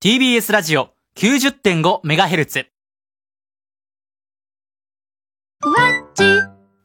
[0.00, 2.66] TBS ラジオ 90.5MHz。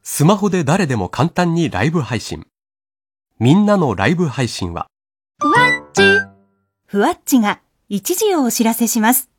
[0.01, 2.47] スマホで誰でも簡単にライブ配信。
[3.37, 4.87] みんなのライブ配信は、
[6.87, 9.29] ふわっちが一時をお知らせします。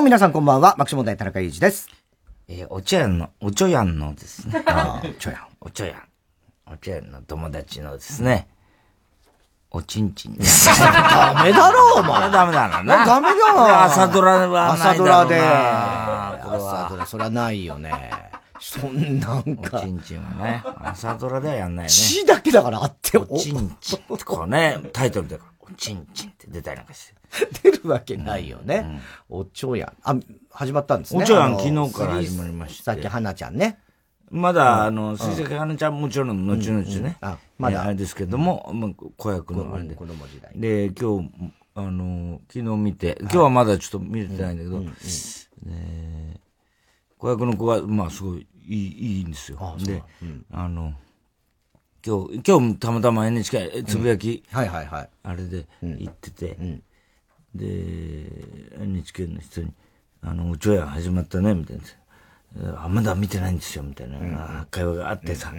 [0.00, 1.86] も皆さんこんばんは、爆笑問題田中裕二です。
[2.48, 4.62] えーお茶屋の、おちょやんのですね。
[4.66, 5.40] ああ、ちょやん。
[5.60, 6.02] おちょやん。
[6.72, 8.48] お茶屋の友達のですね、
[9.70, 10.68] おちんちんです。
[10.80, 12.30] ダメだろ、お前。
[12.32, 13.04] ダメだな。
[13.04, 15.34] ダメだな朝ドラは朝ドラで。
[15.36, 18.10] これ朝はドラ、そりゃないよね。
[18.58, 21.88] そんなんおかち、んちんはね、朝ドラではやんないよね。
[21.90, 27.14] 血だけだからあって、おちんちんこうね、タイトルで、おちんちんって出たりなんかして。
[27.70, 29.00] 出るわけないよね。
[29.28, 29.92] おちょやん。
[30.02, 30.16] あ、
[30.50, 31.22] 始まったんですね。
[31.22, 33.78] おちょやん昨日から始まりましてさっき花ちゃんね。
[34.30, 39.94] まだ、あの、水石花ちゃんもちろん後々ね、あまだえーあれですけども、まあ子役のあれで。
[39.96, 40.52] 子供時代。
[40.54, 46.40] で、今日、あの、昨日見て、今日はまだちょっと見れてないんだけど、で
[47.18, 49.76] 子役の子は、まあ、すごいいい、いいんですよ。
[49.84, 50.02] で、
[50.52, 50.94] あの、
[52.04, 55.08] 今日、今日たまたま NHK つぶやき、はいはいはい。
[55.22, 56.56] あれで行ってて、
[57.54, 57.66] で、
[58.80, 59.72] NHK の人に、
[60.22, 62.84] あの、おちょやん始まったね、みたいな。
[62.84, 65.52] あ、まだ見てないんですよ、みたいな、会話があってさ、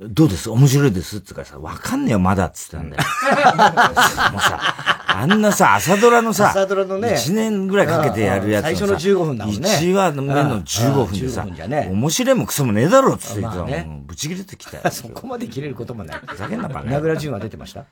[0.00, 0.48] どうです？
[0.50, 1.16] 面白いです？
[1.16, 3.02] って言うからさ、わかんねえよ、まだっつってたんだよ。
[4.32, 4.60] もうさ、
[5.08, 7.14] あんなさ、朝ドラのさ、朝ドラのね。
[7.14, 9.60] 1年ぐらいかけてやるやつ最初の15分だもんね。
[9.68, 13.84] 1話目の15分でさ、うん15分じゃね面白いもクソもねえだろっつって言ってたまあね。
[13.88, 14.82] もうぶち切れてきたよ。
[14.92, 16.20] そこまで切れることもない。
[16.26, 17.84] ふざけんなバカ名倉潤は出てました？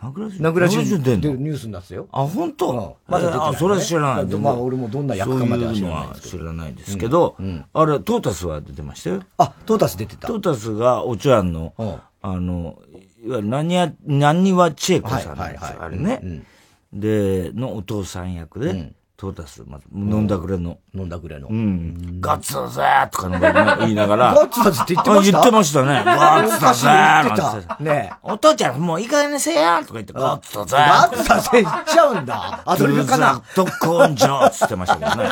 [0.00, 1.20] 名倉潤名倉潤出んの？
[1.20, 2.08] 出るニュースになってたよ。
[2.12, 2.70] あ、本当？
[2.70, 3.12] うん。
[3.12, 4.24] まだ出てないあ、それは知らない。
[4.38, 7.36] まあ俺もどんな役かまでは知らないんですけそういうのは知らないですけど、
[7.72, 9.22] あれ、トータスは出てましたよ。
[9.38, 10.28] あ、トータス出てた。
[10.28, 11.96] トータスがおちょやんの、うん。
[12.20, 12.78] あの、
[13.24, 15.86] いわゆる何や、何は千恵子さんなんですよ、はいはいはい。
[15.86, 16.44] あれね、
[16.92, 21.48] で、のお父さん役で、トータス、まず、飲んだくれの、飲んだくれの。
[21.48, 25.38] うん、ガッツだぜーとか 言いながら、ガッツだぜって言ってました？
[25.40, 26.02] あ言ってましたね。
[26.04, 27.76] ガッツだぜーおかしいなんて言ってた。
[27.80, 28.16] ねえ。
[28.22, 32.60] お父ちゃん、もういい加減にせえやとか言って、ガッツだぜーガッツだぜ言っちゃうんだ。
[32.64, 33.42] アドリブかな。
[33.56, 35.30] ドゥザド根性つってましたけどね。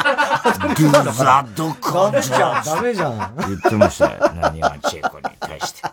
[0.59, 3.35] ドゥザド根じゃあ性ダメじゃん。
[3.39, 4.33] 言ってましたよ。
[4.35, 5.89] 何はチェコに対して。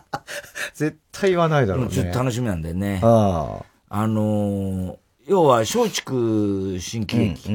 [0.74, 1.92] 絶対言わないだろうね。
[1.92, 3.00] ちょっと楽しみなんでね。
[3.04, 7.50] ああのー、要は松竹新喜劇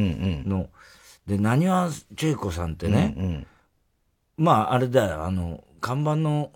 [0.48, 0.70] の、
[1.28, 3.46] で、何はチェコさんってね、
[4.38, 6.52] まあ、あれだよ、あの、看板の、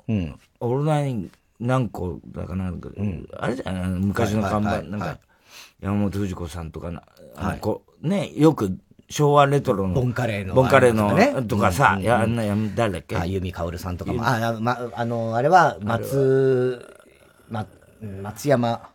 [0.59, 2.90] オールナイン何個だかなんか、
[3.40, 3.90] あれじゃない？
[3.90, 5.18] 昔の看板、なんか、
[5.81, 7.03] 山本藤子さんとかな、
[7.35, 8.78] あの、こう、ね、よく
[9.09, 11.47] 昭和レトロの、ボンカレーのボンカレーの、あれとかね。
[11.47, 13.16] とかさ、いや、あんな、や誰だっけ？
[13.16, 14.25] あ、由美かおるさんとかも。
[14.25, 16.84] あ、あま、あの、あれは、松、
[17.50, 17.68] ま、
[18.22, 18.90] 松山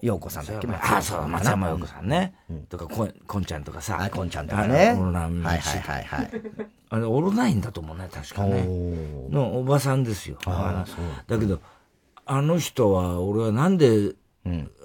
[0.00, 0.68] 陽子さんだっけ？
[0.68, 2.34] あ、そう、松山陽子さんね。
[2.68, 3.98] とか、こん、こんちゃんとかさ。
[4.00, 4.94] あ、こんちゃんとかね。
[4.98, 6.30] オールナインはいはいはいはい。
[6.90, 8.64] あれ、オールナインだと思うね、確かね。
[9.30, 10.38] のおばさんですよ。
[11.26, 11.60] だけど、
[12.26, 14.14] あの人は、俺はなんで、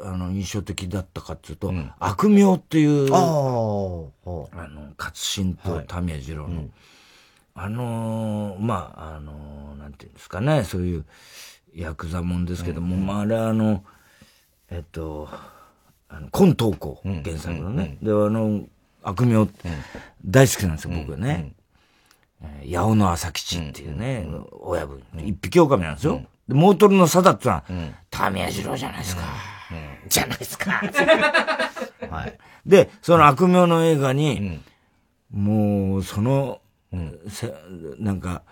[0.04, 3.18] あの、印象的だったかっていうと、悪名っていう、あ。
[3.18, 4.12] の、
[4.98, 6.66] 勝新とタミヤ二郎の、
[7.56, 11.06] あのー、まあ、あのー、なんていうんですかね、そういう、
[11.76, 13.84] ヤクザもんですけども、まあ、あれあの、
[14.72, 15.28] えっと、
[16.10, 17.98] あの、今東高原作のね。
[18.02, 18.64] で、あの、
[19.04, 19.48] 悪名、
[20.26, 21.54] 大好きなんですよ、僕はね。
[21.54, 21.60] えー
[22.74, 24.26] 八尾の朝吉っていうね、
[24.62, 25.02] 親分。
[25.18, 26.22] 一匹狼なんですよ。
[26.48, 27.64] で、モートルの貞ってのは、
[28.10, 29.24] タミヤ二郎じゃないですか。
[30.08, 30.72] じゃないですか。
[32.10, 32.38] はい。
[32.66, 34.62] で、その悪名の映画に、
[35.32, 36.62] もう、その、
[37.28, 37.54] せ
[38.00, 38.44] なんか、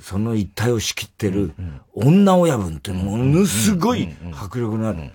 [0.00, 1.54] その一体を仕切ってる
[1.94, 5.12] 女親分ってものすごい迫力のある。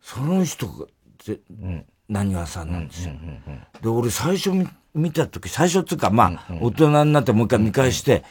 [0.00, 0.86] その人が、
[2.08, 3.14] 何わさんなんですよ。
[3.82, 8.24] で、俺最初見見た時、最初っていうか、まあ、大人になってもう一回見返して、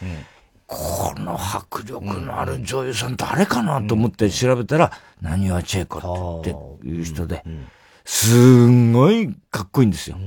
[0.66, 4.92] この迫力のある女優さん誰かなと思って調べたら、
[5.22, 7.44] 何はチェイコっていう人で、
[8.04, 10.18] すんごいかっこいいんですよ。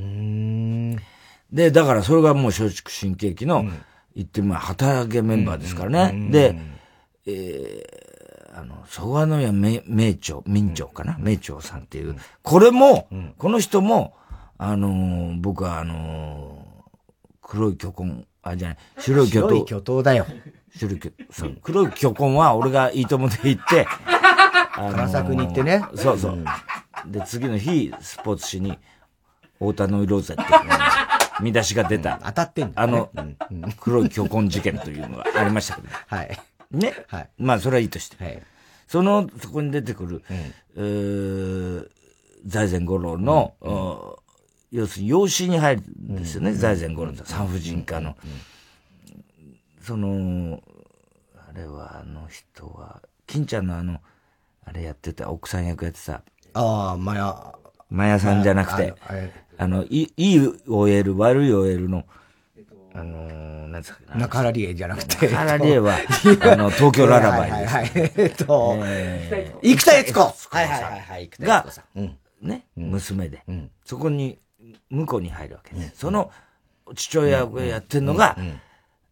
[1.53, 3.65] で、だからそれがもう松竹新喜劇の、
[4.19, 6.29] 言ってみれば旗揚げメンバーですからね。
[6.31, 6.59] で、
[7.27, 11.17] えー、あの、蘇我宮名名長、明長かな？
[11.21, 12.17] 名長さんっていう。
[12.43, 14.17] これも、この人も、
[14.59, 19.49] あのー僕はあのー黒い巨根、あ、じゃない、白い巨頭。
[19.49, 20.27] 白い巨頭だよ。
[20.77, 26.45] 白い巨そう黒い巨根は俺がいいともで行って、あ唐作に行ってねそうそう。
[27.07, 28.79] で、次の日、スポーツ紙に、
[29.61, 30.43] 太田の色ぜって、
[31.41, 32.21] 見出しが出た。
[32.25, 33.11] 当たってんだあの、
[33.81, 35.89] 黒い巨根事件というのがありましたけど。
[36.07, 36.39] はい。
[36.71, 36.95] ね。
[37.09, 37.29] はい。
[37.39, 38.23] まあ、それはいいとして。
[38.23, 38.43] はい。
[38.87, 41.89] その、そこに出てくる、えー
[42.47, 44.19] 財前五郎の、お
[44.71, 48.17] 要するに養子に入るんですよね、財前五郎って産婦人科の。
[49.83, 50.63] その、
[51.37, 54.01] あれは、あの人は、金ちゃんのあの、
[54.65, 56.23] あれやってた、奥さん役やってた、
[56.55, 57.55] ああ、まや、
[57.91, 58.95] マヤさんじゃなくて、
[59.59, 62.05] あの、いいい OL、悪い OL の、
[62.95, 64.21] あのー、なんですかね。
[64.21, 65.29] 中原理恵じゃなくて。
[65.29, 65.97] 中原理恵は、
[66.51, 67.75] あの、東京ララバイです。
[67.75, 68.13] はいはいはい。
[68.17, 70.21] えっと、えー生田悦子。
[70.21, 71.29] はいはいはいはい。
[71.29, 71.99] 生田が悦子さん。
[71.99, 72.19] うん。
[72.41, 73.43] ね、娘で、
[73.85, 74.39] そこに、
[74.91, 75.99] 婿に入るわけです。
[75.99, 76.31] その、
[76.95, 78.37] 父親をやってるのが、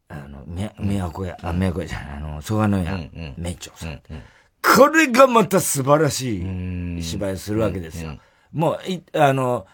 [0.08, 2.98] あの、み宮古屋、あ、宮古屋じゃない、あの、蘇我の屋、
[3.36, 4.00] 名長さん。
[4.62, 8.18] これがまた素晴らしい芝居をするわけですよ。
[8.52, 9.66] もう、い、あの、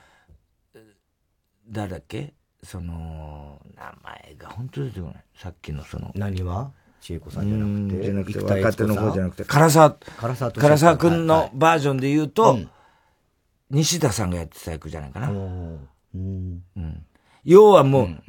[1.73, 2.35] 誰だっけ？
[2.63, 5.25] その、名前が本当出てこない。
[5.35, 6.71] さっきのその、何は？
[7.01, 8.05] 千恵子さんじゃうんなくて。
[8.05, 12.71] じゃなくて、若手の方じゃなくて、唐沢、唐沢と唐沢くんはいのバージョンで言うと、うん。
[13.71, 15.31] 西田さんがやってた役じゃないかな。
[15.31, 15.89] うん。
[16.15, 17.07] うん。
[17.43, 18.23] 要はもう、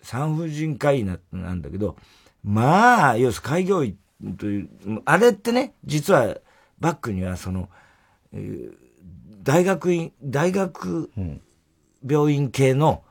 [0.00, 1.96] 産婦人科医ななんだけど、
[2.44, 3.96] まあ、要するに開業医
[4.38, 4.68] という、
[5.04, 6.36] あれってね、実は
[6.78, 7.68] バックにはその、
[8.32, 8.72] えー
[9.42, 11.08] 大学院、大学
[12.08, 13.02] 病院系の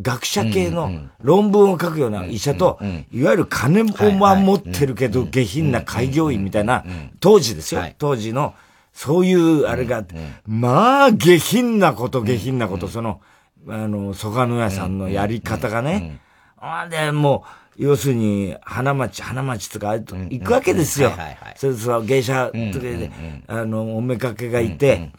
[0.00, 0.90] 学者系の
[1.22, 2.78] 論文を書くような医者と、
[3.10, 6.84] いわゆる金も持ってるけど下品な開業医みたいな、
[7.20, 7.80] 当時ですよ。
[7.80, 7.96] はい。
[7.98, 8.54] 当時の、
[8.92, 10.04] そういうあれが
[10.46, 13.20] まあ、下品なこと、下品なこと、その、
[13.68, 16.20] あの、蘇我の屋さんのやり方がね、
[16.58, 17.44] あで、も
[17.78, 21.10] う、要するに、花町、花町とか、行くわけですよ。
[21.10, 21.54] はいはいはい。
[21.56, 23.10] それその芸者とかで、
[23.46, 25.10] あの、おめかけがいて、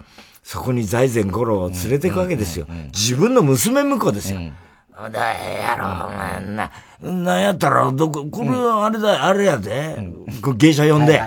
[0.48, 2.68] そこに財前五郎を連れていくわけですよ。
[2.96, 4.40] 自分の娘婿ですよ。
[5.12, 6.72] だやろ、お前な、
[7.02, 9.98] なんやったら、どこ、これはあれだ、あれやで。
[10.42, 11.22] これ芸者呼んで。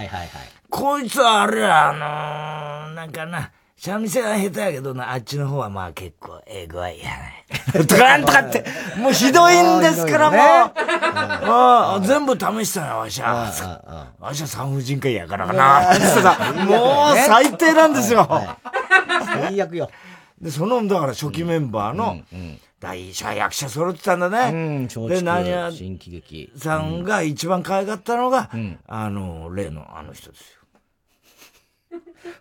[0.70, 7.46] こいつはあれや、あのー、なんかな、三味線は下手やけどな、あっちの方はまあ結構、ええ具合やね。
[7.86, 8.64] とかなんとかって、
[8.96, 10.40] もうひどいんですから、もう。
[10.40, 13.52] ああ全部試したよ、わしは。
[14.18, 15.80] わしは産婦人科医やからかな。
[16.64, 18.26] もう最低なんですよ。
[19.32, 19.90] 最悪よ。
[20.40, 22.18] で、その、だから初期メンバーの、
[22.80, 24.78] 大者役者揃ってたんだうね。
[24.78, 26.52] ん、松で、何や竹、新喜劇。
[26.56, 28.50] さんが一番可愛かったのが、
[28.86, 30.60] あの、例のあの人ですよ。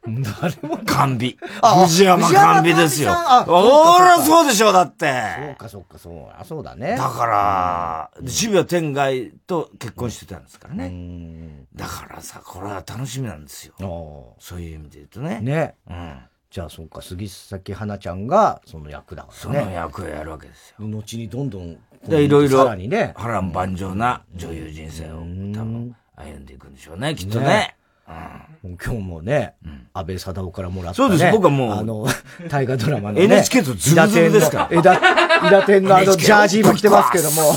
[0.06, 0.80] 誰も。
[0.86, 1.38] 甘美。
[1.62, 3.14] あ藤山甘美ですよ。
[3.14, 5.12] ほら、そうでしょ、だって。
[5.46, 6.28] そうかそうかそう。
[6.40, 6.96] あ、そうだね。
[6.98, 10.88] だから、渋谷天外と結婚してたんですからうね。
[10.90, 11.66] ん。
[11.76, 13.74] だからさ、これは楽しみなんですよ。
[13.82, 15.40] おそういう意味で言うとね。
[15.42, 15.76] ね。
[15.90, 16.20] うん。
[16.52, 19.74] じゃあそうか、杉咲花ちゃんがその役だかそのらね。
[19.74, 20.88] 役をやるわけですよ。
[20.88, 23.14] 後にどんどん、で、いろいろ、さらにね。
[23.16, 25.22] 波乱万丈な女優人生を多
[25.64, 27.76] 分歩んでいくんでしょうね、きっとね
[28.62, 29.56] 今日もね、
[29.94, 31.08] 安倍貞夫からもらった、ね。
[31.10, 32.08] そうです僕はもうあの、
[32.50, 33.24] 大河ドラマのね。
[33.26, 37.54] NHK とズブズブですから伊達天の、あの、ジャージ今着てますけども。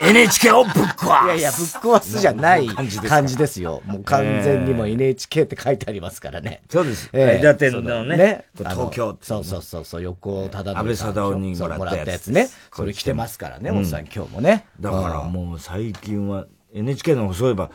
[0.00, 3.82] NHK をぶっ壊すいやいや、ぶっ壊すじゃない感じですよ。
[3.84, 6.62] もう完全にもう NHK って書いてありますからね。
[6.70, 7.10] そうです。
[7.12, 12.48] ええ伊達天のね、東京そうそうそうそう、横尾忠則さん安倍貞夫にもらったやつもね。
[12.72, 14.66] それ着てますからね、おっさん今日もね。
[14.80, 17.70] だからうんもう最近は NHK の方そういえば、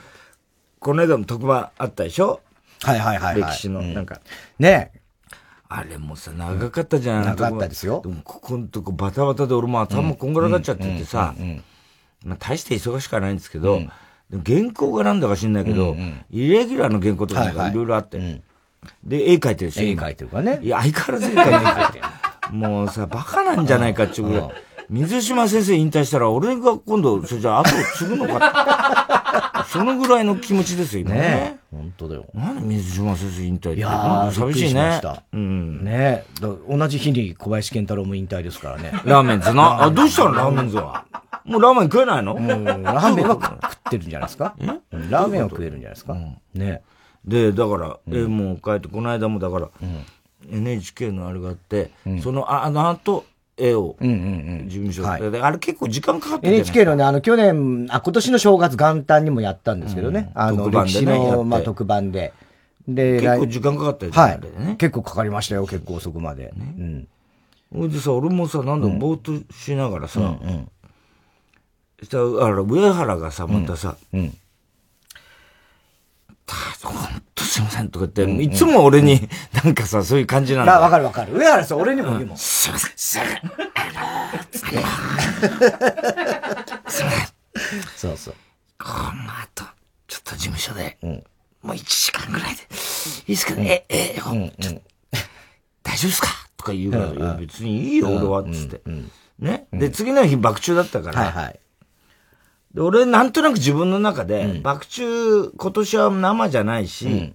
[0.84, 2.42] この間も特番あったでしょ？
[2.84, 3.52] はいはいはいはい。
[3.54, 3.94] 歴史の、うん。
[3.94, 4.20] なんか、
[4.60, 4.92] ね。
[5.70, 7.25] あれもさ、長かったじゃん。
[7.25, 8.02] 長かったですよ。
[8.04, 11.34] でもここのとこバタバタで俺も頭こんがらがっちゃっててさ、
[12.25, 13.82] まあ大して忙しくはないんですけど、
[14.46, 15.96] 原稿がなんだか知んないけど、
[16.30, 17.86] イレギュラーの原稿とかなんかいろい。
[17.86, 18.42] ろあって、
[19.04, 20.60] で、絵描いてるし、絵描いてるからね。
[20.62, 22.06] いや、相変わらず絵描いてる。
[22.56, 24.50] もうさ、バカなんじゃないかっていうぐらい。
[24.90, 29.52] 水島先生引退したら、俺が今度、それじゃあ後を継ぐのか。
[29.74, 31.60] そのぐらいの気持ちですよ、今ねね。
[31.72, 32.25] 本当だよ。
[32.36, 33.77] なんで水島先生引退って。
[33.77, 35.24] いやー、寂しいねした。
[35.34, 35.84] うん。
[35.84, 38.92] ねだ同じ日に小林健太郎も引退ですからね。
[39.03, 39.84] ラーメンズな？
[39.84, 41.06] あ、どうしたのラーメンズは？
[41.44, 42.36] もうラーメン食えないの？
[42.36, 44.56] うん、ラーメンは食ってるんじゃないですか？
[44.60, 46.15] うんラーメンは食えるんじゃないですか？
[46.53, 46.82] ね。
[47.25, 49.70] で、だから、え、もう帰って、この間もだから、
[50.51, 51.89] NHK のあれがあって、
[52.22, 53.25] その、ああの後、
[53.57, 54.69] 絵を、うんうんうん。
[54.69, 60.31] 事務所はいあれ結構時間かかってる NHK のね、あの、去年、あ、今年の正月元旦にもやったんですけどね。
[60.33, 62.33] あの、特番歴史の、まあ、特番で。
[62.88, 64.75] で、来結構時間かかったよね、はいね。。
[64.77, 66.53] 結構かかりましたよ、結構遅くまで。
[66.57, 67.07] うん。
[67.74, 70.38] ほいでさ、俺もさ、なんだろう、ぼーっとしながらさ、
[72.00, 74.19] そしたら、あの、上原がさ、またさ、うん。
[74.22, 74.38] ほん
[76.46, 79.30] とすいませんとか言って、いつも俺に、
[79.64, 80.90] なんかさ、そういう感じなんあ、わだ。
[80.90, 81.38] かるわかる。
[81.38, 82.38] 上原さん、俺にも言うもん。
[82.38, 83.52] すいません、すいません、あの
[87.96, 88.36] そうそう。
[88.80, 89.64] この後、
[90.08, 92.68] ちょっと事務所で、もう1時間ぐらいで、いい
[93.28, 93.54] ですか？
[93.56, 94.82] ね、え、え、ほんちょ
[95.84, 96.28] 大丈夫ですか？
[96.58, 98.82] とか言うから、別にいいよ、俺は、つって。
[99.40, 99.68] ね？
[99.72, 101.54] で、次の日、爆中だったから。
[102.74, 107.34] で俺、なんとなく自分の中で、爆中、今年は生じゃないし、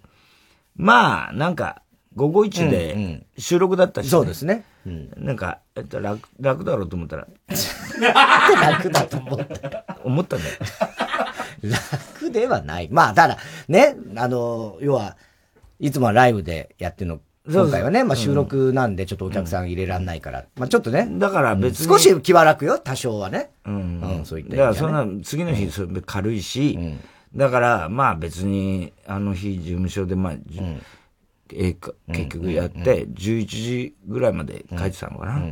[0.76, 1.82] まあ、なんか、
[2.16, 4.64] 午後一で収録だったし、ねそうですね。
[5.16, 7.28] なんか、えっと、楽、楽だろうと思ったら、
[8.60, 9.84] 楽だと思った。
[10.02, 10.54] 思ったんだよ。
[11.62, 12.88] 楽ではない。
[12.90, 15.16] まあ、ただ、ね、あの、要は、
[15.78, 21.86] いつもはライブでやってるの、今回はね、まあ収録なんでちょっとお客さん入れらんないから、まあちょっとね、だから別に。
[21.86, 23.50] 少し気は楽よ、多少はね。
[23.64, 24.00] うん。
[24.00, 26.78] うんそういっただからそんな、次の日、それ軽いし、
[27.34, 30.60] だから、まあ別に、あの日、事務所で、まあ、じ
[31.54, 35.42] え結局やって、11時ぐらいまで帰ってたのかな。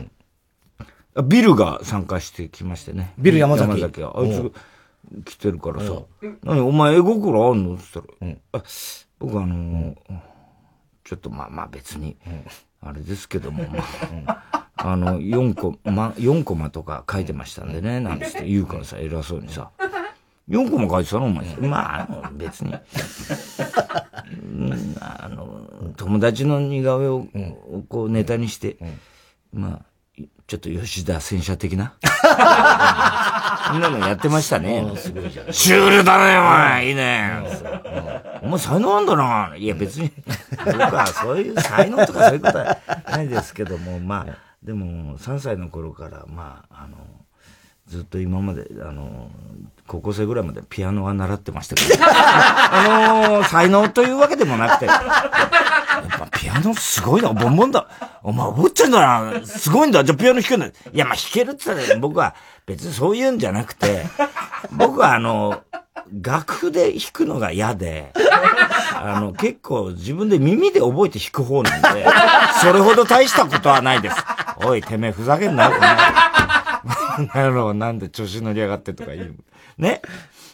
[1.15, 3.15] あビルが参加してきましてね。
[3.17, 3.71] ビル山崎。
[3.71, 4.12] 山崎が。
[4.19, 4.53] あいつ、
[5.25, 6.03] 来てるからさ、
[6.43, 7.75] 何お前絵心あんの？
[7.75, 8.65] って言ったら、あ
[9.19, 9.95] 僕あのー
[11.07, 12.17] ちょっとまあまあ別に、
[12.83, 13.85] あれですけども、ま
[14.27, 19.71] あ、あの、4コマ、4コマとか書いてましたんでね、なんつって言うからさ、偉そうにさ。
[20.49, 21.57] 4コマ書いてたのお前。
[21.59, 22.75] まあ、別に。
[24.33, 27.27] うんあの、友達の似顔絵を、
[27.89, 28.77] こうネタにして、
[29.53, 31.95] まあ、ちょっと吉田戦車的な？
[33.67, 34.85] そんなのやってましたね。
[35.51, 36.89] シュールだね、お前。
[36.89, 37.33] いいね。
[38.43, 39.57] お前才能あんだな。
[39.57, 40.13] いや、別に、
[40.73, 42.78] 僕はそういう才能とかそういうことは
[43.11, 46.96] ないですけども、まあ、でも、3歳の頃から、まあ、あの、
[47.87, 49.30] ずっと今まで、あの、
[49.87, 57.87] 高校生ぐらいまでピアノは習ってましたけど、 あの、才能というわけでもなくて、やっぱピアノすごいな、ボンボンだ。
[58.25, 59.46] お前覚えてんだな。
[59.46, 60.02] すごいんだ。
[60.02, 60.66] じゃあピアノ弾けんだ。
[60.66, 62.35] いや、まあ弾けるって言ったら、僕は
[62.66, 64.04] 別にそういうんじゃなくて、
[64.73, 65.62] 僕はあの、
[66.23, 68.12] 楽譜で弾くのが嫌で、
[68.95, 72.07] あの、結構自分で耳で覚えて弾く方なんで、
[72.61, 74.17] それほど大したことはないです。
[74.65, 75.76] おい、てめえふざけんなよ、こ
[77.23, 79.35] の野郎 なんで調子乗りやがってとか言う。
[79.79, 80.00] ね。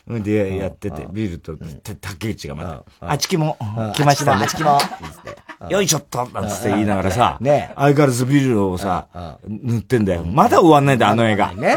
[0.09, 3.57] で、やってて、ビールと、て竹内がまた、あちきも、
[3.95, 4.45] 来ましたね。
[4.45, 4.79] あちきも。
[5.71, 9.07] よいしょっとなんつって言いながらさ、ね相変わらずビールをさ、
[9.47, 10.25] 塗ってんだよ。
[10.25, 11.53] まだ終わんないんだよ、あの映画。
[11.53, 11.77] ね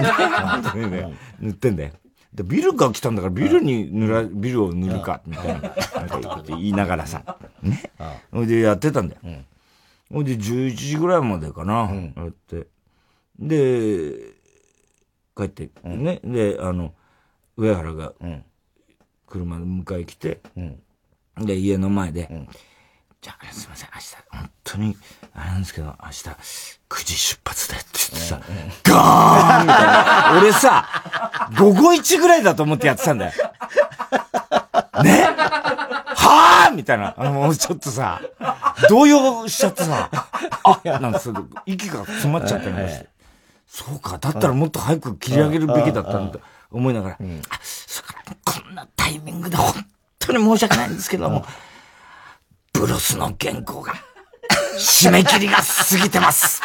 [1.39, 1.91] 塗ってんだよ。
[2.35, 5.61] で、ビルが来たんだから、ビルに塗ら、ビルを塗るか、みたいな、
[5.95, 7.91] なんか言いながらさ、ね。
[8.31, 9.21] ほいでやってたんだよ。
[10.11, 12.67] ほいで11時ぐらいまでかな、やって。
[13.39, 14.33] で、
[15.35, 16.19] 帰って、ね。
[16.23, 16.93] で、あの、
[17.55, 18.13] 上原が、
[19.27, 20.41] 車で迎え来て、
[21.37, 22.47] で、家の前で、
[23.25, 24.97] じゃあ、すいません、明日、本当に、
[25.33, 26.29] あれなんですけど、明日、
[26.89, 28.39] 9時出発でって言ってさ、
[28.83, 30.39] ガーンみたいな。
[30.43, 30.87] 俺さ、
[31.57, 33.31] 午後1ぐらいだと思ってやってたんだよ。
[35.01, 35.23] ね？
[36.17, 37.15] はぁみたいな。
[37.17, 38.21] あの、もうちょっとさ、
[38.89, 40.11] 動揺しちゃってさ、
[40.63, 43.09] あなんかそう息が詰まっちゃったりなんかして。
[43.65, 49.73] そうか、だったらもっと早く切り上げるべきだったんだと思いながら、あ、それからこんなタイミングで本
[50.19, 51.43] 当に申し訳ないんですけども、
[52.79, 53.93] ブロスの原稿が、
[54.77, 56.61] 締め切りが過ぎてます。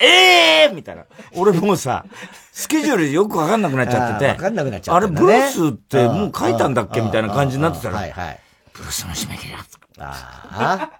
[0.00, 1.04] え えー、みたいな。
[1.36, 2.04] 俺もうさ、
[2.52, 4.26] スケジュールよくわかんなくなっちゃってて。
[4.30, 7.00] わかんなくなっちゃあれ、ったんだねブロスってもう書いたんだっけ？
[7.00, 8.40] みたいな感じになってたら、はいはい。
[8.72, 9.60] ブロスの締め切りが。
[10.00, 10.90] あ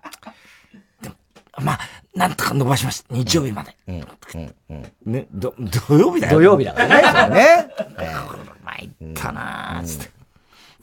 [1.60, 1.78] まあ、
[2.14, 3.06] なんとか伸ばしました。
[3.14, 3.76] 日曜日まで。
[5.04, 6.32] ね、ど、土曜日だあ。
[6.32, 6.38] よ。
[6.38, 7.34] 土曜日だからね。
[7.36, 7.68] ね。
[8.64, 10.10] 参ったなーつって。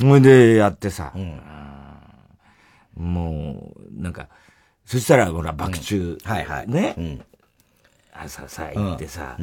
[0.06, 1.12] ほいで、やってさ、
[2.96, 4.28] もう、なんか、
[4.86, 6.68] そしたら、ほら、爆中、はいはい。
[6.68, 7.22] ね、
[8.14, 9.38] 朝さ、行ってさ、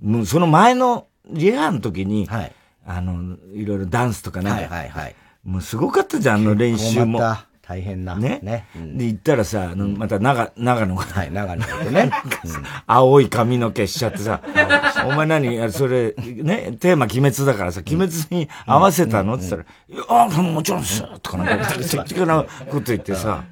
[0.00, 2.52] もうその前のリハの時に、はい。
[2.86, 5.16] あの、いろいろダンスとかなんか、はいはいはい。
[5.44, 7.20] もうすごかったじゃん、あの練習も。
[7.68, 8.16] 大変な。
[8.16, 8.40] ね。
[8.42, 8.66] ね。
[8.74, 8.96] うん。
[8.96, 12.10] で、行ったらさ、また長、長野が、はい、長野でね。
[12.86, 14.40] 青い髪の毛しちゃってさ、
[15.06, 19.34] お前何あそれ、ね、テーマ鬼滅だからさ、鬼滅に合わせたの？
[19.34, 21.04] って言ったら、いや、あもちろんです。
[21.20, 23.44] とかなんか、 適当なこと言ってさ、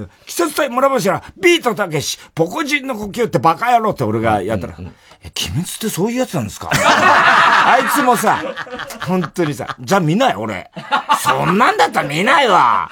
[0.00, 4.90] で季節隊村柱、ビートたけし、ポコジンの呼吸ってバカ野郎って俺がやったら、え、鬼
[5.50, 6.70] 滅ってそういうやつなんですか？
[6.74, 8.38] あいつもさ、
[9.06, 10.70] 本当にさ、じゃあ見ない俺。
[11.22, 12.88] そんなんだったら見ないわ。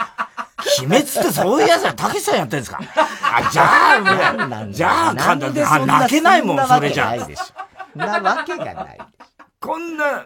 [0.78, 2.78] 鬼滅ってそういうやつだ、たけしさんやってんですか？
[2.78, 3.62] あ、じゃ
[3.98, 7.06] あ、じゃあ、かんだ、あ泣けないもん、それじゃ。
[7.06, 7.98] ないでしょ。
[7.98, 8.98] なわけがない。
[9.62, 10.24] こんな、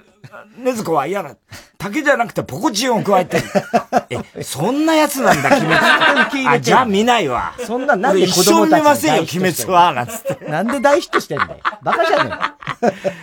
[0.57, 1.37] ねずこは嫌だ。
[1.77, 3.45] 竹じゃなくてポコチンを加えてる。
[4.35, 5.77] え、そんなやつなんだ、鬼滅。
[6.49, 7.53] あ、じゃあ見ないわ。
[7.67, 10.47] そんな、なんで一生見ませんよ、鬼滅は、なんつって。
[10.47, 11.59] なんで大ヒットしてんだよ。
[11.83, 12.31] バカじゃね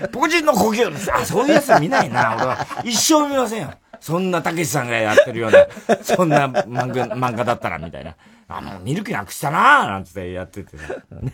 [0.04, 0.08] え。
[0.10, 2.68] ポコチンの呼吸あ、そういうやつは見ないな、俺は。
[2.84, 3.74] 一生見ませんよ。
[4.00, 5.66] そんなたけしさんがやってるような、
[6.04, 8.16] そんな漫画、漫画だったら、みたいな。
[8.48, 10.84] あの、見る気なくしたななんつってやっててさ。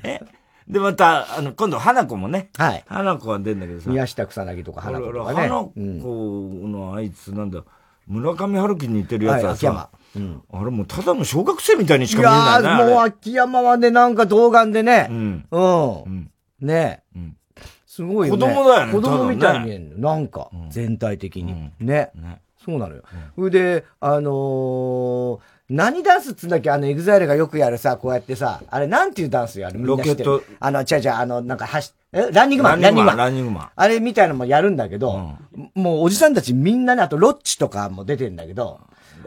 [0.04, 0.22] ね。
[0.70, 2.50] で、また、あの、今度、花子もね。
[2.58, 2.84] はい。
[2.88, 3.90] 花子は出んだけどさ。
[3.90, 5.48] 宮下草薙とか花子とかね。
[5.48, 7.64] 花子のあいつ、なんだ、
[8.10, 12.86] 村上春樹に似てるやつはさ、うん、あれもうただの小学生みたいにしか見えないな。
[12.86, 15.08] いやもう秋山はね、なんか童顔でね。
[15.10, 15.46] うん。
[15.52, 16.04] うん。
[16.04, 17.38] うん、ねうん。
[17.86, 18.48] すごいよね。
[18.48, 18.94] 子供だよね。
[18.94, 20.10] 子供みたいに見えるの。
[20.10, 21.54] なんか、全体的に。
[21.80, 22.12] ね。
[22.16, 22.42] ね。
[22.64, 23.04] そうなのよ。
[23.36, 26.72] それで、あのー、何ダンスっつうんだっけ？
[26.72, 29.86] あの、 EXILE がよくやるさ、こうやってさ、あれなんていうダンスやる？
[29.86, 30.42] ロケット。
[30.60, 32.30] あの、違う違う、あの、なんか走え？
[32.32, 33.18] ランニングマンランニングマン。
[33.18, 33.70] ランニングマン。
[33.76, 38.80] あれみたいなのもやるんだけど、うん、もうおじさんたちみんなね、あとロッチとかも出てんだけど、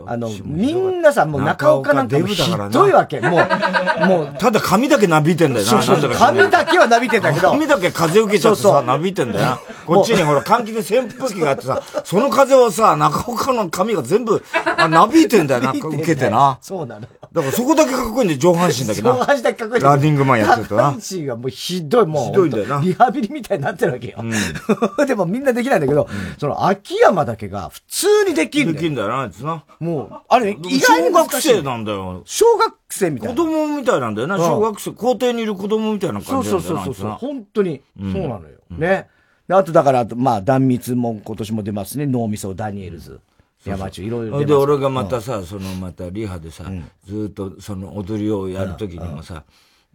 [0.06, 3.20] あの、みんなさ、もう中岡なんかもひどいわけ。
[3.20, 4.34] もう、もう。
[4.38, 5.70] ただ髪だけなびてんだよな。
[5.70, 6.12] そうそうそう。
[6.12, 7.50] 髪だけはなびてんだけど。
[7.50, 9.60] 髪だけ風受けちゃってさ、なびてんだよな。
[9.86, 14.42] こっちにほら、換気で扇風機があってさ、 その風をさ、中岡の髪が全部、
[14.76, 16.58] あ、なびいてんだよな、受けてな。
[16.60, 17.08] そうなのよ。
[17.32, 19.14] だからそこだけかっこいいんで、上半身だけど。
[19.14, 19.82] 上半身だけかっこいい。
[19.82, 20.82] ランニングマンやってるとな。
[20.82, 22.26] 上半身がもうひどい、もう。
[22.26, 22.80] ひどいんだよな。
[22.82, 24.18] リハビリみたいになってるわけよ。
[24.20, 24.32] うん、
[25.06, 26.08] でもみんなできないんだけど、
[26.38, 29.64] その秋山だけが普通にできるできんだよな、あいつな。
[29.82, 32.22] もう、あれ、意外に小学生なんだよ。
[32.24, 33.34] 小学生みたいな。
[33.34, 34.92] 子供みたいなんだよな、小学生。
[34.92, 37.10] 校庭にいる子供みたいな感じそうそうそうそう。
[37.10, 37.82] 本当に。
[37.98, 38.58] そうなのよ。
[38.70, 39.08] ね。
[39.48, 42.06] あとだから、まあ、壇蜜も今年も出ますね。
[42.06, 43.20] 脳みそダニエルズ。
[43.64, 44.44] 山中いろいろ。
[44.44, 46.64] で、俺がまたさ、そのまたリハでさ、
[47.04, 49.42] ずっとその踊りをやるときにもさ、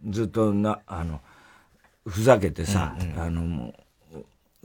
[0.06, 1.20] ずっとな、あの、
[2.06, 3.72] ふざけてさ、あの、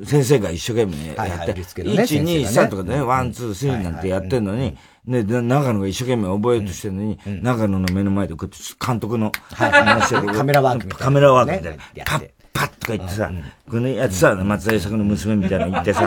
[0.01, 10.33] 先生が一生懸命やって、1、2、3とかでね、 one、two、three なんてやってんのに、ね、長野が一生懸命覚えようとしてるのに、長野の目の前でこうやって監督の話してる。
[10.33, 13.31] カメラワークカメラワークで、パッパッとか言ってさ、
[13.69, 16.05] このやつさ、松田優作の娘みたいなの 言ってさ、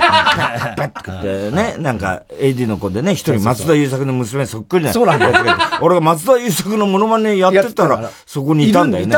[0.76, 5.34] パッとか言ってね、なんか、AD の子でね、一人松田優作の娘そっくりなそうなんだよ。
[5.82, 9.16] 俺が松田優作のモノマネやってたら、そこにいたんだよね。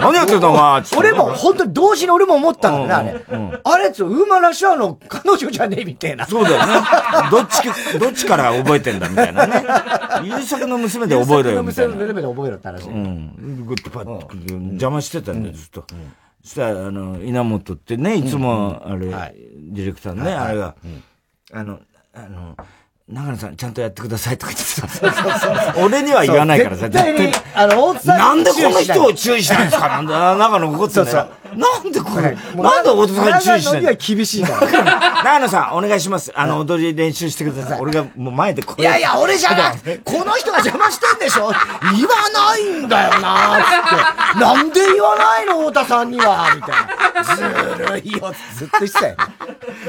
[0.00, 3.60] 何やってたのか俺も、本当に同時に俺も思ったんだね、あれ。
[3.62, 6.26] あれ、ウーマラシャーの彼女じゃねえみたいな。
[6.26, 6.72] そうだよね。
[7.30, 9.64] どっち、どっちから覚えてんだみたいなね。
[10.24, 11.92] 優作の娘で覚えろよみたいな。
[11.92, 12.88] 優作の娘で覚えろって話。
[12.88, 13.66] うん。
[13.66, 14.28] グッとパッと
[14.70, 15.84] 邪魔してたんだよ、ずっと。
[16.42, 20.74] したら、あの、稲本ってね、いつも、あれ、ディレクターのね、あれが、
[21.52, 21.80] あの、
[22.14, 22.56] あの、
[23.08, 25.74] 長野さん、ちゃんとやってくださいとか言ってさ。
[25.78, 27.32] 俺には言わないからさ、絶対。
[27.54, 29.88] あの、大津さんなんでこの人を注意したんですか？
[29.88, 31.28] なんだ、長野怒ってんだよ。
[31.56, 33.72] なんでこれ、なんで大津さんに注意してんの？
[33.72, 35.22] 長野には厳しいから。
[35.24, 36.32] 長野さん、お願いします。
[36.34, 37.80] あの、踊り練習してください。
[37.80, 38.80] 俺がもう前でこう。
[38.80, 39.98] いやいや、俺じゃない。
[40.04, 41.50] この人が邪魔してんでしょ
[41.96, 44.40] 言わないんだよなーって。
[44.40, 46.70] なんで言わないの太田さんにはみたい
[47.14, 47.76] な。
[47.84, 48.32] ずるいよ。
[48.56, 49.16] ずっと言ってたよ。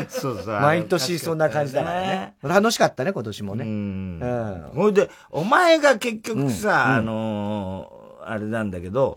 [0.10, 0.60] そうそう。
[0.60, 2.34] 毎年そんな感じだからね。
[2.44, 3.66] 楽しかったね、今年もね。
[3.66, 4.72] うん。
[4.76, 7.92] ほいで、お前が結局さ、あの
[8.26, 9.16] あれなんだけど、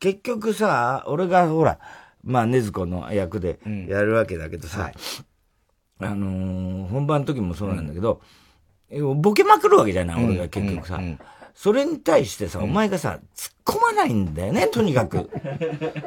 [0.00, 1.78] 結局さ、俺がほら、
[2.24, 4.90] まあ、ねずこの役でやるわけだけどさ、
[6.00, 8.20] あの本番の時もそうなんだけど、
[9.16, 11.00] ボケまくるわけじゃない、俺が結局さ。
[11.54, 15.30] それに対してさ、お前がさ、突っ込まないんだよね、とにかく。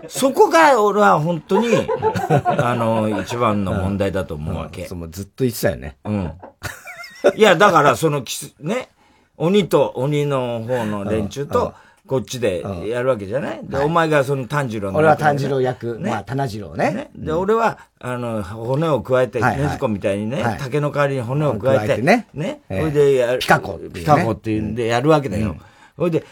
[0.07, 1.69] そこが俺は本当に、
[2.45, 4.85] あの、一番の問題だと思うわけ。
[4.85, 5.97] そう、ずっと言ってたよね。
[6.05, 6.33] うん。
[7.35, 8.23] いや、だからその、
[8.59, 8.89] ね、
[9.37, 11.73] 鬼と鬼の方の連中と、
[12.09, 17.11] こっちでやるわけじゃない、で、お前がその炭治郎の、俺は炭治郎役、ね、まあ、棚次郎ね。
[17.15, 22.25] で、俺は、あの、骨を加えて、ねずこみたいにね、竹の代わりに骨を加えて、ね。
[22.33, 22.61] ね。
[22.67, 23.39] それでやる。
[23.39, 23.79] ピカコ。
[23.93, 25.55] ピカコっていうんでやるわけだよ。
[25.95, 26.25] それで、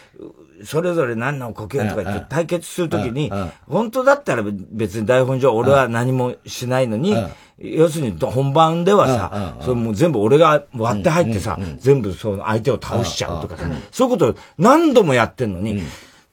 [0.64, 3.30] それぞれ何の呼吸とか言って対決するときに、
[3.68, 7.14] 本当だったら別に台本上俺は何もしないのに、
[7.60, 15.82] 要するに本番ではさ、それもう全部俺が割って入ってさ、全部その相手を倒しちゃうとかさ、そういうこと何度もやってんのに、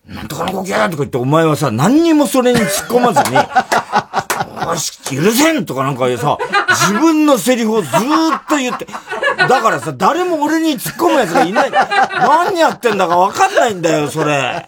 [0.08, 3.38] なんとかの呼吸とか言ってお前はさ、何にもそれに突っ込まずに、
[4.70, 6.38] よし、許せんとかなんかさ、
[6.70, 8.86] 自分のセリフをずーっと言って、
[9.50, 11.72] だからさ、誰も俺に突っ込む奴がいない。
[11.72, 14.68] 何やってんだかわかんないんだよ、それ。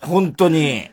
[0.00, 0.88] 本当に。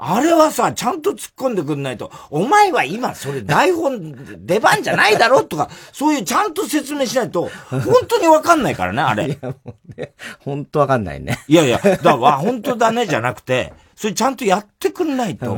[0.00, 9.26] あれはさ、ちゃんと突っ込んでくんないと、お前は今それ台本、出番じゃないだろとか、そういうちゃんと説明しないと、本当にわかんないからね、あれ。
[9.26, 11.40] いや、もうね、本当わかんないね。
[11.48, 15.56] いやいや、だから、本当だねじゃなくて、それちゃんとやってくんないと。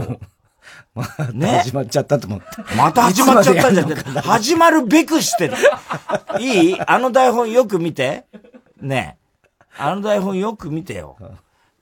[1.35, 1.61] ね。
[1.63, 2.47] 始まっちゃったと思って。
[2.77, 3.89] また始まっちゃったんじゃん。
[4.23, 5.55] 始まるべくしてる。
[6.41, 6.81] いい？
[6.81, 8.25] あの台本よく見て。
[8.81, 9.19] ね
[9.77, 11.17] あの台本よく見てよ。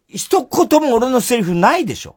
[0.08, 2.16] 一言も俺のセリフないでしょ。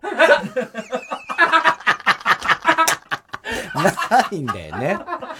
[3.73, 4.97] ないんだよね。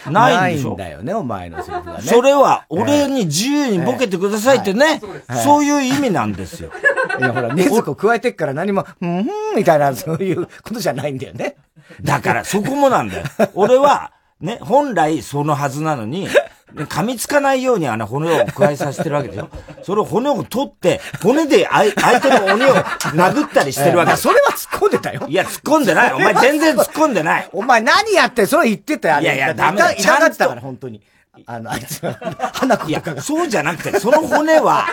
[0.10, 2.02] ないんだよね、お前のセリフがね。
[2.04, 5.02] それは、俺に自由にボケてくださいってね、
[5.44, 6.72] そういう意味なんですよ。
[7.20, 11.56] いや、ほら、ねずこ加えてっから何も、うん、みたいな、そういうことじゃないんだよね。
[12.02, 13.26] だから、そこもなんだよ。
[13.54, 14.12] 俺は、
[14.42, 16.28] ね、本来そのはずなのに、
[16.76, 19.50] 噛みつかないようにあの骨を加えさせてるわけでしょ
[19.84, 22.76] それを骨を取って、骨で相手の鬼を
[23.16, 24.16] 殴ったりしてるわけ。
[24.16, 25.26] それは突っ込んでたよ。
[25.28, 26.14] いや、突っ込んでない。
[26.14, 27.50] お前全然突っ込んでない。
[27.52, 29.22] お前何やってそれ言ってたよ。
[29.22, 29.94] いやいや、ダメだ。
[29.94, 30.38] ちゃんと。
[30.38, 31.02] たから、本当に。
[31.46, 32.14] あの、あいつは、
[32.54, 33.22] 花子とかが。
[33.22, 34.86] そうじゃなくて、その骨は、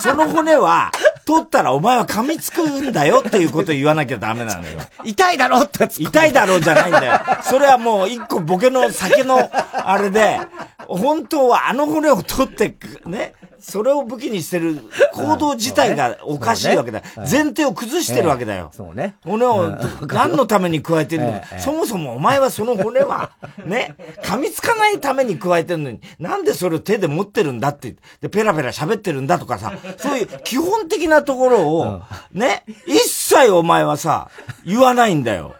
[0.00, 0.90] その骨は、
[1.24, 4.80] 取ったらお前は噛みつくんだよっていうことを言わなきゃダメなのよ。
[5.04, 7.20] 痛いだろって痛いだろじゃないんだよ。
[7.42, 10.40] それはもう一個ボケの先のあれで、
[10.88, 12.74] 本当はあの骨を取って、
[13.06, 14.78] ね、それを武器にしてる
[15.12, 17.00] 行動自体がおかしいわけだ。
[17.16, 18.70] 前提を崩してるわけだよ。
[18.74, 19.14] そうね。
[19.24, 19.76] 骨を
[20.08, 23.30] 何のために加えてるの そもそもお前はその骨は、
[23.64, 34.28] ね、噛みつかないために加えてるのに、なんでそれを手で持ってるんだって、で、ペラペラ喋ってるんだとかさ、そういう基本的なところを、ね、一切お前はさ、
[34.66, 35.54] 言わないんだよ。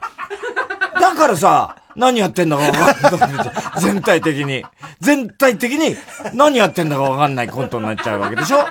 [1.01, 3.51] だからさ、何やってんだかわかんない。
[3.81, 4.65] 全体的に。
[5.01, 5.97] 全体的に
[6.35, 8.65] 何やってんだかわかんないコントになっちゃうわけでしょ？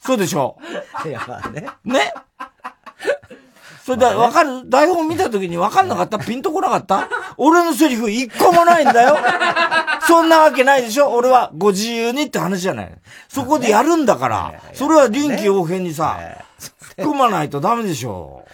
[0.00, 0.58] そうでしょ？
[1.06, 1.66] いや、まあね。
[1.84, 2.12] ね？
[3.84, 4.68] それで、わかる？
[4.70, 6.18] 台本見た時にわかんなかった？
[6.18, 7.08] ピンとこなかった？
[7.36, 9.16] 俺のセリフ一個もないんだよ
[10.06, 11.10] そんなわけないでしょ？
[11.10, 12.94] 俺はご自由にって話じゃない。
[13.28, 14.62] そこでやるんだから。
[14.74, 16.18] それは臨機応変にさ、
[16.96, 18.44] 突っ込まないとダメでしょ。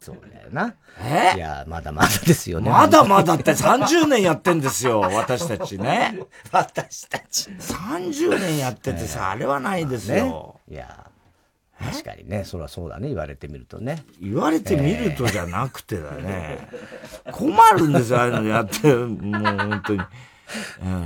[0.00, 0.74] そうだよな。
[1.00, 1.36] え？
[1.36, 2.70] いや、まだまだですよね。
[2.70, 6.18] まだまだって30年やってんですよ、私たちね。
[6.52, 7.50] 私たち。
[7.50, 10.60] 30年やっててさ、あれはないですよ。
[10.70, 11.06] いや、
[11.78, 14.04] 確かにね、そりゃそうだね、言われてみるとね。
[14.20, 16.68] 言われてみるとじゃなくてだね。
[17.30, 20.00] 困るんですよ、ああいうのやって、もう本当に。
[20.00, 20.06] あ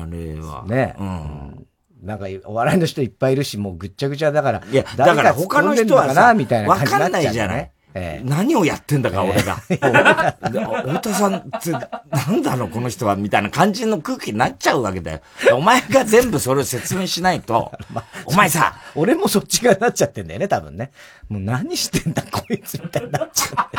[0.08, 0.64] れは。
[0.66, 0.94] ね。
[0.98, 1.66] うん。
[2.02, 4.62] なんか、お笑いの人いっぱいいるし、もうぐっちゃぐちゃだから。
[4.70, 7.70] いや、だから他の人はさ、みたいなわかんないじゃない。
[7.94, 9.56] えー、何をやってんだか、俺が。
[9.56, 15.20] 太田さんって、なんだろう、この人は、みたいな感じの空気になっちゃうわけだよ。
[15.52, 20.90] お前が全部それを説明しないと、 まお前さ、俺もそっち側になっちゃってんだよね、多分ね。
[21.28, 23.78] もう何してんだ、こいつ、みたいになっちゃって。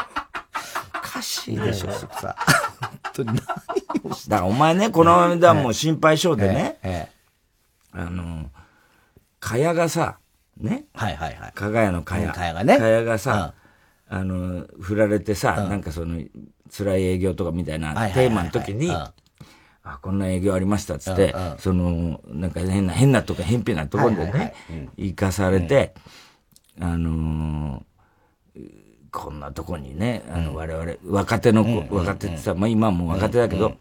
[0.96, 2.36] おかしいでしょ、さ。
[2.80, 3.42] 本当に
[4.04, 7.14] 何をしてだからお前ね、この間も心配性でね、ええ
[7.96, 8.50] あの、
[9.40, 10.18] かやがさ、
[10.58, 10.86] ね。
[10.94, 11.52] はいはいはい。
[11.54, 12.32] かがやのかや。
[12.32, 12.78] かやがね。
[12.78, 13.54] かやがさ、
[14.08, 16.22] あの、振られてさ、うん、なんかその、
[16.76, 19.14] 辛い営業とかみたいなテーマの時に、あ、
[20.02, 24.54] こんな営業ありましたっつって、その、なんか変な、変なとか変なところでね、
[24.98, 25.94] 行かされて、
[26.80, 27.84] あの
[29.12, 33.74] こんなとこにね、あの、我々、若手の子、若手ってさ、まあ今も若手だけど、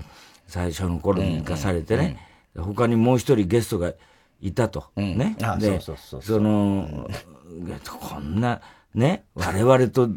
[0.47, 2.19] 最初の頃に行かされてね、
[2.55, 3.95] 他にもう一人ゲストが
[4.43, 4.85] いたと。
[4.97, 5.37] ね。
[5.59, 5.97] で、そ
[6.39, 7.09] の、
[7.89, 8.61] こんな、
[8.95, 10.09] ね、我々と、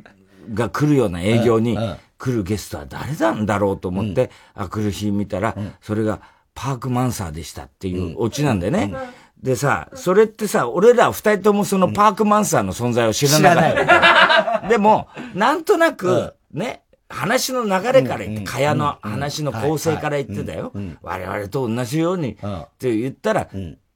[0.54, 1.78] が来るような営業に
[2.18, 6.22] 来るゲストは誰なんだろうと思って、あくる日見たら、それが
[6.54, 8.94] パークマンサーでしたっていうオチなんだよね。
[9.42, 14.68] でさ、それってさ、俺ら二人ともそのパークマンサーの存在を知らなかった。
[14.70, 20.72] でも、なんとなく、ね、話の流れから言って、かやの話の構成から言ってたよ。
[21.02, 23.48] 我々と同じようにって言ったら、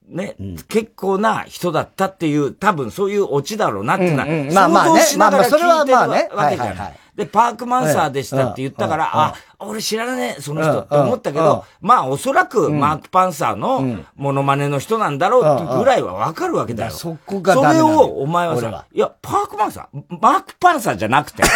[0.09, 6.99] ね、うん、結構な人だったっていう、多分そういうオチだろうなってな、うんうん、まあまあね、まあまあそれはまあね、わけじゃない。
[7.15, 16.91] で、パークマンサーでしたって言ったから、あ、俺知らねえ、その人って思ったけど、まあおそらくマーク・パンサーのモノマネの人なんだろうってぐらいはわかるわけだよ。
[16.91, 21.43] そこがそれをお前はさ、いや、パークマンサーマーク・パンサーじゃなくて。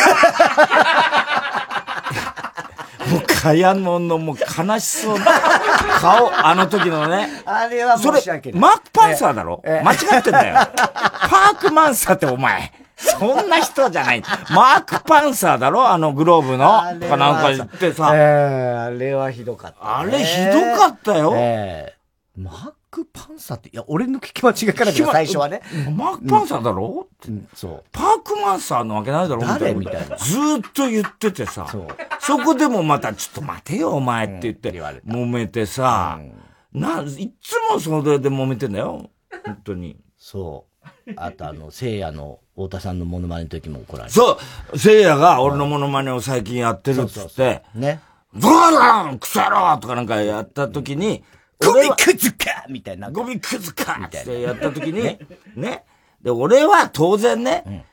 [3.10, 5.26] もう、かやのの、もう、悲しそうな
[6.04, 7.42] 顔、あの時のね。
[7.46, 8.22] あれはそれ、
[8.54, 9.62] マーク・パンサーだろ？
[9.66, 10.56] 間違ってんだよ。
[10.76, 12.72] パーク・マンサーってお前。
[12.96, 14.24] そんな人じゃない。
[14.50, 15.90] マーク・パンサーだろ？
[15.90, 16.82] あのグローブの？
[17.10, 18.12] かなんか言ってさ。
[18.14, 21.34] ええー、あれはひどかった、ね、あれひどかったよ。
[21.36, 21.94] え
[22.38, 22.74] えー、マーク
[23.12, 25.62] パンサーって、いや、俺の聞き間違いからだよ、最初はね。
[25.96, 27.84] マークパンサーだろ、うん、そう。
[27.92, 29.42] パークマンサーのわけないだろ？
[29.42, 30.16] 誰みたいな。
[30.18, 31.68] ずーっと言っててさ。
[31.70, 31.88] そう。
[32.20, 36.20] そこでもまた、ちょっと待てよ、お前って言って、うん、揉めてさ、
[36.74, 39.10] うん、な、いつもそれで揉めてんだよ。
[39.46, 39.98] 本当に。
[40.18, 40.66] そ
[41.08, 41.14] う。
[41.18, 44.16] あとあの、聖夜の太田さんのモノマネの時も怒られた。
[44.16, 44.40] そ
[44.74, 48.00] う聖夜が俺のモノマネを最近やってるっつって、ね。
[48.34, 51.24] ブラーンクソ野郎とかなんかやった時に、
[51.66, 53.12] ゴミ俺はクズかみたいな。
[53.12, 55.18] ゴミクズかってやった時に、
[55.56, 55.84] ね。
[56.22, 57.86] で、俺は当然ね、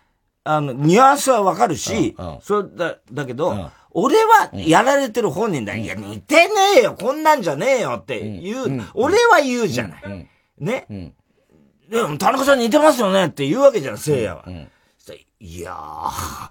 [0.44, 5.74] あの、ニュアンスはわかるしうんうん、それだ、だけど、俺はやられてる本人だ。
[5.74, 6.96] いや、似てねえよ。
[6.98, 10.28] こんなんじゃねえよって言う、俺は言うじゃない。
[10.59, 11.14] ね。
[11.88, 14.44] でも、田中さん似てますよねって言うわけじゃん、聖夜は。
[15.42, 16.50] いやー、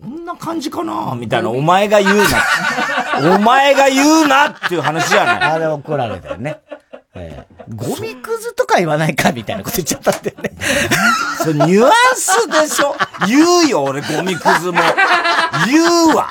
[0.00, 3.36] そんな感じかなみたいな、お前が言うな。
[3.36, 5.36] お前が言うなっていう話じゃない。
[5.52, 6.60] あれ怒られたよね。
[7.14, 10.50] ええゴミクズとか言わないかみたいなこと言っちゃったんだよね。
[11.38, 12.96] それニュアンスでしょ？
[13.26, 14.80] 言うよ、俺、ゴミクズも。
[15.66, 16.28] 言うわ。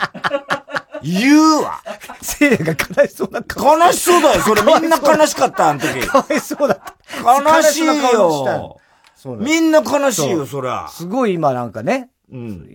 [1.01, 1.79] 言うわ。
[2.21, 3.77] せいやが悲しそうな顔。
[3.77, 6.05] 悲しそうだよ、それみんな悲しかった、あの時。
[6.05, 6.93] かわいそうだった。
[7.57, 8.77] 悲しいよ。
[9.39, 10.89] みんな悲しいよ、そりゃ。
[10.89, 12.09] すごい今なんかね、うん。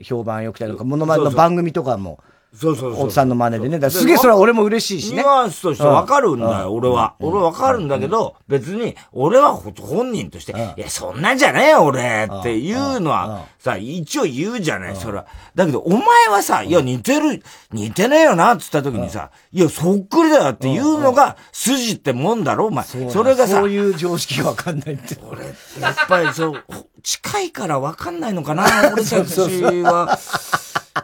[0.05, 2.23] 評判良くてとか、モノマネの番組とかも、
[2.54, 3.04] そうそうそう。
[3.04, 3.78] 大津さんの真似でね。
[3.78, 5.22] だすげえそれは俺も嬉しいしね。
[5.22, 7.14] ニュアンスとしてわかるんだよ、うん俺は。
[7.20, 15.26] 俺はわかるんだけど、別に、俺はほ本人として、いや、そんなんじゃねえよ、俺っていうのは、さ、一応言うじゃない、それは。
[15.54, 22.84] だけど、お前はさ、いや、似てる、似てねえよな、って言った時にさ、いや、そっくりだよっていうのが、筋ってもんだろ、お前。
[22.84, 25.18] それがさそう、いう常識がわかんないって。
[25.22, 25.44] 俺、
[25.80, 26.64] やっぱりそう、
[27.02, 30.18] 近いから分かんないのかな、俺たちは。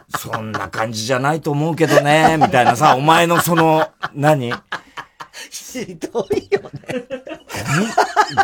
[0.17, 4.53] そんな感じじゃないと思うけどね、 みたいなさ、お前のその、何？
[5.49, 7.05] ひどいよね。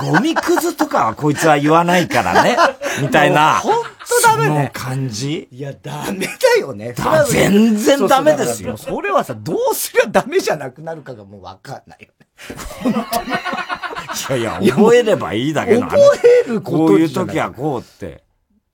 [0.02, 2.58] ゴミ、ゴミくずとかはこいつは言わないからね、
[3.02, 3.60] みたいな。
[3.60, 3.90] ほんと
[4.24, 5.48] ダメねその感じ？
[5.52, 6.94] いや、ダメだよね。
[6.94, 12.28] だ全然ダメですよそれはさ、どうすりゃダメじゃなくなるかがもうわかんないよね。
[14.30, 15.92] いやいや、覚えればいいだけの話。
[15.92, 18.24] 覚えることこういう時はこうって。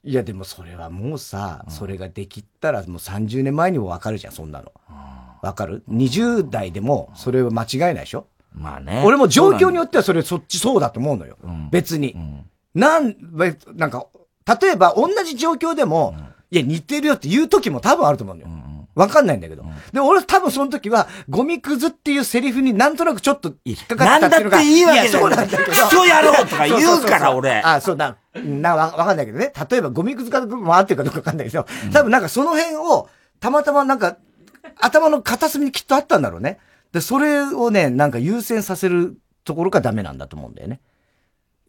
[0.07, 4.71] いや、でもそれはもうさ、それができたらもう30年前にもわかるじゃん、そんなの。
[5.41, 8.25] わかる ?20 代でもそれは間違いないでしょ？
[8.53, 9.03] まあね。
[9.05, 11.37] 俺も状況によっってはそれそっちそうだと思うのよ。
[11.45, 12.15] ん別に。
[12.73, 14.07] なん、べなんか、
[14.61, 16.15] 例えば同じ状況でも、
[16.51, 18.47] いや似てるよって言う時も多分あると思うのよ。
[18.97, 19.63] わかんないんだけど。
[19.93, 24.57] で、俺多分その時は、ゴミくずっていうセリフになんとなくちょっと引っかかったっていうのが。
[24.57, 25.63] なんだっていいわけそうなんだけど。
[25.63, 28.17] クソ野郎とか言うから俺あ、そうだ。
[28.33, 29.53] な、わわかんないけどね。
[29.69, 33.07] 例えばゴミくずかどうかも合ってるかどうかわかんないけど、多分なんかその辺を、
[33.39, 34.17] たまたまなんか、
[34.79, 36.59] 頭の片隅にきっとあったんだろうね。
[36.91, 40.79] で、それをね、なんか優先させるところがダメなんだと思うんだよね。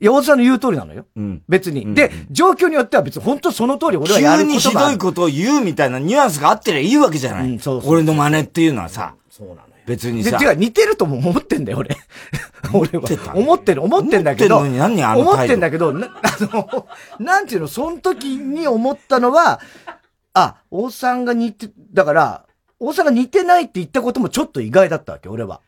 [0.00, 1.06] いや、大津さんの言う通りなのよ。
[1.16, 1.94] うん別に。
[1.94, 7.50] で、状況によっては別に本当その通り俺はや急ることがあるにひどいことを言うみたいなニュアンスがあってりゃいいわけじゃない。
[7.50, 9.14] うんそうそう俺の真似っていうのはさ。
[9.30, 9.64] そうなのよ。
[9.86, 10.38] で、別にさ。
[10.38, 11.96] てか似てるとも思ってんだよ、俺。
[12.72, 13.34] 俺はてた。
[13.34, 14.58] 思ってる、思ってんだけど。
[14.58, 16.86] 思ってんのに何あの思ってんだけど、な、 あの、
[17.18, 19.60] なんていうの、その時に思ったのは、
[20.34, 22.44] あ、大さんが似て、だから、
[22.78, 25.60] 大さんが似てないって言ったこともちょっと意外だったわけ、俺は。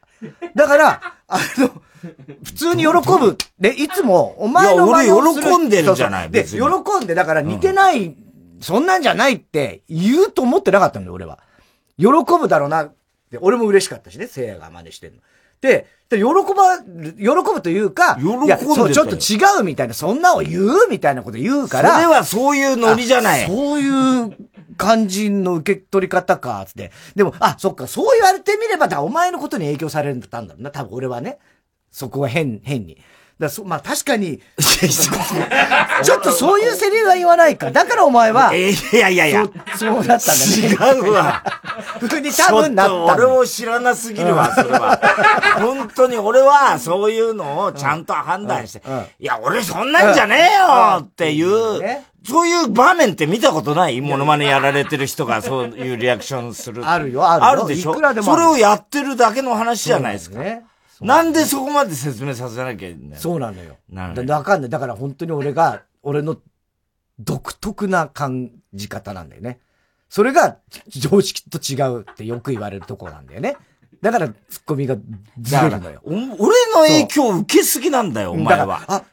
[0.55, 1.83] だから、あの、
[2.45, 3.37] 普通に喜ぶ。
[3.59, 6.59] で、いつも、お前の真似をする俺喜んでるじゃないで、喜
[7.05, 8.17] んで、だから似てない、
[8.61, 11.39] そんなんじゃないって言うと思ってなかったんだよ、俺は。
[11.99, 12.07] 喜
[12.41, 12.95] ぶだろうなっ
[13.31, 15.21] て、俺も嬉しかったしね、聖夜が真似してるの。
[15.61, 16.79] で、で喜ば、
[17.17, 21.95] 喜ぶというか、喜んでたよいやそう、ちょっと違うみたいな、そんなを言うみたいなこと言うから。
[21.95, 23.47] それはそういうノリじゃないあ。
[23.49, 24.37] そういう
[24.77, 26.91] 感じの受け取り方か、つって。
[27.15, 31.39] でも、あ、そっか、そう言われてみれば、だお前のことに影響されたんだろうな、多分俺はね。
[31.93, 32.99] そこは変、変に。
[33.41, 37.71] だそまあ確かに、 ちょっとそういうセリフは言わないか。
[37.71, 39.45] だからお前は、えいやいやいや。
[39.77, 40.47] そう、だったんだ
[40.95, 40.99] ね。
[40.99, 41.43] 違うわ。
[41.99, 45.01] ふうに多分なった俺を知らなすぎるわ、それは。
[45.59, 48.83] 本当に俺はそういうのをちゃんと判断して
[49.19, 54.03] いや、俺そんなんじゃねえよっていうそういう場面って見たことない？
[54.03, 56.87] モノマネやられてる人がそういうリアクションする。
[56.87, 57.93] あるよあるよあるでしょ？
[57.93, 60.39] いくらでもあるそれをやってるだけの話じゃないですか。
[60.39, 60.65] ね。
[61.01, 63.23] なんでそこまで説明させなきゃいけないんだよ。
[63.23, 63.77] そうなのよ。
[63.89, 64.71] なだわかんない。
[64.71, 66.37] だから本当に俺が、俺の
[67.19, 69.61] 独特な感じ方なんだよね。
[70.09, 70.59] それが
[70.89, 73.57] 常識と違うってよく言われるとこなんだよね。
[74.03, 74.97] だからツッコミが
[75.41, 76.01] ずれるのよ。
[76.05, 79.05] お俺の影響を受けすぎなんだよ、お前は。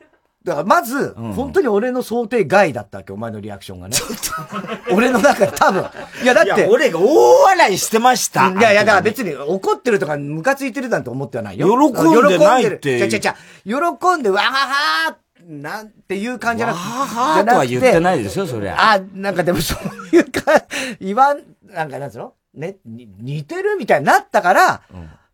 [0.47, 3.97] だからまず、ん本当に俺の想定外だったわけ、お前のリアクションがね。
[4.93, 5.85] 俺の中で多分。
[6.23, 6.65] いや、だって。
[6.71, 8.49] 俺が大笑いしてました。
[8.49, 11.67] いやいや、だから別に怒ってるとかムカついてるなんて思ってはないよ。
[11.91, 17.05] 喜んでないって喜んでるちゃちゃちゃ、喜んで、わははーなんていう感じじゃなくは
[17.37, 18.75] はとは言ってないですよ、そりゃ。
[18.93, 19.75] あ、なんかでも そ
[20.11, 20.41] ういうか、
[21.01, 22.33] 言わん、なんかなんつうの？
[22.53, 24.81] ね、に似てるみたいになったから、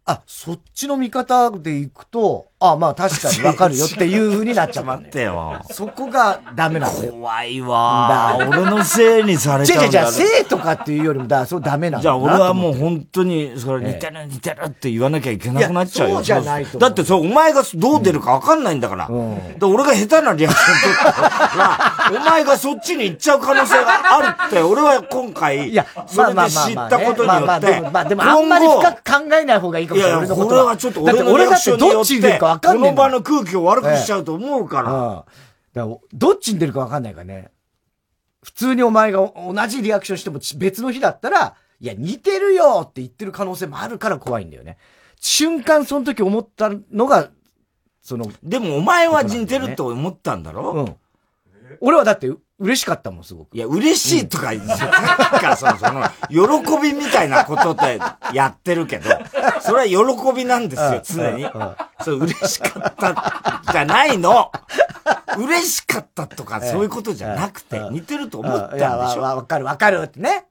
[0.06, 5.62] あ、そっちの見方でいくと、あ、まあ確かにわかるよっていう風になっちゃった、待ってよ。
[5.70, 7.12] そこがダメなんだよ。
[7.12, 8.38] 怖いわ。
[8.40, 10.00] 俺のせいにされちゃうんだ。
[10.00, 16.16] 違う違う、せいとかっていうよりも、だそうダメなんだじゃあ俺はもう本当に、それ似てる似てるって言わなきゃいけなくなっちゃうよ。
[16.16, 19.08] そうじゃないとだってそう、お前がどう出るかわかんないんだから。
[19.08, 30.26] で俺が下手なリアクション取ったら、お前がそっちに行っちゃう可能性があるって、俺は今回、いや、それで知ったことによって、まあでもあんまり深く考えない方がいいかもしれない。
[30.26, 35.26] いやいや、これはちょっと俺のリアクションによって、この場の空気を悪くしちゃうと思うから。
[35.74, 37.52] だからどっちに出るかわかんないからね。
[38.44, 44.78] 普通にお前が同じリアクションしても別の日だったら、いや、似てるよって言ってる可能性もあるから怖いんだよね。
[45.20, 47.30] 瞬間その時思ったのが、
[48.02, 48.30] その。
[48.44, 50.72] でもお前は似てると思ったんだろ？
[50.72, 50.96] うん。
[51.80, 53.56] 俺はだって嬉しかったもん、すごく。
[53.56, 58.00] いや、嬉しいとか、さっきからその、その、喜びみたいなことって
[58.34, 59.10] やってるけど、
[59.62, 61.48] それは喜びなんですよ、常に。
[62.04, 64.52] そう、嬉しかった、じゃないの。
[65.38, 69.22] 嬉しかったとか、そういうことじゃなくて、似てると思ったんでしょ？
[69.22, 70.46] わかるわかるってね。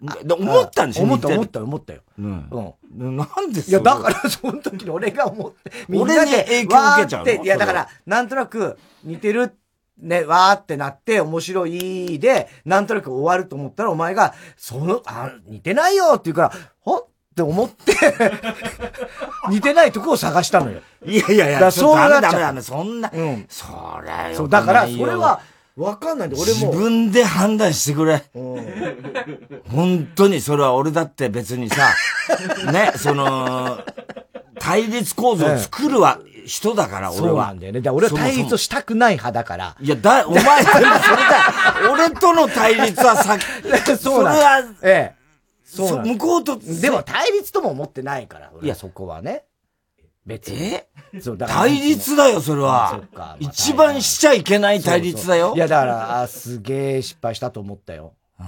[0.00, 1.02] 思ったんでしょ？
[1.02, 2.02] 思った思った思ったよ。
[2.20, 2.74] うん。
[2.98, 3.16] うん。
[3.16, 7.44] なんでいや、だから、その時に俺が思って、みんなで影響受けちゃうの？
[7.44, 9.56] いや、だから、なんとなく、似てる、
[10.00, 17.92] ね、わーってなって、面白いで、なんとなく終わると思ったら、お前が、その、あ、似てないよって言うから、ほって思って、
[19.50, 20.80] 似てないとこを探したのよ。
[21.04, 22.22] いやいやいや、だそうなっちゃう。
[22.22, 23.46] ダメダメそんな、うん。
[23.48, 23.66] そ
[24.04, 24.36] りゃよ。
[24.36, 25.40] そう、だから、それは、
[25.76, 26.58] わかんないんで、俺も。
[26.58, 28.24] 自分で判断してくれ。
[29.70, 31.94] 本当に、それは俺だって別にさ、
[32.72, 33.80] ね、その、
[34.58, 37.26] 対立構造を作るは、人だから、俺は。
[37.28, 37.80] そうなんだよね。
[37.80, 39.76] だ俺は対立をしたくない派だから。
[39.80, 41.00] いや、だ、お前、それだ、
[41.92, 43.38] 俺との対立はさ、
[43.96, 45.18] そうなんそれは、ええ。
[45.64, 49.44] そう向こうと、でも対立とも思ってないから、いや、そこはね。
[50.24, 50.74] 別に。
[50.74, 50.88] え
[51.20, 53.00] そう対立だよ、それは。
[53.40, 55.54] 一番しちゃいけない対立だよ。
[55.54, 58.14] いや、だから、あすげえ失敗したと思ったよ。
[58.38, 58.46] うん。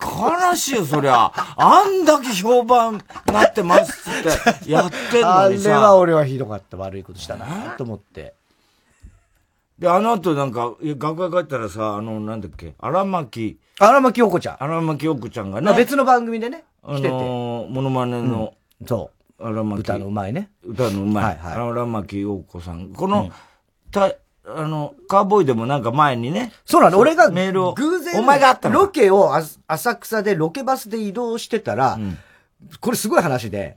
[0.00, 1.32] 悲しいよ、そりゃ。
[1.56, 5.76] あんだけ評判なってますって、やってんのにさ。
[5.76, 6.76] あれは俺はひどかった。
[6.76, 8.34] 悪いことしたなと思って。
[9.78, 13.58] で、あの後なんか、学校帰ったらさ、あの、なんだっけ、荒牧。
[13.78, 14.56] 荒牧陽子ちゃん。
[14.62, 15.72] 荒牧陽子ちゃんがね。
[15.74, 17.08] 別の番組でね、来てて。
[17.08, 18.54] あの、モノマネの、
[18.86, 19.44] そう。
[19.46, 19.80] 荒牧。
[19.80, 20.50] 歌のうまいね。
[20.64, 21.24] 歌のうまい。
[21.24, 21.52] はいはい。
[21.54, 22.88] 荒牧陽子さん。
[22.88, 23.30] この、
[23.92, 24.12] た、
[24.56, 26.52] あの、カーボーイでもなんか前にね。
[26.64, 27.74] そうなの、俺がメールを。
[27.74, 29.34] 偶然、お前があったのロケを
[29.66, 31.98] 浅草でロケバスで移動してたら、
[32.80, 33.74] これすごい話で、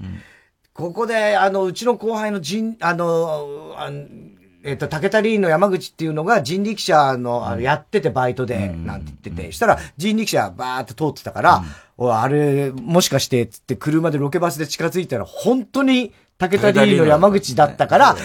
[0.74, 3.90] ここで、あの、うちの後輩の人、あの、あ
[4.64, 11.64] えっ、と、竹田リーンの山口っていうのが人力車の、あの、やっててバイトで、なんて言ってて、したら人力車バーって通ってたから、
[11.98, 16.14] おいあれ、もしかして、つって車でロケバスで近づいたら、本当に、
[16.50, 18.16] 武田リーの山口だったから、あ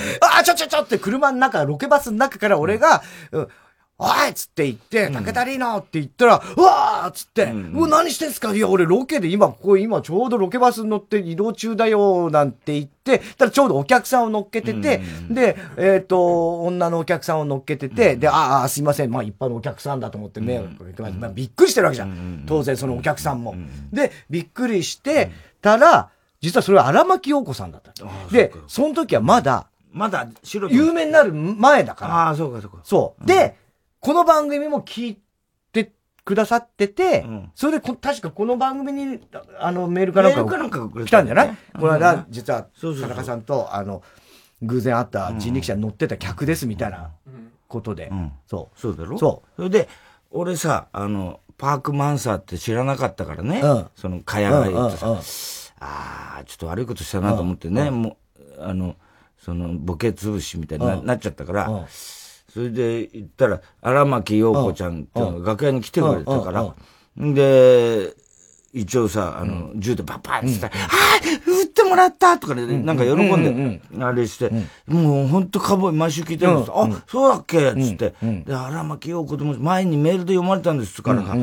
[0.40, 3.02] あ、ちょちょちょって車の中、ロケバスの中から俺が、
[3.33, 3.48] うん。
[3.98, 8.55] おいっつって言って、武田リーノって言ったら、うわーっつって、うわ、何してんすか？
[8.55, 15.00] いや、俺ロケで今、ここ今ちょうどロケバス乗って移動中だよ、なんて言って、ただちょうどお客さんを乗っけてて、
[15.31, 21.14] で、えっ、と、女のお客さんを乗っけてて、で、ああ、すいません、まあ一般のお客さんだと思って迷惑かけてます。
[21.14, 22.44] まあびっくりしてるわけじゃん。
[22.46, 23.55] 当然そのお客さんも。
[23.94, 25.31] で、びっくりして
[25.62, 26.11] たら、
[26.47, 27.93] 実はそれは荒牧陽子さんだった。
[28.31, 32.15] で、その時はまだ、まだ白有名になる前だから。
[32.15, 32.79] ああ、そうかそうか。
[32.85, 33.27] そう。
[33.27, 33.57] で、
[33.99, 35.19] この番組も聞い
[35.73, 35.93] て
[36.25, 39.19] くださってて、それでこ、確かこの番組に、
[39.59, 41.57] あの、メールかなんか来たんじゃない？
[41.81, 44.03] この間、実は、田中さんと、あの、
[44.63, 47.11] 偶然会った人力車に乗ってた客ですみたいな
[47.67, 48.13] ことで。
[48.47, 48.81] そう。
[48.81, 49.19] そうだろ？
[49.19, 49.49] そう。
[49.57, 49.89] それで、
[50.31, 53.63] 俺さ、あの、パークマンサーって知らなかったからね。
[53.97, 55.17] その、かやが言ってさ、
[55.81, 58.17] ああ、ちょっと悪いことしたなと思ってね、も
[58.59, 58.97] う、あの、
[59.39, 61.69] その、ボケ潰しみたいになっちゃったから、
[62.53, 66.75] それで行ったら、荒牧陽子ちゃんっていうのが楽屋に来てくれたから、
[67.35, 68.12] で、
[68.73, 74.51] 一応さ、あの、銃でパッパッって言ったら、ああ撃ってもらったとかね、なんか喜んで、あれして、
[74.87, 76.71] もう本当カボーイ毎週聞いてるんです。
[76.75, 78.15] あ、そうだっけつって。
[78.45, 81.37] で、荒牧陽子とも前にメールで読まれたんですから、あ、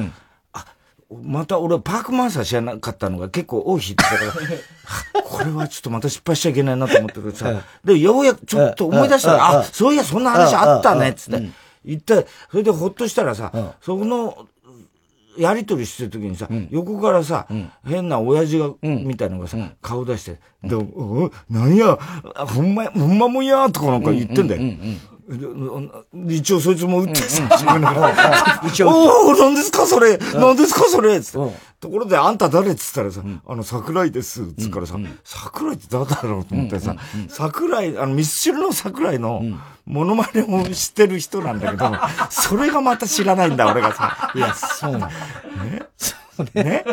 [1.22, 11.49] また俺パークマンサー知らなかったのが結構多い日だから、 これはちょっとまた失敗しちゃいけないなと思ってさ、で、ようやくちょっと思い出したら、あ、そういや、そんな話あったね、つって。
[11.86, 13.51] 言って、それでほっとしたらさ、
[13.82, 14.47] その、
[15.38, 17.47] やりとりしてる時にさ、横からさ、
[17.86, 21.97] 変な親父が、みたいなのがさ、顔出して、で、おなんや、
[22.36, 24.61] ほんま、ほんまもんや、とかなんか言ってんだよ。
[26.28, 27.91] 一応そいつも打ってさ、自分の
[28.67, 28.89] 一応。
[28.91, 30.17] おお何ですかそれ。
[30.17, 31.21] 何ですかそれ。
[31.21, 31.74] つって。
[31.80, 32.71] ところで、あんた誰？
[32.71, 36.95] っつったらさ、あの、桜井です、つからさ、桜井って誰だろうと思ってさ、
[37.28, 39.41] 桜井、あの、ミスチルの桜井の、
[39.86, 41.91] モノマネを知ってる人なんだけど、
[42.30, 44.32] それがまた知らないんだ、俺がさ。
[44.34, 45.07] いや、そうなの。
[45.65, 45.84] ね
[46.53, 46.86] ね。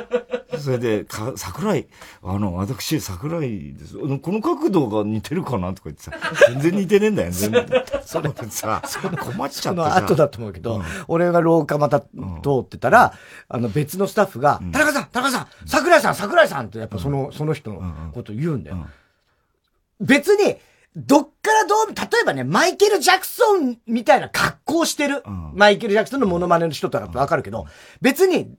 [0.59, 1.86] それで、か、桜井、
[2.22, 3.97] あの、私、桜井です。
[3.97, 6.12] この角度が似てるかなとか言ってさ、
[6.49, 7.66] 全然似てねえんだよ、 全然。
[8.05, 9.61] それさ、困っちゃってさ。
[9.61, 12.07] その後だと思うけど、うん、俺が廊下また通
[12.61, 13.14] ってたら、
[13.49, 17.82] あの、別のスタッフが、うん、田中さん、田中さん、桜井さん、桜井さんってやっぱその、その人の
[18.12, 18.86] こと言うんだよ。
[20.01, 20.57] 別に、
[20.97, 25.22] どっからどう、例えばね、マイケル・ジャクソンみたいな格好してる、
[25.55, 27.66] マイケル・ジャクソンのモノマネの人とかわかるけど、
[28.01, 28.53] 別に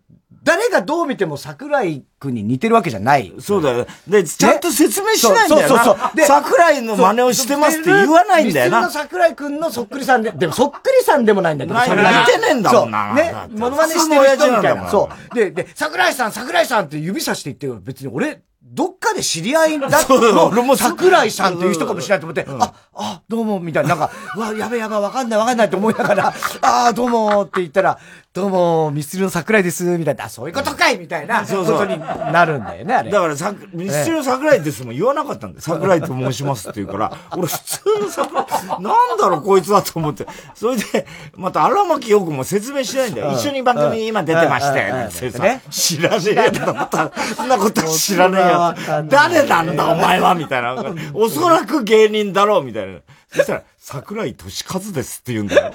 [0.44, 3.32] 誰がどう見ても桜井くんに似てるわけじゃない。
[3.40, 3.86] そうだよ。
[4.08, 5.68] で、ちゃんと説明しないんだよな。
[5.68, 6.16] そうそうそう。
[6.16, 8.82] で、桜井の真似をしてますって言わないんだよな。
[8.82, 11.80] の桜井くんのそっくりさんで、 でもそっくりさんでもないんだけど。
[11.80, 11.96] 似て
[12.40, 13.14] ねえんだもんな。
[13.14, 13.34] ね？
[13.52, 14.90] モノマネしてる人みたいな。
[14.90, 15.36] そう。
[15.36, 20.16] で、で、桜井さん、桜井さんって指さして言って別に俺、どっかで知り合いだと、
[20.48, 28.00] 俺も桜井さんっていう人かもしれないと思って、うん、あ、あ、どうも、みたいな、なんか、うわ、やべやべ、わかんないわかんないって思いながら、ああ、どうもって言ったら、
[28.34, 33.12] どうも、ミスチルの桜井です、みたいな、そういうことかいみたいな、そうことになるんだよね、あれ。
[33.12, 35.62] だからさ、ミスチルの桜井ですも言わなかったんだよ。
[35.62, 38.46] 桜井と申しますって言うから、俺普通の桜井、
[38.82, 40.26] なんだろう、こいつはと思って。
[40.56, 41.06] それで、
[41.36, 43.34] また荒牧陽子も説明しないんだよ。
[43.34, 46.88] 一緒に番組今出てまして、ってさ、知らねえよ、
[47.36, 48.74] そんなこと知らねえよ。
[49.10, 50.74] 誰なんだ、お前はみたいな。
[51.14, 53.00] おそらく芸人だろう、みたいな。
[53.34, 55.74] そしたら、桜井俊和ですって言うんだよ。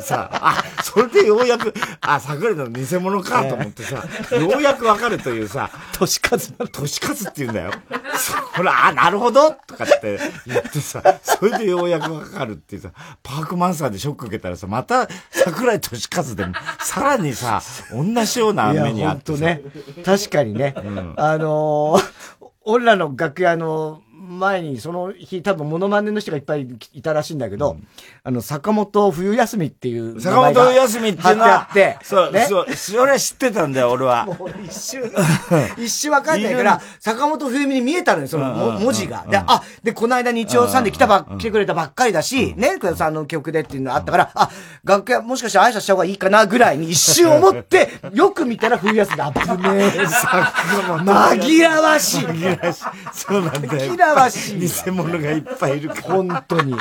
[0.00, 4.02] さ、あ、それでようやく、あ、桜井の偽物かと思ってさ、
[4.34, 7.70] ようやくわかるというさ、俊和俊和って言うんだよ。
[8.56, 12.92] ほら、あ、なるほどとかって言ってさ、それでようやくわかるっていうさ、
[13.22, 17.60] パークマンサーでショック受けたらさ、また桜井俊和でも、さらにさ、
[17.92, 19.44] 同じような目にあってさ。
[19.44, 19.60] ね。
[20.02, 20.74] 確かにね。
[20.78, 27.86] うん、あのー、俺らの楽屋の前に、その日、多分モノマネの人がいっぱいいたらしいんだけど、うん、
[28.22, 34.26] あの、坂本冬休みっていう坂本冬休みっていうのは、って、そう、ね、そう、それは知ってたんだよ、俺は。
[34.26, 35.12] もう一瞬、
[35.76, 39.24] 一瞬わかんないから、 坂本冬美に見えたのよ、その文字が。
[39.28, 44.50] で、あ、で、この間日曜さんで来たば、来てくれたばっかりだし、ね、倉田さんの曲でっていうのあったから、あ、
[44.84, 49.92] 楽屋もしかして挨拶した方がいいかなぐらいに一瞬思って、よく見たら冬休み、あぶね。
[49.94, 52.26] え、紛らわしい。
[52.26, 52.84] 紛らわしい。
[53.12, 53.92] そうなんだよ。
[54.14, 54.60] 紛らわしい。
[54.60, 56.02] 偽物がいっぱいいるから。
[56.02, 56.74] 本当に。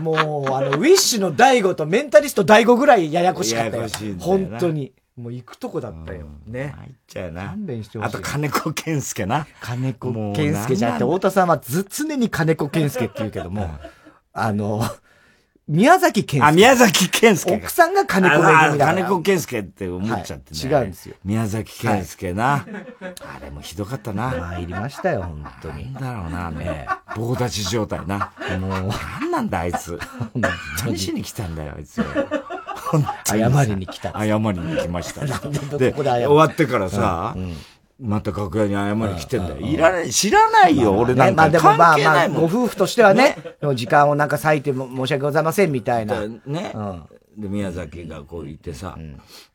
[0.00, 3.82] もう、あの、ウィッシュの大悟とメンタリスト大悟ぐらいややこしかったよ。
[3.84, 3.88] よ
[4.18, 4.92] 本当に。
[5.16, 6.26] もう行くとこだったよ。
[6.46, 6.74] ね。
[6.78, 7.48] 入っちゃうな。
[7.48, 8.08] 勘弁してほしい。
[8.08, 9.46] あと金子健介な。
[9.60, 13.68] 金子健介じゃなくて、太田さんはず、常に金子健介って言うけども、
[14.32, 14.82] あの、
[15.70, 16.48] 宮崎健介。
[16.48, 17.54] あ、宮崎健介。
[17.54, 21.14] 奥さんが金子めぐみだ金子健介って思っちゃってね、はい、違うんですよ。
[21.24, 22.62] 宮崎健介な、はい。
[23.38, 24.30] あれもひどかったな。
[24.30, 25.92] 参りましたよ、本当に。
[25.94, 26.88] なんだろうな、ね。
[27.14, 28.32] 棒立ち状態な。
[28.58, 28.70] もう。
[28.70, 29.96] なんなんだ、あいつ。
[30.84, 32.02] 何しに来たんだよ、あいつ。
[33.24, 34.12] 謝りに来た。
[34.12, 35.24] 謝りに来ました。
[35.78, 37.56] で、終わってからさ、うんうん
[38.00, 39.60] また楽屋に謝り来てんだよ。
[39.60, 39.76] い。
[39.76, 41.42] らない、知らないよ、俺なんか。
[41.42, 43.36] まあでもまあまあ、ご夫婦としてはね、
[43.74, 46.26] 時間をなんか割いても申し訳ございませんみたいな。
[46.46, 46.72] ね。
[47.36, 48.96] で、宮崎がこう言ってさ、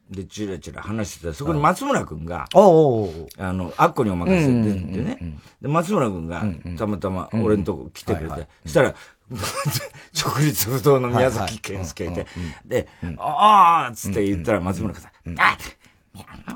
[0.10, 5.18] で、チラチラ話してたそこに松村くんが、あの、あっこにお任せてってね。
[5.62, 6.44] で、松村くんが、
[6.78, 8.96] たまたま俺のとこ来てくれて、そしたら、
[10.14, 12.28] 直立不動の宮崎健介いて、
[12.64, 12.88] で、
[13.18, 15.58] ああつって言ったら松村くんさ、あ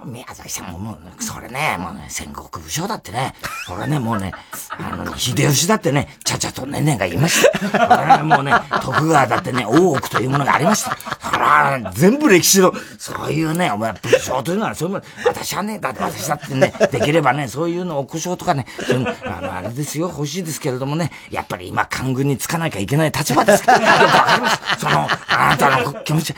[0.06, 3.34] 宮崎さんももう、それね、もうね、戦国武将だってね、
[3.68, 4.32] これね、もうね、
[4.70, 7.88] あの、秀吉だってね、ちゃちゃとねんねんがいました。
[7.88, 10.98] これもうね、 徳川だってね、大奥というものがありました。
[11.22, 24.60] ほら、全部歴史の、そういうね、お前、武将というのは、そういうもの、私はね、だって私だってね、できればね、そういうの、奥将とかね、そういうのあの、あれですよ、欲しいですけれどもね、やっぱり今、官軍につかなきゃいけない立場ですから、よくわかります。
[24.80, 26.34] その、あなたの気持ち、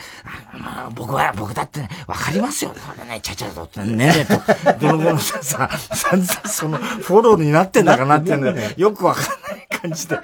[0.94, 2.72] 僕は、僕だってね、わかりますよ。
[2.74, 3.94] それね、ちゃちゃとってね。
[3.94, 8.92] ねと、どのものさ、さ、散々その、フォローになってんだかなってんだよ。
[8.92, 10.18] くわかんない感じで、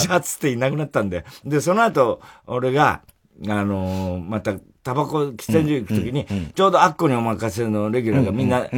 [0.00, 1.24] じゃあつっていなくなったんで。
[1.44, 3.02] で、その後、俺が、
[3.48, 8.68] あのー、また、タバコ喫煙所行くときに、ちょうどアッコにお任せのレギュラーがみんな、あ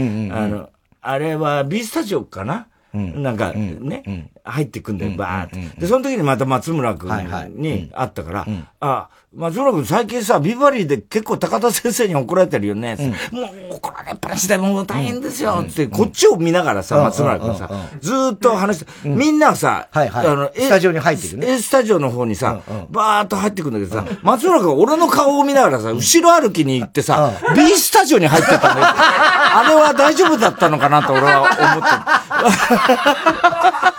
[0.49, 0.70] の、
[1.01, 5.80] あれは B スタジオかな、うなんかね、入ってくんだよ、バーって。
[5.80, 7.11] で、その時にまた松村君
[7.57, 8.46] に会ったから、
[8.80, 12.97] あ、松村君最近さ、ビバリーで結構高田先生に怒られてるよね。
[13.30, 15.64] もう怒られっぱなしでもう大変ですよ。
[15.64, 17.70] って、こっちを見ながらさ、松村君さ、
[18.01, 21.53] ずっと話して、みんなさ、あの、スタジオに入ってるね。
[21.53, 28.86] A スタジオの方にさ、バーっと入ってくるんだけどさ、松村君俺の顔を見ながらさ、後ろ歩きに行ってさ、B スタジオに入ってたんだよ。
[28.91, 31.53] あれは大丈夫だったのかなと俺は思っ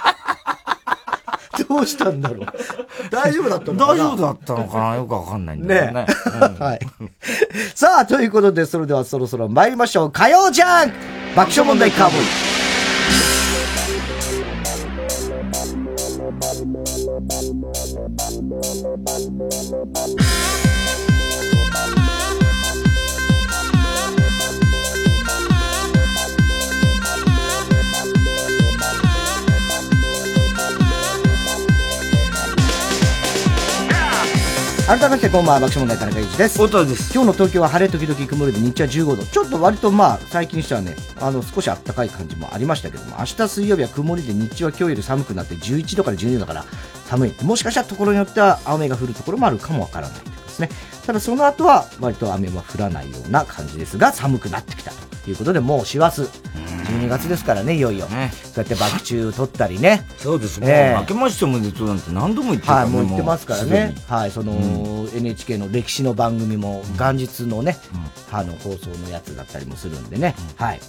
[0.04, 0.09] て。
[1.70, 2.48] どうしたんだろう。
[3.12, 3.94] 大丈夫だったのかな？
[3.94, 4.96] 大丈夫だったのかな？
[4.96, 5.94] よくわかんないんだよね。
[5.94, 6.06] ね
[6.60, 6.80] はい。
[7.76, 10.12] さあ、ということで、それではそろそろ参りましょう。
[10.12, 10.90] 火曜じゃん
[11.36, 12.26] 爆笑問題カーボーイ。
[34.90, 36.58] 改めてこんばんは爆笑問題田中裕二です。
[36.58, 37.14] 太田です。
[37.14, 39.24] 今日の東京は晴れ時々曇りで日中は15度。
[39.24, 40.96] ちょっと割とまあ最近してはね。
[41.22, 46.66] あの少し暖かい感じもありましたけども明日水曜日は曇りで日中は今日より寒くなって11度から12度だから
[47.06, 47.34] 寒い。
[47.44, 50.70] もしかしたらところによっては雨が降るところもあるかもわからないですね。
[51.06, 58.08] ただその後は割と雨は降らないような感じですが寒くなってきたということでもう師走12月ですからね、いよいよ。
[58.08, 60.06] ね、そうやって爆中取ったりね。
[60.18, 60.96] そうですね。
[61.00, 63.96] 明けましておめでとうなんて何度も言ってるはい、もう言ってますからね。
[64.08, 67.78] はい、その、NHK の歴史の番組も元日のね、
[68.32, 70.36] あの、放送のやつだったりもするんでね。
[70.56, 70.80] はい。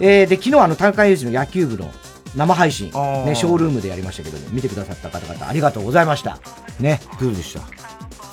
[0.00, 1.90] えー、で、昨日あの、田中裕二の野球部の
[2.34, 6.38] 生配信、ね、ショールームでやりましたけど、ね、見てくださった方々ありがとうございました。
[6.80, 7.00] ね。
[7.20, 7.60] どうでした？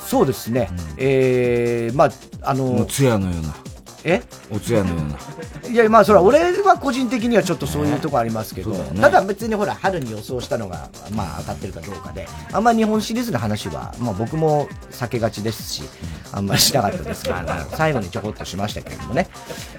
[0.07, 0.69] そうですね。
[0.71, 3.55] うん、えー、まあ、あの、つやのような。
[4.03, 4.21] え？
[4.51, 5.69] お通夜のような。
[5.69, 15.83] いや、まあ、それは俺は個人的にはちょっとそういうとこありますけど、ね、ただ別にほら、春に予想したのが、まあ当たってるかどうかで、あんま日本シリーズの話は、まあ僕も避けがちですし、
[16.31, 17.35] あんまりしなかったですけど、
[17.75, 19.27] 最後にちょこっとしましたけれどもね。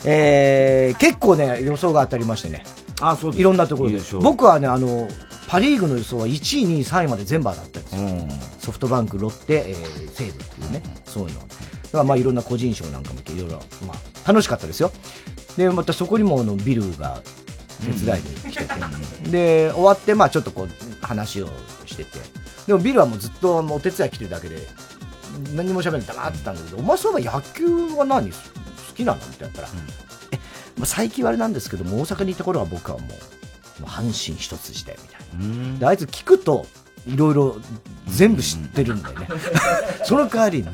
[0.05, 2.65] えー、結構ね、予想が当たりましてね。
[3.01, 4.01] あ、そういろんなところで。
[4.21, 5.09] 僕はね、あの、
[5.49, 8.01] パ・リーグの予想は1位、2位、3位まで全部当たったんですよ。
[8.01, 11.41] うん、ソフトバンク、ロッテ、えー、西武っていうね、そういうの。
[11.41, 14.93] だからまあいろんな個人賞なんかもいろいろ、まあ楽しかったですよ。
[15.57, 17.23] で、またそこにもあのビルが
[17.85, 18.75] 手伝いに来てて、
[19.25, 21.49] うん、で、終わってまあちょっとこう話を
[21.87, 22.19] してて、
[22.67, 24.57] でもビルはもうずっとお手伝い来てるだけで、
[25.55, 27.67] 何も喋らない黙ってたんだけど、お前そういえば野球
[27.97, 28.37] は何好
[28.95, 29.77] きなのって言ったら、うん、
[30.33, 30.39] え、
[30.79, 33.17] まあ、最近はあれなんですけども、大阪にいた頃は僕はもう、も
[33.83, 35.79] う阪神一筋で、みたいな。
[35.79, 36.67] で、あいつ聞くと、
[37.07, 37.57] いろいろ
[38.07, 39.29] 全部知ってるんだよね。
[40.05, 40.73] その代わり、全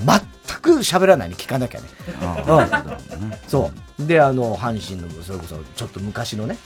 [0.58, 1.86] く喋らないに聞かなきゃね。
[2.08, 4.06] うん、そう。
[4.06, 6.56] で、あの、阪神の、それこそ、ちょっと昔のね、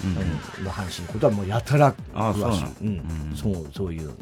[0.58, 2.86] うん、の阪神のことはもうやたら詳しい。
[2.86, 4.12] うん、そう、そういう。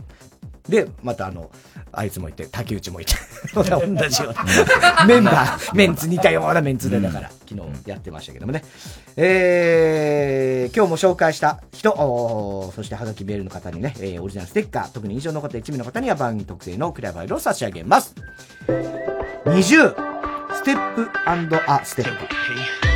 [0.68, 1.50] で、またあの、
[1.90, 3.14] あいつもいて、竹内もいて、
[3.54, 8.62] 同じような、メンバー、メンツ似たようなメンツで、だから、昨日やってましたけどもね。
[9.16, 11.90] えー、今日も紹介した人、
[12.74, 18.14] そしてハガキメールの方にね、えー、オリジナルステッカー、特に印象の残った一名の方には番組特製のクリアファイルを差し上げます。
[19.44, 19.62] 20、
[20.54, 21.10] ステップ
[21.66, 22.91] アステップ。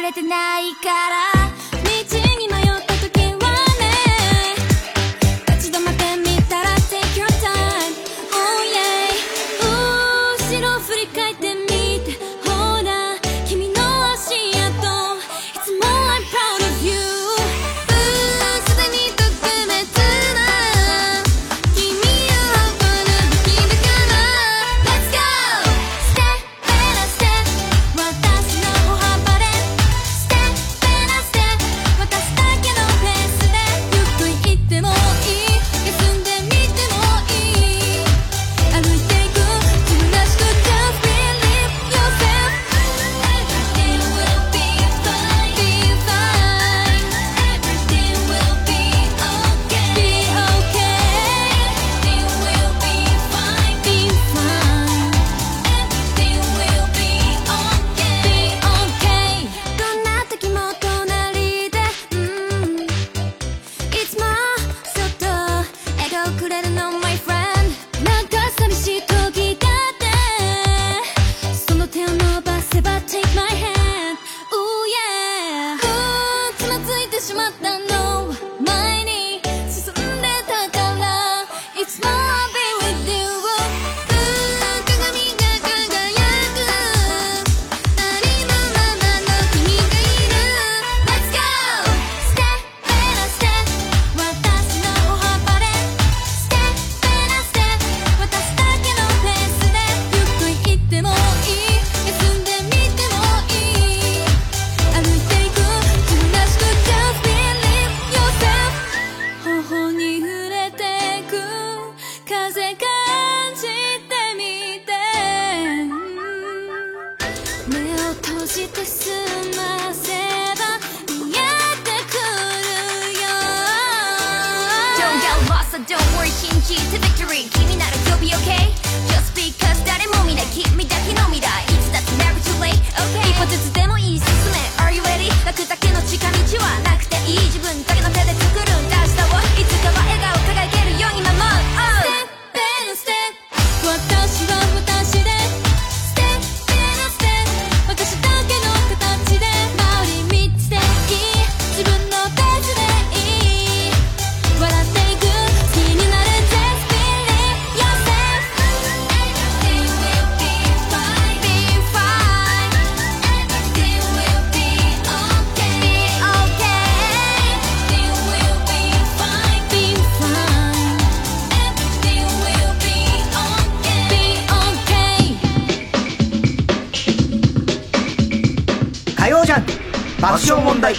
[0.00, 0.88] れてないか
[1.36, 1.41] ら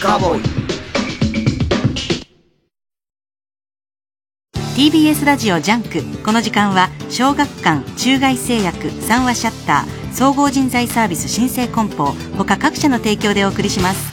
[0.04, 0.44] カーボーイ。
[4.76, 6.04] TBS ラジオ JUNK。
[6.24, 14.12] この時間は小学館中外製薬三和シャッター総合人材サービス新生梱包他各社の提供でお送りします。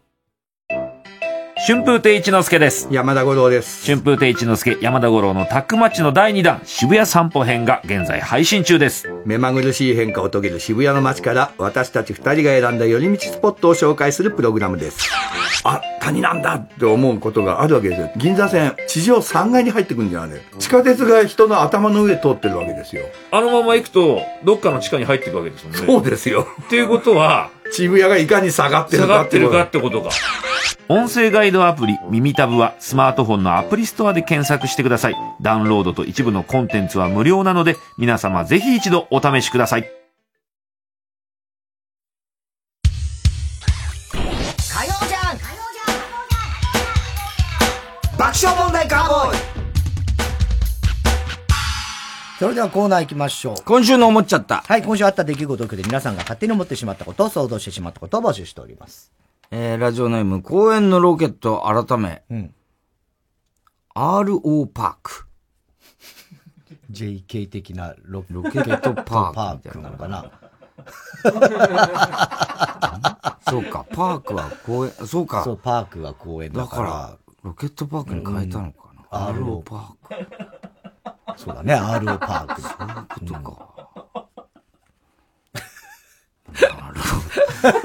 [1.67, 2.89] 春風亭一之輔です。
[2.91, 3.87] 山田五郎です。
[3.87, 9.11] 春風亭一之輔、山田五郎のタックマッチの第2弾、渋谷散歩編が現在配信中です。
[9.25, 15.11] 目まぐるしい変化を遂げる渋谷の街から私たち二人が選んだ寄り道スポットを紹介するプログラムです。
[15.65, 18.11] あ、谷なんだって思うことがあるわけですよ。
[18.19, 23.05] 銀座線、地上3階に入ってくるんじゃない地下鉄が人の頭の上通ってるわけですよ。
[23.31, 25.79] あのまま行くと、どっかの地下に入っていくわけですもんね。
[25.79, 26.47] そうですよ。
[26.65, 30.11] っていうことは、渋谷がいかに下がってる下かってことかってことか。
[30.89, 35.17] 音声ガイドアプリ、耳タブはスマートフォンのアプリストアで検索してください。
[35.41, 40.04] ダウンロードと一部のコンテンツは無料なので、皆様ぜひ一度お試しください。
[52.45, 53.55] それではコーナー行きましょう。
[53.65, 54.57] 今週の思っちゃった。
[54.57, 59.15] はい、今週あった出来事を受けて皆さんが勝手に思ってしまったこと、想像してしまったことを募集しております。
[59.51, 62.55] えー、ラジオネーム、公園のロケット改め、うん。
[63.95, 65.25] RO パーク。
[66.91, 70.31] JK 的なロロケットパークパークなのかな？
[73.49, 75.45] そうか、パークは公園、そうか。
[75.45, 76.77] そう、パークは公園だか。
[76.77, 78.91] だからら、ロケットパークに変えたのかな。
[78.91, 80.54] うん RO パーク。
[81.37, 82.61] そうだね、RO パーク。
[82.61, 82.73] そう
[83.27, 83.75] いうことか。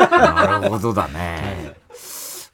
[0.09, 1.73] なるほどだね。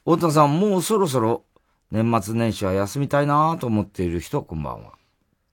[0.04, 1.44] 太田さん、もうそろそろ
[1.90, 4.92] 年末年始は休みたいなと思っている人、こんばんは。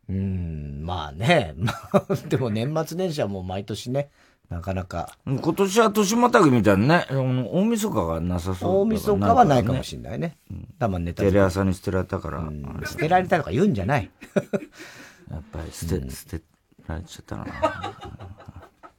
[0.09, 1.53] うーん、まあね。
[1.57, 4.09] まあ、でも年末年始はもう毎年ね、
[4.49, 5.17] なかなか。
[5.25, 10.37] 今年は年またぎみたいなね、大晦日がなさそう大晦日はないかもしれないね。
[10.77, 12.43] たまにネタテレ朝に捨てられたから。
[12.85, 14.11] 捨てられたとか言うんじゃない。
[15.31, 16.41] やっぱり捨て、捨て
[16.87, 17.45] られちゃったな。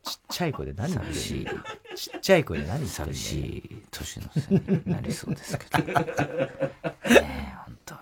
[0.03, 1.15] ちっちゃい声で何言ってんの？
[1.15, 1.47] 寂しい。
[1.97, 3.13] ちっちゃい声で何言ってんの？
[3.13, 5.93] 寂しい年の瀬になりそうですけど。
[5.93, 6.51] ね
[7.05, 8.01] え、本当に。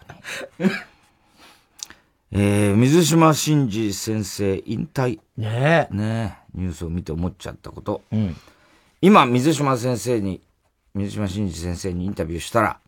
[2.34, 5.20] えー、水島真司先生引退。
[5.36, 5.94] ねえ。
[5.94, 8.02] ねえ、ニュースを見て思っちゃったこと。
[8.10, 8.36] うん。
[9.02, 10.40] 今、水島先生に、
[10.94, 12.80] 水島真司先生にインタビューしたら、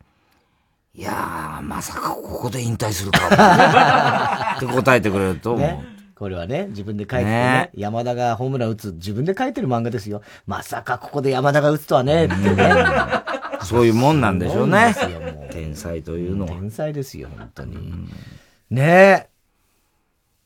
[0.97, 4.69] いやー、まさかここで引退するかも。
[4.71, 5.67] って答えてくれると思う。
[5.67, 5.85] ね。
[6.15, 10.23] これはね、自分で書いててねね山田がホームラン打つ、自分で書いてる漫画ですよ。
[10.47, 12.73] まさかここで山田が打つとはね、ってね。
[13.65, 15.53] そういうもんなんでしょうねすごいですよもう。
[15.53, 16.53] 天才というのは。
[16.53, 18.09] 天才ですよ、本当に。
[18.71, 19.29] ねえ。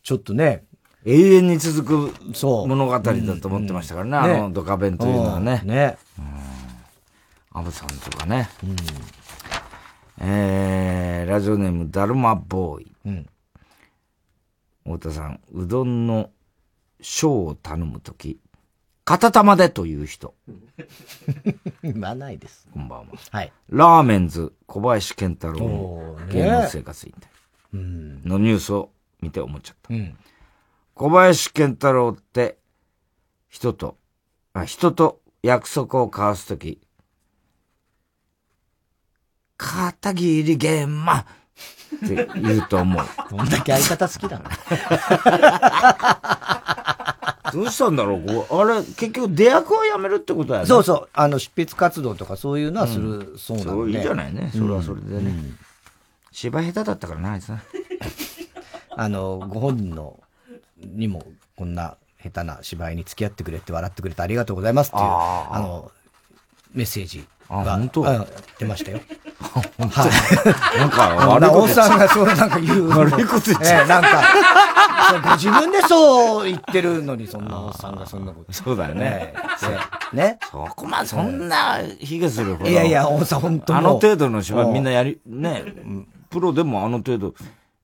[0.02, 0.64] ちょっとね。
[1.04, 2.14] 永遠に続く
[2.66, 3.02] 物語だ
[3.36, 5.60] と思ってましたからね、あのドカベンというのはね。
[5.62, 5.96] うんね。
[7.52, 8.48] アブさんとかね。
[10.20, 12.92] えー、ラジオネーム、だるまボーイ。
[13.06, 13.26] うん
[14.84, 16.30] 太田さん、うどんの
[17.02, 18.40] 小を頼むとき、
[19.04, 20.34] 片玉でという人。
[21.82, 22.66] 言わないです。
[22.72, 23.06] こんばんは。
[23.30, 23.52] はい。
[23.68, 27.26] ラーメンズ、小林健太郎の芸能生活引退
[27.74, 28.22] うん。
[28.24, 28.90] のニュースを
[29.20, 29.94] 見て思っちゃった。
[29.94, 30.16] うん。
[30.94, 32.58] 小林健太郎って、
[33.48, 33.96] 人と、
[34.52, 36.80] あ、人と約束を交わすとき、
[39.58, 41.24] 片桐玄馬っ
[42.08, 43.04] て言うと思う。
[43.30, 44.48] どんだけ相方好きだな。
[47.52, 48.24] どうしたんだろう？
[48.26, 50.66] こうあれ、結局出役はやめるってことだよね。
[50.68, 51.08] そうそう。
[51.12, 53.72] あの、執筆活動とかそういうのはする、そうなんで。
[53.72, 54.50] そういいじゃないね。
[54.52, 55.16] それはそれでね。
[55.16, 55.58] うん
[56.30, 57.60] 芝居下手だったからな、あいつな。
[58.94, 60.20] あの、ご本人の、
[60.76, 65.90] にも、こんな下手な芝居に付き合ってくれて笑ってくれてありがとうございますっていう、あの、
[66.74, 68.06] メッセージあが、本当？
[68.06, 68.26] あ
[68.58, 69.00] 出ましたよ。
[69.78, 70.00] 本当？
[70.00, 70.08] は
[70.76, 70.78] い。
[70.78, 72.98] なんか悪いこさんがそうなんか言うの。
[72.98, 78.52] 悪いこと言っちゃうええなんか、自分でそう言ってるのに、そんなおっさんがそんなこと。
[78.52, 79.34] そうだよねえ
[80.12, 80.38] えね。
[80.50, 82.70] そこまで、そんな、卑下するほど。
[82.70, 85.64] いやいや大さん本当あの程度の芝居みんなやり、うんね、
[86.30, 87.34] プロでもあの程度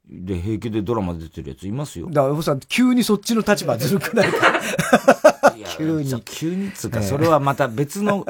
[0.07, 2.09] で平気でドラマ出てるやついますよ。
[2.11, 4.61] だから、おさん、急にそっちの立場ずるくないか？
[5.79, 6.23] 急に。
[6.25, 8.27] 急にっつうか、それはまた別の、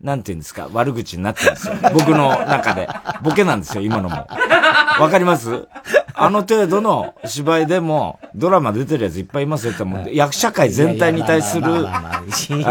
[0.00, 1.74] なんて言うんですか、悪口になってるんですよ。
[1.92, 2.88] 僕の中で。
[3.22, 4.26] ボケなんですよ、今のも。
[4.98, 5.68] わかります？
[6.14, 12.22] あの程度の芝居でも、ドラマ出てるやついっぱいいますよってもう役者界全体に対する、あ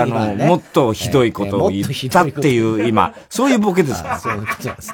[0.06, 4.20] の、もっとひどいことを言ったっていう、今、そういうボケですから。
[4.20, 4.46] そう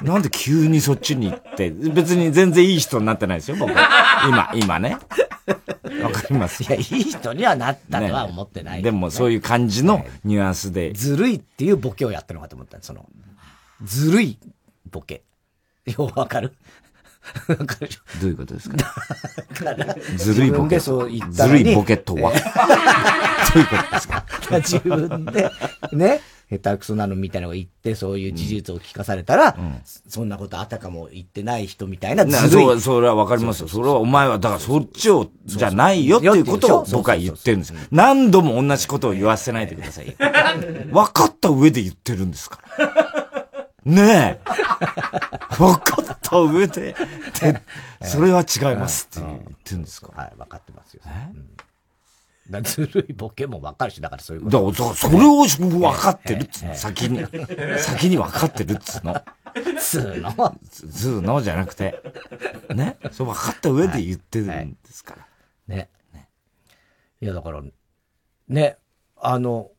[0.04, 3.70] なんで急にそっちに行って、別に全然いい人になってないですよ、僕。
[3.70, 4.98] 今、今ね。
[6.02, 6.62] わかります。
[6.62, 10.92] いや、いい人にはなったとは思ってない、でもそういう感じのニュアンスで。
[10.92, 13.06] ずるいっていうボケをやったのかと思ったその、
[13.82, 14.38] ずるい
[14.90, 15.22] ボケ。
[15.86, 16.52] ようわかる
[18.20, 18.76] どういうことですか？
[20.16, 20.78] ずるいボケ。
[20.78, 20.90] ず
[21.48, 22.32] るいボケとは？
[23.54, 24.24] どういうことですか？
[24.58, 25.50] 自分で、
[25.92, 26.20] ね、
[26.50, 29.56] 下手くそなのみたいなのを言って、そういう事実を聞かされたら、
[30.08, 32.64] そんなことあたかも言ってない人みたいななずるい。
[32.66, 33.68] そう、それはわかりますよ。
[33.68, 37.78] それはお前は、だからそっちを、じゃないよっていうことを僕は言ってるんですよ。
[37.90, 40.14] 何度も同じことを言わせないでくださいよ。
[40.92, 43.25] 分かった上で言ってるんですから。
[43.86, 44.40] ねえ。
[45.56, 46.92] 分かった上で、
[47.32, 47.62] て
[48.02, 50.12] それは違いますって言ってるんですか？
[50.14, 51.02] はい、分かってますよ。
[51.06, 51.08] う
[51.38, 51.56] ん
[52.48, 54.70] だ ずるいボケも分かるし、だからそういうこと。
[54.70, 56.74] だから、それを分かってるっつうの。
[56.76, 57.26] 先に。
[57.78, 59.20] 先に分かってるっつうの。
[59.80, 60.56] つうの？
[60.70, 61.42] つうの？
[61.42, 62.00] じゃなくて。
[62.72, 62.98] ね？
[63.10, 65.26] そう分かった上で言ってるんですから。
[65.66, 65.90] ね。
[67.20, 67.62] いや、だから、
[68.46, 68.76] ね、
[69.16, 69.72] あの、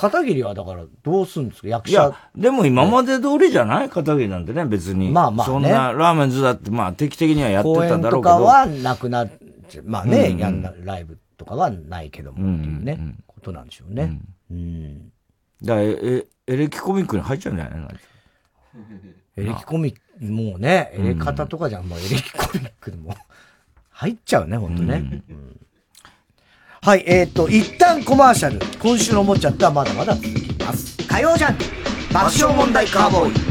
[0.00, 1.68] 片桐はだからどうするんですか？
[1.68, 3.90] 役者いや。、でも今まで通りじゃない？
[3.90, 5.10] 片桐なんてね、別に。
[5.10, 8.44] まあまあねそんな、ラーメンズだって、まあ定期的にはやって公た演とかだろうけど。
[8.44, 9.30] はなくなっ
[9.68, 9.84] ちゃう。
[9.84, 14.18] まあね、うんやんな、ライブとかはないけども、っていうね、ことなんでしょうね。
[14.50, 15.12] うん。
[15.62, 17.88] だから、え、エレキコミックに入っちゃうんじゃないの？
[19.36, 23.14] エレキコミック、もうね、エレ方とかじゃん、もうエレキコミックでも
[23.90, 25.22] 入っちゃうね、ほんとね。
[25.28, 25.60] うん
[26.82, 28.58] はい、えっ、と、一旦コマーシャル。
[28.78, 30.96] 今週のおもちゃってはまだまだ続きます。
[31.06, 31.64] 火曜ジャンク
[32.10, 33.50] 爆笑問題カーボーイ。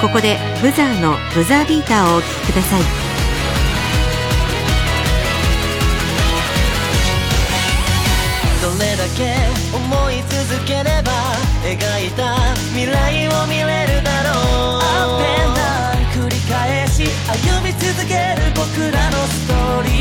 [0.00, 2.82] ここでブザーのブザービーターをお聴きください
[8.62, 9.34] どれだけ
[9.76, 11.12] 思い続ければ
[11.62, 14.49] 描いた未来を見れるだろう
[17.70, 19.92] 歩み続ける僕らのストーリー。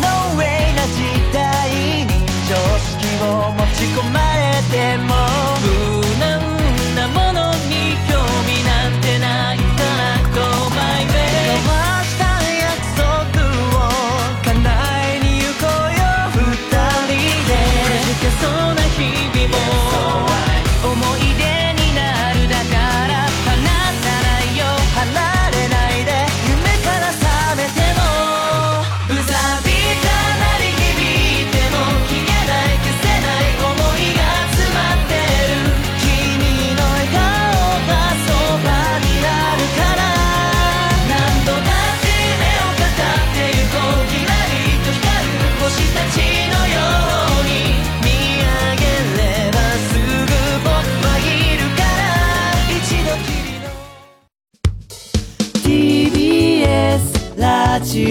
[0.00, 0.06] No
[0.38, 1.00] way な時
[1.32, 1.70] 代
[2.04, 2.12] に
[2.48, 5.51] 常識を持ち込まれても。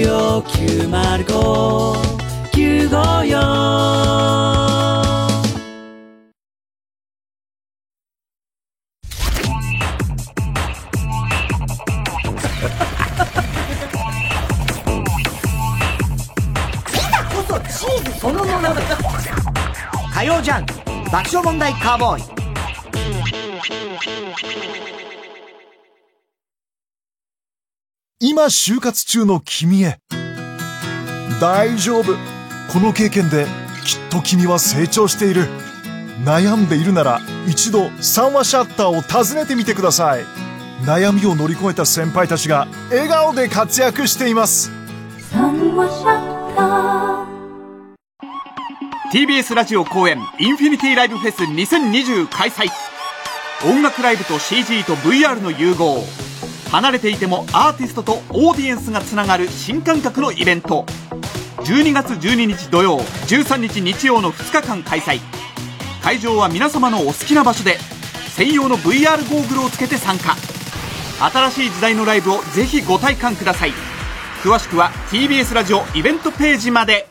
[0.01, 1.95] 用九マル五
[2.51, 2.89] 九
[20.13, 20.65] 火曜ジャン
[21.11, 22.19] 爆笑問題カウボー
[24.77, 24.80] イ
[28.23, 29.97] 今就活中の君へ。
[31.41, 32.13] 大丈夫。
[32.71, 33.47] この経験で
[33.83, 35.47] きっと君は成長している。
[36.23, 40.25] 悩んでいるなら一度三話シャッターを訪ねてみてください。
[40.85, 44.69] 悩みを乗り越えた先輩たちが笑顔で活躍しています。
[49.11, 52.69] TBS ラジオ公演インフィニティライブフェス2020開催。
[53.65, 56.03] 音楽ライブと CG と VR の融合
[56.71, 60.85] 離れていてもアーティストとオーディエンスがつながる新感覚のイベント。
[61.65, 65.19] 12月12日土曜13日日曜の2日間開催。
[66.01, 67.77] 会場は皆様のお好きな場所で
[68.29, 70.35] 専用の VR ゴーグルをつけて参加。
[71.19, 73.73] 新しい時代のライブをぜひご体感ください。
[74.41, 77.07] 詳しくは TBS ラジオイベントページまで。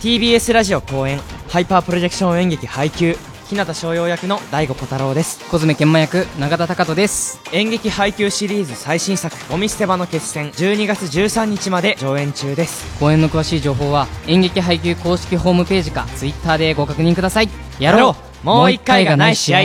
[0.00, 1.18] TBS ラジオ公演
[1.48, 3.16] ハイパープロジェクション演劇ハイキュー。
[3.48, 5.40] 日向翔陽役の醍醐虎汰朗です。
[5.50, 7.40] 孤爪研磨役永田崇人です。
[7.52, 12.84] 演劇ハイキューシリーズ最新作ゴミ捨て場の決戦12月13日まで上演中です。
[13.00, 17.48] 公演の詳しい情報は演劇ハイキュー公式ホームページか Twitter でご確認ください。
[17.78, 18.46] やろう！
[18.46, 19.58] もう一回がない試合。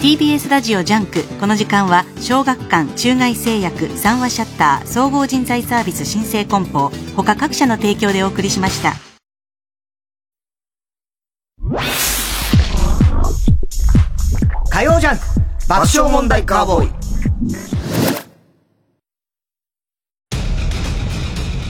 [0.00, 1.22] TBS ラジオ JUNK。
[1.38, 8.94] この時間は小学館中外製薬三和シャッター総合人材サービス新生梱包他各社の提供でお送りしました
[14.82, 15.24] 曜ジャンク
[15.68, 16.90] 爆笑問題カーボーイ。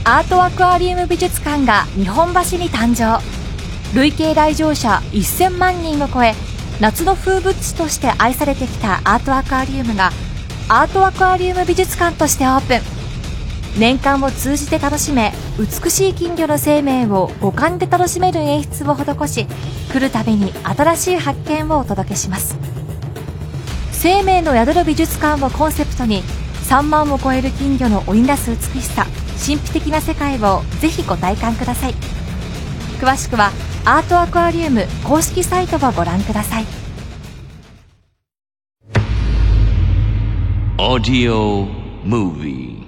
[0.03, 3.21] アートアクアリウム美術館が日本橋に誕生。
[3.93, 6.33] 累計来場者1000万人を超え
[6.79, 10.11] 夏の風物詩として愛されてきたアートアクアリウムが
[10.69, 13.79] アートアクアリウム美術館としてオープン。
[13.79, 19.45] 年間を通じて楽しめ美しい金魚の生命を五感で楽しめる演出を施し
[19.93, 22.80] 来るたびに新しい発見をお届けします。
[24.01, 26.23] 生命の宿る美術館をコンセプトに
[26.67, 29.05] 3万を超える金魚の織りなす美しさ
[29.45, 31.93] 神秘的な世界をぜひご体感ください。
[32.99, 33.51] 詳しくは
[33.85, 36.65] アートアクアリウム公式サイトをご覧ください。
[40.77, 41.67] Audio
[42.03, 42.81] Movie.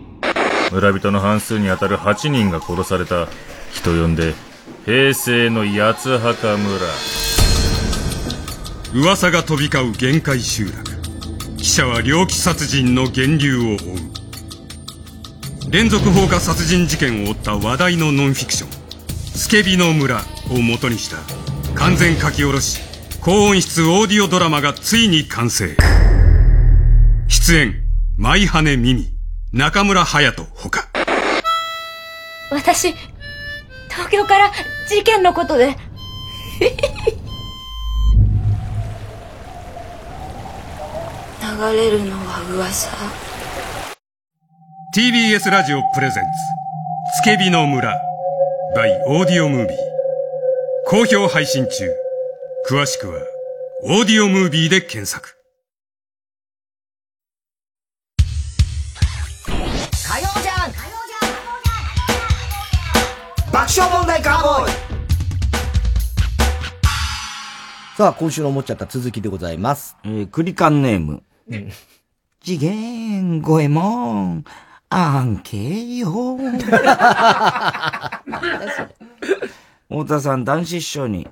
[0.71, 3.27] 村人の半数にあたる8人が殺された。
[3.71, 4.33] 人呼んで
[4.87, 6.87] 平成の八つ墓村。
[8.95, 10.92] 噂が飛び交う限界集落
[11.63, 13.77] 記者は猟奇殺人の源流を追う。
[15.71, 18.69] 連続放火殺人事件を追った話題のノンフィクション
[19.33, 21.19] 「スケビの村」を元にした
[21.73, 22.81] 完全書き下ろし
[23.21, 25.77] 高音質オーディオドラマがついに完成。
[27.29, 27.75] 出演
[28.17, 29.13] 舞羽美美
[29.53, 30.89] 中村隼人ほか。
[32.51, 32.93] 私
[33.89, 34.51] 東京から
[34.89, 35.77] 事件のことで。
[41.53, 42.89] 流れるのは噂。
[44.95, 46.29] TBS ラジオプレゼンツ
[47.21, 47.95] 「つけびの村」
[48.75, 49.77] by オーディオムービー
[50.87, 51.91] 好評配信中。
[52.67, 53.21] 詳しくは
[53.83, 55.29] オーディオムービーで検索。
[59.47, 60.79] 火曜ジャンク
[63.51, 64.73] 爆笑問題カーボーイ。
[67.95, 69.95] さあ、今週の思っちゃった続きでございます。
[70.03, 71.21] えー、クリカンネーム。
[72.41, 74.45] 次元五右衛門、
[74.89, 76.37] アンケよ。
[79.89, 81.27] 太田さん、男子師匠に、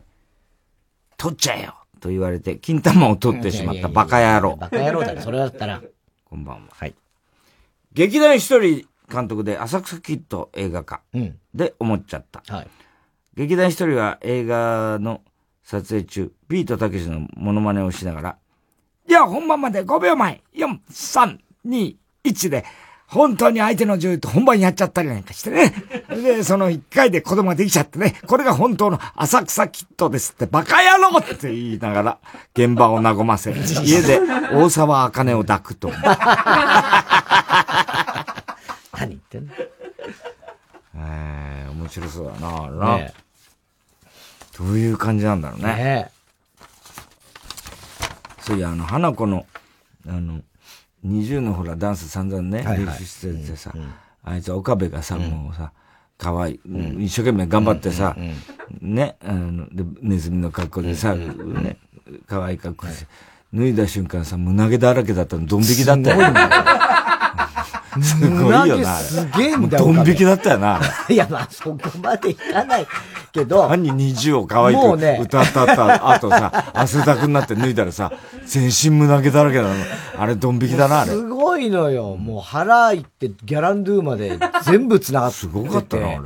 [1.17, 4.55] 取っちゃえよと言われて、金玉を取ってしまったバカ野郎。
[4.55, 5.81] バカ野郎だね、それだったら。
[6.25, 6.69] こんばんは。
[6.71, 6.95] はい。
[7.93, 12.41] 劇団一人監督で浅草キッド映画化うんで思っちゃった。
[12.53, 12.67] はい。
[13.35, 15.21] 劇団一人は映画の
[15.63, 18.37] 撮影中、ビートたけしのモノマネをしながら、
[19.07, 21.37] では本番まで5秒前、4、3、
[21.67, 22.65] 2、1で、
[23.07, 25.73] 本当に相手の女優と本番やっちゃったりなんかしてね。
[26.09, 32.19] で、その1回で子供ができちゃってね、これが本当の浅草キッドですって、バカ野郎って言いながら、
[32.55, 34.21] 現場を和ませ、家で
[34.55, 35.91] 大沢あかねを抱くと。
[38.97, 39.53] 何言ってんの？
[40.95, 42.95] えー、面白そうだな。
[42.97, 43.13] ね
[44.57, 45.65] どういう感じなんだろうね。
[45.65, 46.11] ね
[48.51, 49.45] そういや、あの、花子の、
[50.07, 50.41] あの、
[51.03, 53.73] 二十のほら、ダンス散々ね、はいはい練習しててさ、
[54.23, 55.71] あいつ岡部がさ、もうさ、
[56.17, 56.59] 可愛い、
[57.05, 58.15] 一生懸命頑張ってさ、
[58.81, 61.77] ね、あの、で、ネズミの格好でさ、ね、
[62.27, 63.07] 可愛い格好して、
[63.53, 66.17] 脱いだ瞬間さ、胸毛だらけだったの、ドン引きだったよ。
[68.01, 68.95] すごいよな。
[68.97, 69.67] すげえん。
[69.67, 70.79] ドン引きだったよな。
[71.09, 72.87] いや、まあ、そこまでいかない
[73.31, 73.69] けど。
[73.69, 74.79] 何20を可愛く
[75.23, 78.11] 歌ったった後さ、汗だくになって脱いだらさ、
[78.45, 79.69] 全身胸毛だらけなの。
[80.17, 81.11] あれドン引きだな、あれ。
[81.11, 82.15] すごいのよ。
[82.15, 85.39] もう腹いってギャランドゥまで全部繋がってて。
[85.41, 86.19] すごかったな、あれ。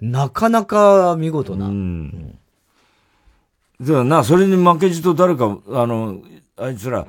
[0.00, 1.66] なかなか見事な。
[1.66, 2.38] うん。
[3.80, 6.20] だからな、それに負けじと誰か、あの、
[6.56, 7.06] あいつら、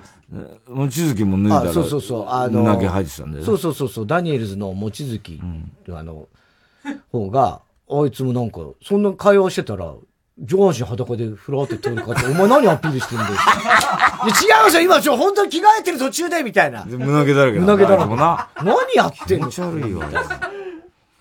[0.67, 2.25] 望月も脱いだら、あそうそうそう。
[2.29, 3.45] あの、胸毛入ってたんだよね。
[3.45, 4.07] そうそうそうそう。
[4.07, 5.39] ダニエルズの望月、
[5.89, 6.27] あの、
[7.11, 7.61] 方が、
[7.91, 9.93] あいつもなんか、そんな会話してたら、
[10.41, 13.31] 上半身裸でふらって通りかかって、お前何アピールしてんだよ。
[13.31, 16.85] いや違うんですよ、今、ちょ、本当に着替えてる途中で、みたいな。
[16.85, 18.09] で胸毛だらけだ胸毛だらけ。
[18.09, 18.49] もな。
[18.63, 19.49] 何やってんの？
[19.49, 20.01] 気持ち悪いよ、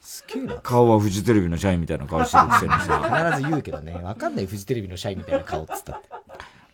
[0.00, 0.54] すげえな。
[0.62, 3.30] 顔はフジテレビの社員みたいな顔してるくせにさ。
[3.32, 4.00] 必ず言うけどね。
[4.02, 6.08] わかんない、フジテレビの社員みたいな顔っつったって。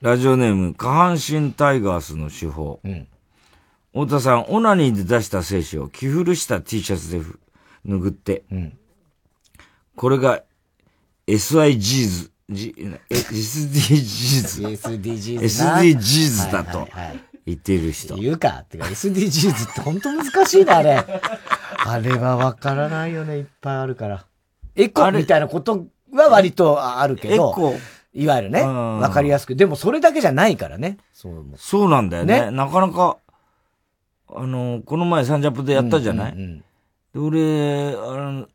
[0.03, 2.81] ラジオネーム、下半身タイガースの手法。
[3.93, 7.39] 太田さん、オナニーで出した精子を着古した T シャツでふ
[7.87, 8.43] 拭って、
[9.97, 10.43] これが
[11.27, 13.09] SIGs、SDGs。
[14.77, 16.89] SDGs な SDGs だと
[17.47, 18.17] 言っている人。
[18.17, 18.61] 言うか。
[18.63, 21.05] ってか SDGs って本当難しいな、あれ。
[21.87, 24.25] あれはわからないよね、いっぱいあるから。
[24.77, 27.75] エコみたいなことは割とああるけど、エコ
[28.15, 29.57] いわゆるね、うんわかりやすく。
[29.57, 30.99] でもそれだけじゃないからね。
[31.13, 32.43] そうそうなんだよね。
[32.47, 33.19] ねなかなか、
[34.35, 38.49] あの、この前サンジャポでやったじゃない、で俺、あの、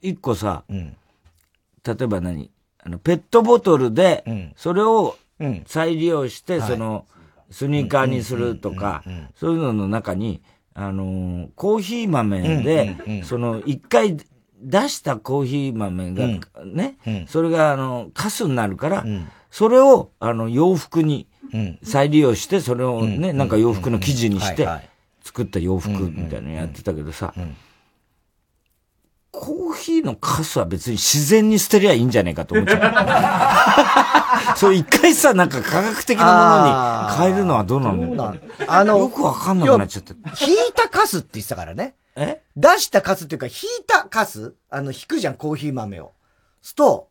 [0.00, 0.86] 一個さ、例
[2.00, 2.50] えば何？
[2.80, 5.16] あの、ペットボトルで、それを
[5.66, 6.70] 再利用して、はい。
[6.70, 7.06] その、
[7.50, 9.02] スニーカーにするとか、
[9.34, 10.42] そういうのの中に、
[10.74, 14.16] あのーコーヒー豆で、その、一回
[14.60, 19.04] 出したコーヒー豆が、ね、それが、あの、カスになるから、
[19.50, 21.26] それを、あの、洋服に
[21.82, 24.68] 再利用して、それをね、なんか洋服の生地にして
[25.22, 27.34] 作った洋服みたいなのやってたけどさ、
[29.30, 34.56] コーヒーのカスは別に自然に捨てりゃいいんじゃねえかと思っちゃう。
[34.58, 40.14] そう、一回さ、なんか科学的なものに変えるのはどうなのそうなんあの、よくわかんなくなっちゃった。
[40.44, 41.94] 引いたカスって言ってたからね。
[42.16, 42.40] え？
[42.56, 46.12] 出したカスっていうか、引いたカスあの、引くじゃん、コーヒー豆を。
[46.62, 47.08] すと、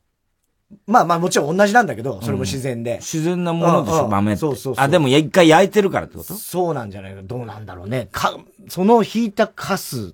[0.85, 2.97] まあまあもちろん同じなんだけど、それも自然で。
[2.97, 4.39] 自然なものでしょ、うんうん豆って。
[4.41, 4.83] そうそうそう。
[4.83, 6.33] あ、でも一回焼いてるからってこと？
[6.33, 7.21] そうなんじゃないか。
[7.23, 8.09] どうなんだろうね。
[8.11, 8.35] か、
[8.67, 10.13] その引いたカス、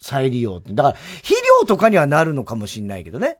[0.00, 0.72] 再利用って。
[0.72, 3.38] だから、肥料とかにはなるのかもしんないけどね。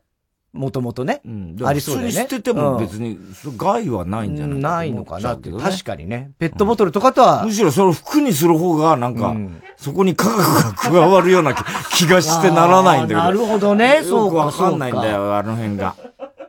[0.52, 1.20] もともとね。
[1.62, 2.12] ありそうだよね。
[2.12, 3.18] 普通に捨ててもうん別に、
[3.56, 5.50] 害はないんじゃないうんないのかなって。
[5.50, 6.32] 確かにね。
[6.38, 7.44] ペットボトルとかとは。
[7.44, 9.36] むしろそれを服にする方が、なんか、
[9.76, 11.62] そこに科学が加わるような気
[12.06, 13.20] 気がしてならないんだけど。
[13.20, 13.96] なるほどね。
[13.98, 14.30] よそうか。
[14.30, 15.08] くわかんないんだ。
[15.08, 15.94] よ、あの辺が。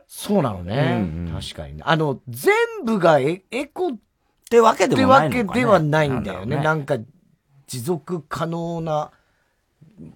[0.08, 0.98] そうなのね。
[1.02, 1.82] うん確かにね。
[1.84, 2.54] あの、全
[2.84, 3.90] 部がエエコっ
[4.50, 6.56] てわけでもないってわけではないんだよね。
[6.56, 6.96] なんか、
[7.66, 9.10] 持続可能な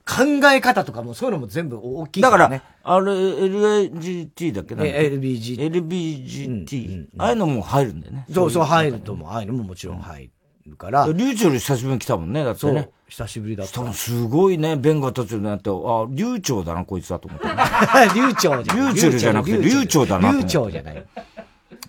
[0.06, 2.62] 考え方とかもそういうのも全部大きいだからね。
[2.82, 4.74] あれ、LGBT だっけ？
[4.74, 8.26] なえ LBG LBGT、ああいうのも入るんだよね。
[8.32, 9.28] そうそう、い入ると思う。
[9.28, 10.30] ああいうのももちろん入
[10.66, 11.06] るから。
[11.06, 12.88] リューチョル久しぶりに来たもんね、だってね。
[13.08, 13.92] 久しぶりだった。
[13.92, 17.46] すごいね、弁が立つようになって、あ、流暢だな、こいつだと思って。
[18.14, 21.04] 流暢じゃない流暢じゃなくて流暢だな流暢じゃない。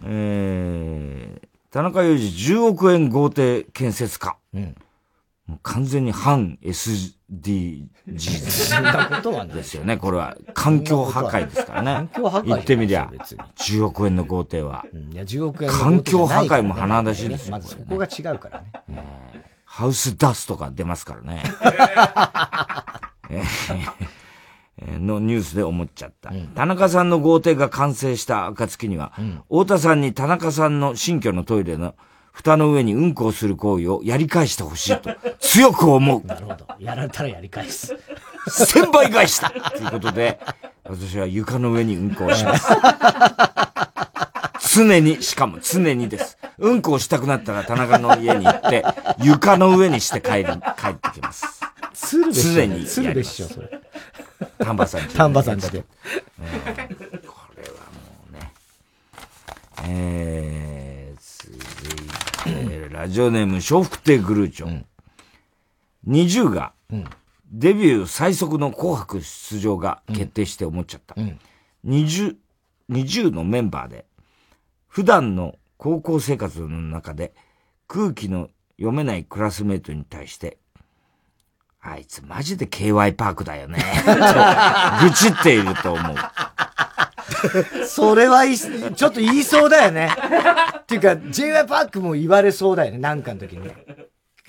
[0.07, 4.35] えー、田中裕二10億円豪邸建設家。
[5.47, 7.87] もう完全に反 SDGs。
[8.49, 10.35] そんなことはないですよね、これは。
[10.55, 11.93] 環境破壊ですからね。
[11.93, 14.85] 環境破壊言ってみりゃ別に、10億円の豪邸は。
[15.11, 17.51] いや、10億円の環境破壊も甚だしいですよ。
[17.51, 19.03] まずそこが違うからね。
[19.65, 21.43] ハウスダストが出ますからね。
[23.29, 26.31] えーのニュースで思っちゃった。
[26.53, 29.13] 田中さんの豪邸が完成した暁には、
[29.47, 31.95] 太田さんに田中さんの新居のトイレの
[32.35, 35.09] 蓋の上にうんこをする行為をやり返してほしいと
[35.39, 36.27] 強く思う。
[36.27, 36.67] なるほど。
[36.79, 37.95] やられたらやり返す。
[38.49, 40.37] 千倍返しだということで、
[40.83, 42.67] 私は床の上にうんこをします。
[44.75, 46.37] 常に、しかも常にです。
[46.57, 48.83] うんこをしたくなったら田中の家に行って、
[49.23, 51.61] 床の上にして帰り、帰ってきます。
[51.93, 52.53] 鶴でしょ。
[52.53, 53.69] 常に鶴でしょ、それ。
[54.59, 55.77] 丹波さん丹波さんだけ。
[55.79, 55.85] こ
[57.55, 58.51] れはもうね。
[59.87, 60.94] えー、
[62.45, 64.83] 続いて、ラジオネーム、笑福亭グルーチョ。
[66.07, 66.73] 20が、
[67.51, 71.15] デビュー最速の紅白出場が決定して思っちゃった。
[71.85, 72.35] 20、
[72.91, 74.05] 20のメンバーで、
[74.87, 77.33] 普段の高校生活の中で
[77.87, 80.57] 空気の読めないクラスメートに対して、
[81.81, 83.77] あいつマジで KY パークだよね。
[84.05, 86.15] と愚痴っていると思う。
[87.87, 90.09] それはちょっと言いそうだよね。
[90.79, 93.85] っていうか、j y パークも言われそうだよね、なんかの時にね。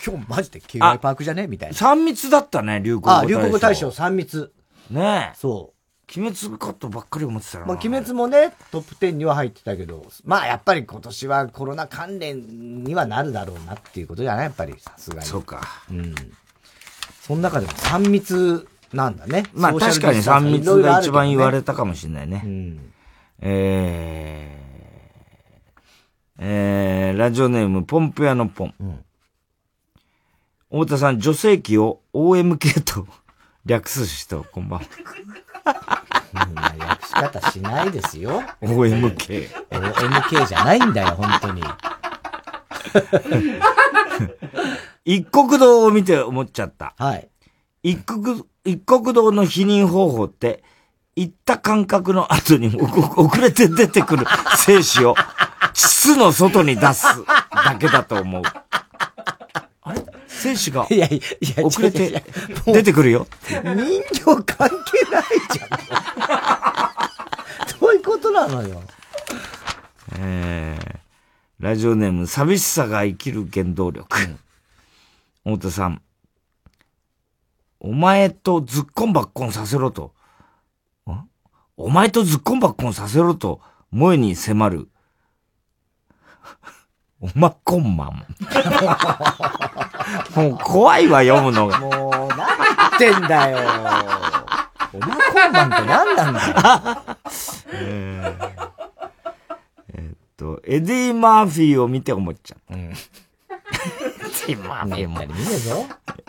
[0.04, 1.74] 今日マジで KY パークじゃねみたいな。
[1.74, 3.28] 三密だったね、流行語大あ、賞。
[3.28, 4.52] 流行語大賞3密。
[4.90, 5.36] ねえ。
[5.38, 5.76] そう。
[6.20, 7.66] 鬼滅カットばっかり思ってたな。
[7.66, 14.44] まあ、鬼滅もね、トップ10には入ってたけど、まあ、やっぱり今年はコロナ関連にはなるだろうなっていうことじゃない？
[14.44, 15.26] やっぱり、さすがに。
[15.26, 15.62] そうか。
[15.90, 16.14] うん。
[17.22, 19.44] その中でも3密なんだね。
[19.52, 22.42] まあ確かにルディスタンス3密が一番言われたかもしれないね。
[23.40, 28.74] えー、えー、ラジオネームポンプ屋のポン。
[30.70, 33.06] 太田さん、女性器を OMK と
[33.64, 34.86] 略す人、こんばんは。
[36.44, 38.42] そんな略し方しないですよ。
[38.60, 39.48] OMK。
[39.70, 41.62] OMK じゃないんだよ、本当に。
[45.04, 46.94] 一国道を見て思っちゃった。
[46.98, 47.28] はい。
[47.86, 50.64] 一国、一国道の避妊方法って、
[51.14, 52.76] 行った感覚の後に
[53.16, 54.26] お遅れて出てくる
[54.56, 55.14] 精子を
[55.72, 57.04] 膣の外に出す
[57.54, 58.42] だけだと思う。
[59.82, 60.04] あれ？
[60.26, 61.20] 精子がいやい
[61.56, 62.24] や遅れて
[62.66, 63.28] う出てくるよ。
[63.48, 63.62] 人形
[64.44, 64.74] 関係
[65.12, 65.22] ない
[65.52, 65.68] じゃん。
[67.80, 68.82] どういうことなのよ。
[70.18, 70.96] えー、
[71.60, 74.18] ラジオネーム、寂しさが生きる原動力。
[75.44, 76.02] 太田さん、
[77.86, 80.12] お前とずっこんばっこんさせろと、
[81.08, 81.28] ん？
[81.76, 83.60] お前とずっこんばっこんさせろと、
[83.92, 84.88] 萌えに迫る、
[87.22, 88.26] おまこんまん。
[90.34, 91.78] もう怖いわ、読むのが。
[91.78, 92.48] もう、何
[92.98, 93.58] 言ってんだよ。
[94.92, 96.46] おまこんまんって何なんだよ。
[97.70, 98.48] えー
[99.94, 102.74] えーっと、エディ・マーフィーを見て思っちゃった。
[102.74, 105.22] エディ・マーフィーも。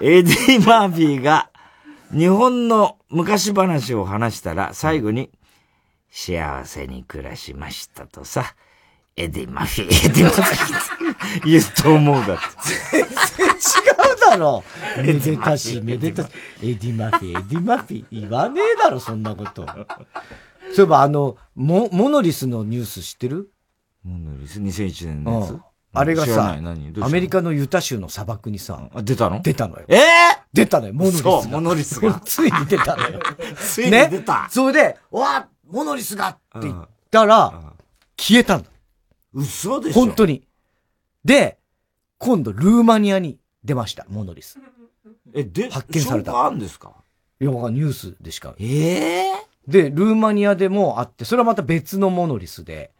[0.01, 1.49] エディ・マーフィーが
[2.11, 5.29] 日本の昔話を話したら最後に
[6.11, 8.55] 幸せに暮らしましたとさ、
[9.15, 12.43] エディ・マーフィー、エディ・マーフィー言うと思うだって。
[12.91, 13.55] 全然違
[14.15, 14.63] うだろ。
[14.97, 16.29] めでたし、めでたし。
[16.63, 18.05] エディ・マーフィー、エディ・マーフィー。
[18.11, 19.65] 言わねえだろ、そんなこと。
[20.73, 23.51] そういえば、あの、モ、モノリスのニュース知ってる
[24.03, 25.61] モノリス ?2001 年のやつうん
[25.99, 26.57] あれがさ
[27.01, 29.41] アメリカのユタ州の砂漠にさ、出たの？
[29.41, 29.85] 出たのよ。
[29.87, 30.01] ええ
[30.53, 31.41] 出たのよ、モノリスが。
[31.41, 33.19] そうモノリスが ついに出たのよ。
[33.59, 37.73] ついに出たね、それで、わモノリスがって言ったら、
[38.17, 38.69] 消えたんだ。
[39.33, 39.99] 嘘でしょ？
[39.99, 40.47] 本当に。
[41.25, 41.57] で、
[42.17, 44.57] 今度ルーマニアに出ました、モノリス。
[45.33, 46.31] え、で、発見された。
[46.31, 46.93] 証拠あんですか？
[47.39, 48.55] いや、わかんないニュースでしか。
[48.59, 49.33] ええ
[49.67, 52.91] で、ルーマニアでもあって、それはまた別のモノリスで、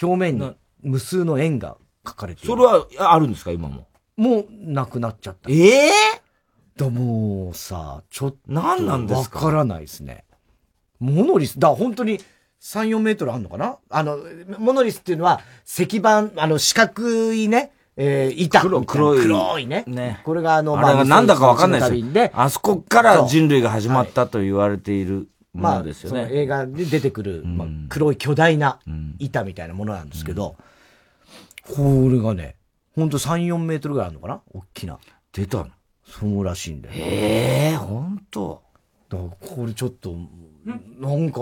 [0.00, 1.76] 表面に無数の円が
[2.06, 2.48] 書かれている。
[2.48, 3.86] それはあるんですか、今も。
[4.16, 5.50] もう、なくなっちゃった。
[5.50, 5.90] ええ？
[6.76, 8.38] だ、もうさ、ちょっと。
[8.46, 9.38] 何なんですか？
[9.38, 10.24] わからないですね。
[11.00, 12.18] モノリス、だ、本当に、
[12.60, 13.78] 3、4メートルあんのかな？
[13.90, 14.18] あの、
[14.58, 18.62] モノリスっていうのは、石板、あの、四角いね、えー、板。
[18.62, 19.84] 黒黒い黒いね。
[19.86, 20.20] ね。
[20.24, 22.12] これがあの、あれがなんだかわかんないですよ。
[22.12, 26.22] であそこから人類が始まったと言われているもまあ、のですよね。
[26.24, 28.78] その映画で出てくる、まあ、黒い巨大な
[29.18, 30.56] 板みたいなものなんですけど、
[31.68, 32.56] これがね、
[32.94, 34.42] ほんと3、4メートルぐらいあるのかな？
[34.52, 34.98] 大きな。
[35.32, 35.68] 出たの？
[36.04, 36.94] そうらしいんだよ。
[36.96, 38.62] ええほんと。
[39.08, 40.14] だから、これちょっと、
[40.64, 41.40] なんか、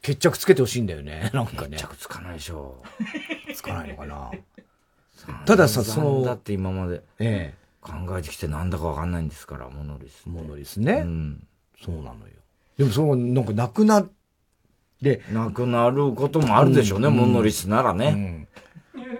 [0.00, 1.30] 決着つけてほしいんだよね。
[1.34, 1.76] なんかね。
[1.76, 2.82] 決着つかないでしょ
[3.48, 3.54] う。
[3.54, 4.30] つかないのかな。
[5.46, 10.28] たださ、その、だって今まで、ええ、考えてきてなんだかわかんないんですから、モノリス。
[10.28, 11.02] モノリスね。
[11.04, 11.46] うん。
[11.80, 12.32] そうなのよ。
[12.78, 14.10] でも、その、なんか、なくなっ
[15.02, 18.48] て、なくなることもあるでしょうね、うんモノリスならね。
[18.54, 18.71] だか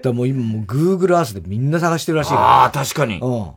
[0.04, 2.40] らもう今もう Google Earth でみんな探してるらしいから。
[2.40, 3.18] ああ、確かに。
[3.18, 3.52] うん。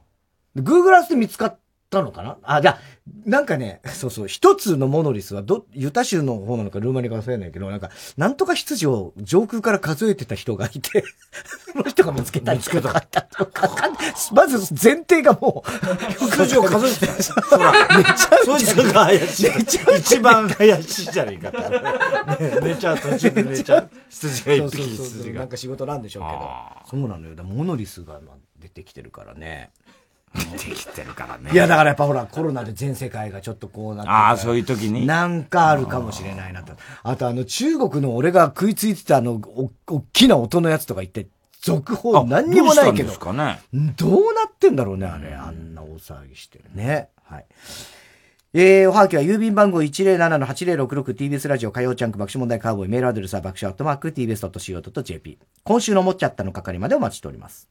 [0.56, 1.60] で Google Earth で見つかっ
[1.90, 2.38] たのかな？
[2.44, 2.80] あ、じゃあ、
[3.26, 11.04] なんかね、そうそう、一つのモノリスはど、ユタ州の方なのかルーマニアか忘れないけど、なんか、なんとか羊を上空から数えてた人がいて、
[11.72, 13.06] その人が見つけた見つけた。
[14.32, 17.42] まず前提がもう、数を数えてた。
[17.42, 19.52] ほら、寝ちゃうそいつが怪しい。
[20.00, 22.44] 一番怪しいじゃねえかって。
[22.60, 23.90] ね寝ちゃう、途中で寝ちゃう。
[24.10, 25.58] 羊が一匹、羊がなんか。
[25.58, 27.00] 仕事なんでしょうけど。
[27.00, 27.36] そうなのよ。
[27.44, 29.72] モノリスがまあ出てきてるからね。
[30.58, 31.52] 出てきてるからね。
[31.52, 35.06] いや、だからやっぱほら、コロナで全世界がちょっとこうなってああ、そういう時に？
[35.08, 36.74] なんかあるかもしれないなと。
[37.04, 41.28] あとあの、中国の俺が食いついてたあの、お、おっきな音のやつとか言って、
[41.62, 43.12] 続報何にもないけど。
[43.14, 43.60] どうね？
[43.98, 45.34] どうなってんだろうね、あれ。
[45.34, 47.10] あんな大騒ぎしてるね。
[47.24, 47.46] はい。
[48.58, 57.68] えー、おはがきは郵便番号 107-8066TBS ラジオ火曜チャンク爆笑問題カーボーイメールアドレスは爆笑アットマーク TBS.CO.JP 今週のもっちゃったの係までお待ちしております。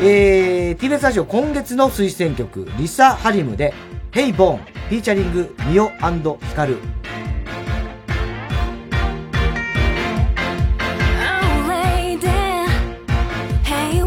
[0.00, 3.72] えー、TBS ラジオ今月の推薦曲リサ・ハリムで
[4.12, 4.58] Hey Bone
[4.88, 6.78] フィーチャリングミオヒカル
[11.18, 12.28] Oh lady
[13.62, 14.04] 平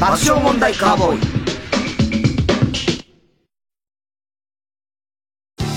[0.00, 1.20] 爆笑問題カーボーイ。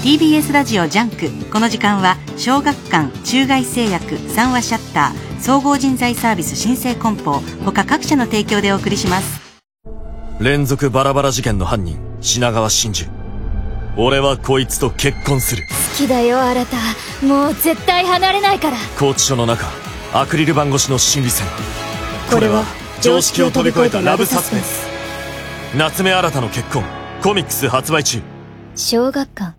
[0.02, 1.30] TBS ラジオ JUNK。
[1.52, 9.42] この時間は小学館中外製薬三和シャッター総合人材サービス新生梱包他各社の提供でお送りします。
[10.40, 13.12] 連続バラバラ事件の犯人品川真珠。
[13.98, 15.64] 俺はこいつと結婚する。
[15.64, 16.78] 好きだよ新た。
[17.26, 18.78] もう絶対離れないから。
[18.96, 19.66] 拘置所の中
[20.14, 21.46] アクリル板越しの心理戦。
[22.32, 22.64] これは？
[23.04, 24.88] 常識を飛び越えたラブサスペンス。
[25.78, 26.86] 夏目新の結婚。
[27.22, 28.22] コミックス発売中。
[28.78, 29.58] 小学館。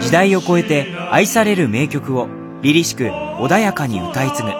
[0.00, 2.28] 時代を超えて愛される名曲を
[2.62, 4.50] 凛々しく穏やかに歌い継ぐ。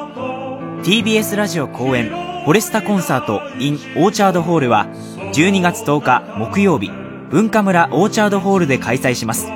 [0.83, 2.09] TBS ラジオ公演
[2.45, 4.89] フォレスタコンサート in オーチャードホールは
[5.33, 6.91] 12月10日木曜日
[7.31, 9.47] 文化村オーチャードホールで開催します。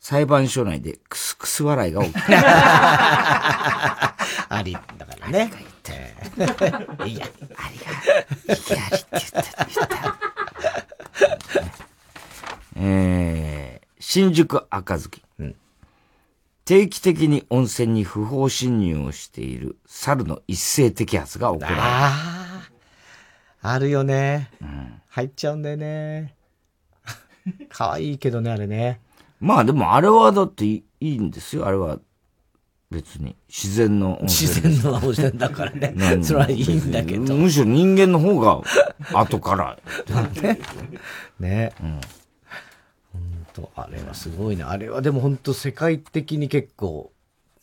[0.00, 2.20] 裁判所内でクスクス笑いが起きる。
[2.36, 4.14] あ
[4.62, 5.75] り、だからね。
[5.94, 6.00] い
[6.40, 6.50] や、
[6.96, 10.18] ありが、異議ありって言った、言った。
[12.76, 15.22] えー、新宿赤月。
[16.64, 21.80] 定期的に温泉に不法侵入をしている猿の一斉摘発が行われた。
[21.80, 22.68] あ
[23.62, 24.50] あ、あるよね。
[25.08, 26.34] 入っちゃうんだよね。
[27.68, 29.00] 可愛いけどね、あれね。
[29.38, 32.00] まあでもあれはだっていいいいんですよ、あれは。
[32.90, 33.36] 別に。
[33.48, 34.48] 自然の温泉。
[34.48, 38.60] 自然の温泉だからね 何それはいいんだけどむしろ人間の方が
[39.12, 39.78] 後から。
[40.42, 40.58] ね。
[41.40, 41.72] ね。
[41.82, 42.00] うん。
[43.12, 44.62] 本当あれはすごいね。
[44.62, 47.12] あれはでも本当世界的に結構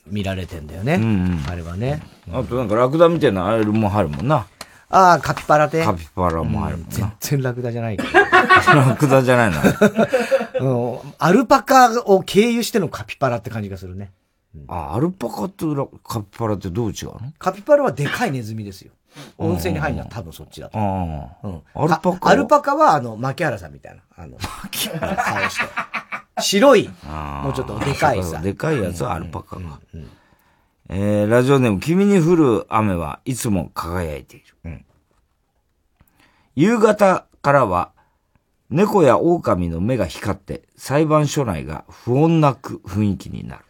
[0.06, 0.96] 見られてんだよね。
[0.96, 2.02] うんうんあれはね。
[2.32, 4.48] あとなんかラクダみたいなあれも入るもんな。
[4.90, 5.84] ああ、カピバラで。
[5.84, 6.92] カピバラも入るもんな。
[6.92, 8.10] 全然ラクダじゃないけど。
[8.76, 9.52] ラクダじゃない
[10.60, 11.00] の。
[11.00, 11.14] うん。
[11.18, 14.12] アルパカを経由してのカピバラって感じがするね。
[14.68, 17.34] あ、アルパカとラカピバラってどう違うの？
[17.40, 18.92] カピバラはでかいネズミですよ。
[19.38, 20.78] 温泉に入るのは多分そっちだと。
[20.80, 21.62] うん。
[21.76, 24.02] アルパカアルパカはあの、牧原さんみたいな。
[24.16, 25.66] あの、顔して。
[26.40, 28.42] 白い、もうちょっとでかいさ。
[28.42, 29.80] でかいやつはアルパカか。
[30.90, 34.84] えー、ラジオネーム、君に降る雨はいつも輝いている。
[36.56, 37.93] 夕方からは、
[38.74, 43.62] 猫や狼の目が光って、裁判所内が不穏なく雰囲気にな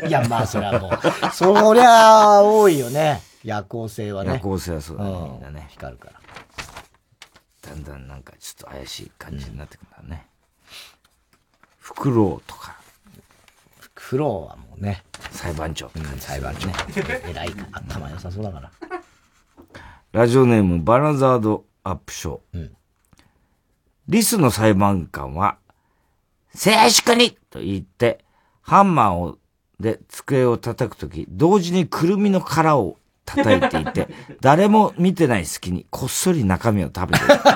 [0.00, 0.08] る。
[0.08, 0.92] いや、まあ、それはもう、
[1.30, 3.20] そりゃ、多いよね。
[3.44, 4.30] 夜行性はね。
[4.30, 6.20] 夜行性はそうだねんみんなね光るから。
[7.68, 10.26] だんだんなんかちょっと怪しい感じになってくるんだね。
[11.78, 12.78] フクロウとか。
[13.78, 15.04] フクロウはもうね。
[15.32, 16.70] 裁判長って感じ、裁判長。
[17.28, 17.54] 偉い。
[17.72, 18.70] 頭良さそうだから。
[20.12, 22.79] ラジオネーム、バナザードアップショー。
[24.10, 25.58] リスの裁判官は、
[26.52, 28.24] 静粛にと言って、
[28.60, 29.38] ハンマーを、
[29.78, 34.08] で机を叩くとき、同時にくるみの殻を叩いていて、
[34.42, 37.38] 誰も見てない隙にこっそり中身を食べてる。
[37.46, 37.52] か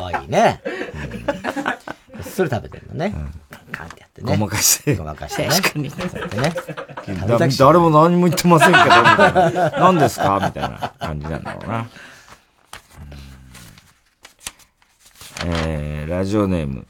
[0.00, 0.62] わいいね。
[2.42, 3.14] うん、それ食べてるのね。
[3.50, 4.32] カンカンってやってね。
[4.32, 4.96] ごまかして。
[4.96, 5.48] ごまかしてね。
[5.50, 5.92] 確かにね。
[7.26, 9.70] だ誰も何も言ってませんけど、みたいな。
[9.70, 10.40] 何ですか？
[10.42, 11.88] みたいな感じなんだろうな。
[15.44, 16.86] えー、ラジオネーム。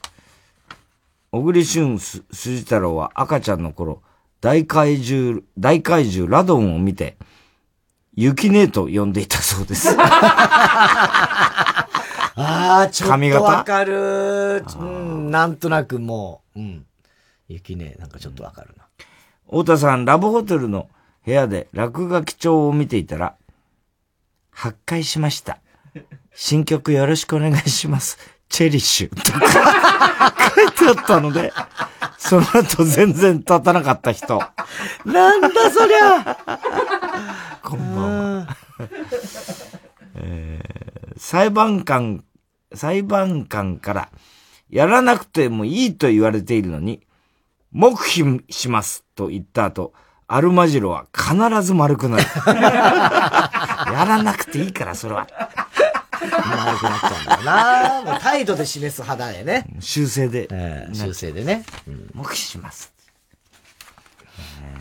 [1.31, 4.01] 小栗旬す筋太郎は赤ちゃんの頃、
[4.41, 7.17] 大怪獣、大怪獣ラドンを見て、
[8.15, 9.95] 雪姉と呼んでいたそうです。
[12.41, 13.45] ああ、ちょっ髪型？
[13.45, 14.63] とわかる。
[14.79, 16.85] うん、なんとなくもう、うん。
[17.49, 18.85] 雪ね、なんかちょっとわかるな。
[19.47, 20.87] 太田さん、ラブホテルの
[21.25, 23.35] 部屋で落書き帳を見ていたら、
[24.51, 25.59] 発壊しました。
[26.33, 28.17] 新曲よろしくお願いします。
[28.47, 29.09] チェリッシュ。
[29.09, 31.51] とか書いてあったので、
[32.17, 34.39] その後全然立たなかった人。
[35.03, 36.37] なんだそりゃ
[37.61, 38.57] こんばんは。
[40.15, 40.79] えー
[41.21, 42.23] 裁判官、
[42.73, 44.09] 裁判官から、
[44.69, 47.01] やらなくてもいいと言われているのに、
[47.71, 49.93] 黙秘しますと言った後、
[50.27, 51.33] アルマジロは必
[51.63, 52.23] ず丸くなる。
[52.45, 55.27] やらなくていいから、それは。
[56.21, 58.11] 丸くなっちゃうんだよな。
[58.11, 59.65] もう態度で示す肌でね。
[59.79, 60.47] 修正で。
[60.93, 61.63] 修正でね。
[62.13, 62.93] 黙秘します。
[64.37, 64.79] えー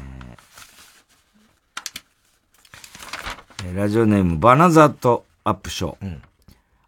[3.74, 6.19] ラジオネーム、バナザートアップショー。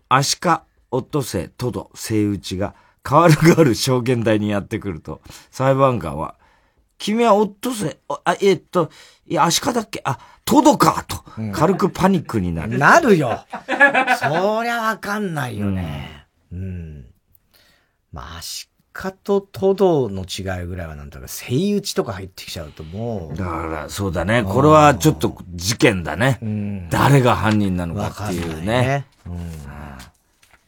[0.09, 6.35] アシカ、オットセイ、トド、セイウチが、代わる代わる証言台にやってくると、裁判官は、
[6.99, 8.91] 君はオットセイ、あ、あえっと、
[9.27, 10.03] いや、アシカだっけ？
[10.05, 12.77] あ、トドかと、軽くパニックになる。
[12.77, 13.45] なるよ。
[14.19, 16.27] そりゃわかんないよね。
[16.53, 17.07] うん。
[18.13, 23.37] まあ、アシカとトドの違いぐらいはなんだか、セイウチとか入ってきちゃうともう。
[23.37, 24.43] だから、そうだね。
[24.43, 26.89] これはちょっと事件だね。
[26.91, 29.07] 誰が犯人なのかっていうね。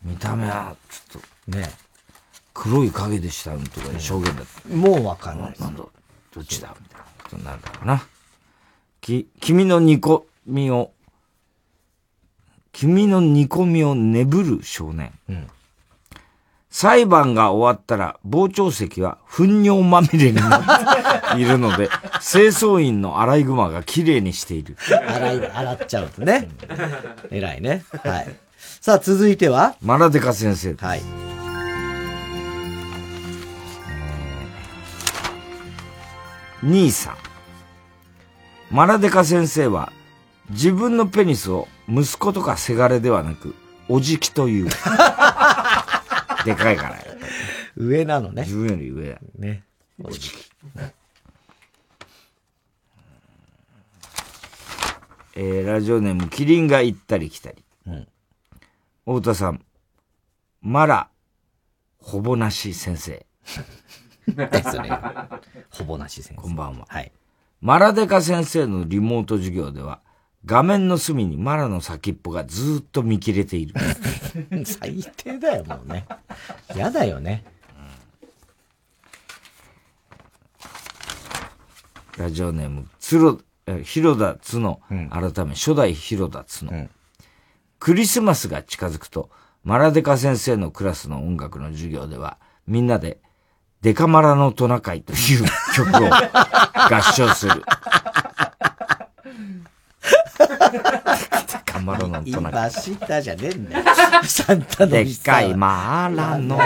[0.05, 1.71] 見た目は、ちょっと、ね。
[2.55, 4.75] 黒い影でしたとか証言だった。
[4.75, 5.55] もうわかんない。
[5.59, 5.83] なんだ、
[6.35, 8.07] どっちだみたいなことになるだろうな。
[9.01, 10.93] き、君の煮込みを、
[12.73, 15.13] 君の煮込みを眠る少年。
[16.71, 20.59] 裁判が終わったら、傍聴席は糞尿まみれにな
[21.33, 21.89] っているので、
[22.23, 24.77] 清掃員のアライグマが綺麗にしている。
[24.89, 26.49] 洗い、洗っちゃうとね。
[27.31, 27.85] 偉いね。
[28.03, 28.37] はい。
[28.83, 29.77] さあ、続いては？
[29.81, 30.75] マラデカ先生。
[30.75, 31.03] はい。
[36.65, 37.17] 兄さん。
[38.73, 39.93] マラデカ先生は、
[40.51, 43.55] 自分のペニスを息子とかせがれではなく、
[43.89, 44.65] おじきという。
[46.45, 47.03] でかいからよ。
[47.77, 48.43] 上なのね。
[48.43, 49.21] 自分より上だ。
[49.39, 49.63] ね。
[50.03, 50.51] おじき。
[55.37, 57.62] えー、ラジオネーム、キリンが行ったり来たり。
[59.07, 59.17] うん。
[59.17, 59.65] 太田さん、
[60.61, 61.09] マラ、
[61.99, 63.27] ほぼなし先生。
[64.29, 64.91] ですね。
[65.71, 66.43] ほぼなし先生。
[66.43, 66.87] こんばんは。
[66.89, 67.13] はい。
[67.61, 70.01] マラデカ先生のリモート授業では、
[70.45, 73.75] 画面の隅にマラの先っぽがずーっと見切れている。
[74.67, 76.07] 最低だよ、もうね。
[76.75, 77.45] やだよね。
[82.19, 86.89] ラジオネーム、つろ、え広田つの、改め、初代広田つの、
[87.83, 89.29] クリスマスが近づくと、
[89.65, 93.19] マラデカ先生のクラスの音楽の授業では、みんなで、
[93.81, 95.45] デカマラのトナカイという
[95.75, 97.55] 曲を合唱する。
[100.71, 100.79] デ
[101.67, 102.71] カマラのトナカイ。
[102.87, 103.85] 今じゃねえんだよ。
[104.27, 106.61] サンタのでっかいマーラの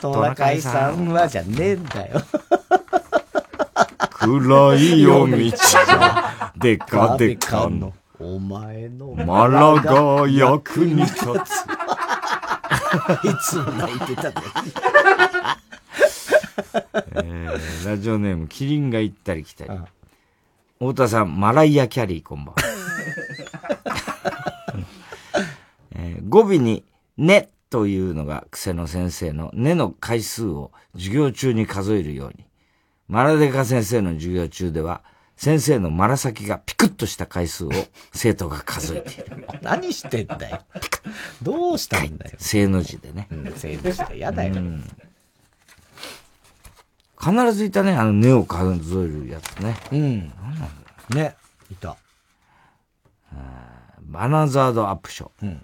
[0.00, 2.20] トナカイさんはじゃねえんだよ。
[4.10, 5.56] 暗い夜道
[5.86, 11.22] が、でかでかの、お前のマラが役に立つ。
[11.22, 11.24] い
[13.42, 14.34] つも泣いてたね。
[17.14, 19.80] えーラジオネーム、キリンが行ったり来たり。
[20.80, 22.62] 太田さん、マライア・キャリー、こんばんは。
[25.94, 26.84] えー語尾に、
[27.16, 32.44] ねというのが癖の先生のねの回数を授業中に数えるように、
[33.08, 35.02] マラデカ先生の授業中では、
[35.38, 37.70] 先生のマラ先がピクッとした回数を
[38.12, 39.46] 生徒が数えている。
[39.62, 40.64] 何してんだよ。
[41.40, 42.36] どうしたんだよ。
[42.38, 43.28] 正の字でね。
[43.30, 44.56] うん、正の字でやだよ。
[47.20, 49.76] 必ずいたね、あの、根を数えるやつね。
[49.92, 50.28] うん。
[50.28, 50.70] なんなんだろ
[51.10, 51.36] うね。
[51.70, 51.96] いた。
[54.00, 55.58] バナザードアップショー。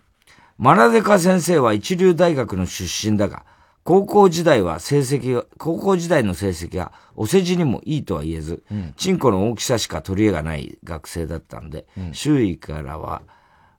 [0.57, 3.45] マラデカ先生は一流大学の出身だが、
[3.85, 13.21] 高校時代は成績が、高校時代の成績がお世辞にもいいとは言えず、うんチンコの大きさしか取り柄がない学生だったんで、周囲からは、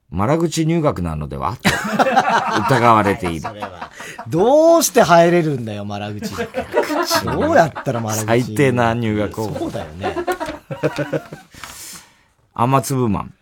[0.08, 1.56] マラ口入学なのでは？
[1.56, 1.68] と
[2.70, 3.42] 疑われている。
[4.28, 6.30] どうして入れるんだよ、マラ口。
[7.24, 9.52] どうやったらマラ口最低な入学を。
[9.58, 10.16] そうだよね。
[12.54, 13.34] 雨粒マン。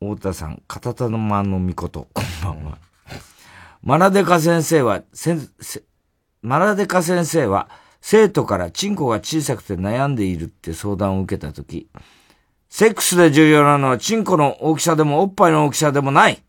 [0.00, 2.78] 太田さん、片田の間のみこと、こんばんは。
[3.84, 5.02] マラデカ先生は、
[6.40, 7.68] マラデカ先生は、
[8.00, 11.90] 生徒からチンコが小さくて悩んでいるって相談を受けたとき、
[12.70, 16.42] セックスで重要なのはチンコの大きさでもおっぱいの大きさでもない。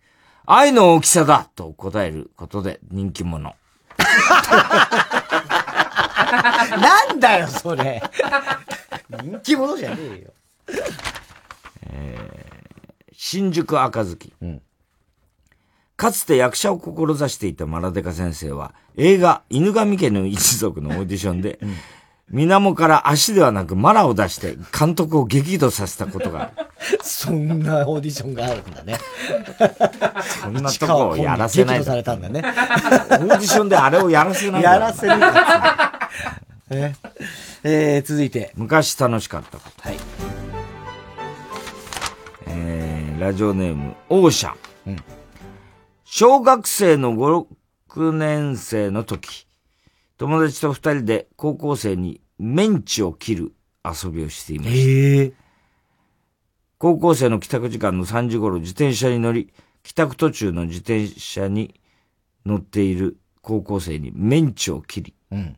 [0.45, 3.53] 愛の大きさだと答えることで人気者。
[6.79, 8.01] なんだよ、それ。
[9.23, 10.33] 人気者じゃねえよ。
[13.11, 14.33] 新宿赤月。
[15.95, 21.59] かつて役者を志していたマラデカ先生は、映画、犬神家の一族のオーディションで、
[22.29, 26.67] 水面から足ではなくマラを出して監督を激怒させたことがある。
[27.03, 28.97] そんなオーディションがあるんだね。
[30.41, 32.41] そんなとこをやらせない激怒されたんだね。
[32.43, 36.09] オーディションであれをやらせないやらせるか。
[36.71, 36.93] え
[37.63, 38.51] えー、続いて。
[38.55, 39.87] 昔楽しかったこと。
[39.87, 39.97] はい。
[42.47, 44.51] えー、ラジオネーム、オーシャ
[44.89, 45.14] ン。
[46.17, 47.45] 小学生の5、
[47.89, 49.49] 6年生の時、
[50.15, 53.51] 友達と二人で高校生にメンチを切る
[53.83, 55.35] 遊びをしていました。
[56.77, 59.51] 高校生の帰宅時間の3時頃自転車に乗り、
[59.83, 61.81] 帰宅途中の自転車に
[62.45, 65.57] 乗っている高校生にメンチを切り、うん。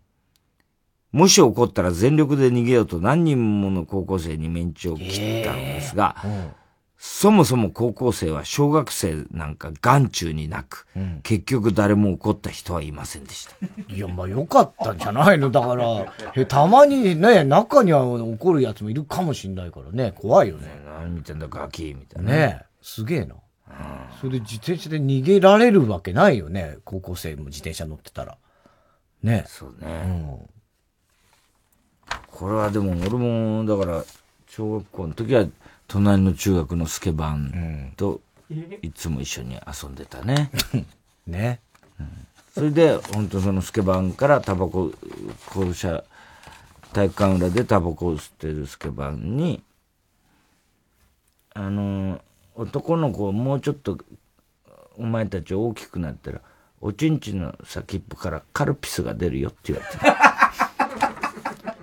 [1.12, 6.16] もし怒ったら全力で逃げようと何人もの高校生にメンチを切ったのですが、
[7.10, 13.56] そもそも高校生は小学生なんか眼中になく、うん結局誰も怒った人はいませんでした。
[13.92, 15.50] いや、まあよかったんじゃないの？
[15.50, 20.68] だから、えたまにね、中には怒るやつもいるかもしんないからね、怖いよね。
[21.00, 22.32] 何見てんだガキみたいな。
[22.32, 23.36] ねえ、すげえな。
[24.22, 28.38] それで自転車で逃げられるわけないよね、高校生も自転車乗ってたら。
[29.24, 30.46] ねそうね。
[32.30, 34.04] これはでも俺も、だから、
[34.50, 35.46] 小学校の時は
[35.88, 38.22] 隣の中学のスケバンと
[38.82, 40.52] いつも一緒に遊んでたね。
[41.28, 41.60] ね。
[42.54, 44.92] それで、本当そのスケバンからタバコ、
[45.52, 46.04] 校舎、
[46.92, 49.62] 体育館裏でタバコを吸ってるスケバンに、
[51.54, 52.20] あの、
[52.56, 54.00] 男の子もうちょっと、
[54.98, 56.42] お前たち大きくなったら、
[56.82, 60.27] おちんちんの先っぽからカルピスが出るよって言われて。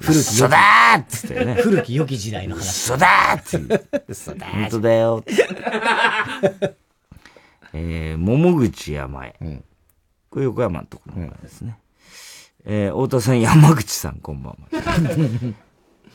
[0.04, 1.54] 古き嘘だーっつってね。
[1.54, 2.68] 古き良き時代の話。
[2.68, 4.04] 嘘だーって。
[4.06, 5.24] 嘘だ本当だよ。
[7.72, 9.62] えー、桃口山へ。
[10.30, 11.78] これ横山のところのですね。
[12.66, 14.68] えー、太田さん、山口さん、こんばんは。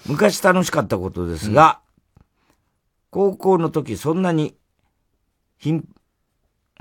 [0.06, 1.80] 昔楽しかったことですが、
[3.10, 4.56] 高校の時そんなに、
[5.58, 5.84] 頻、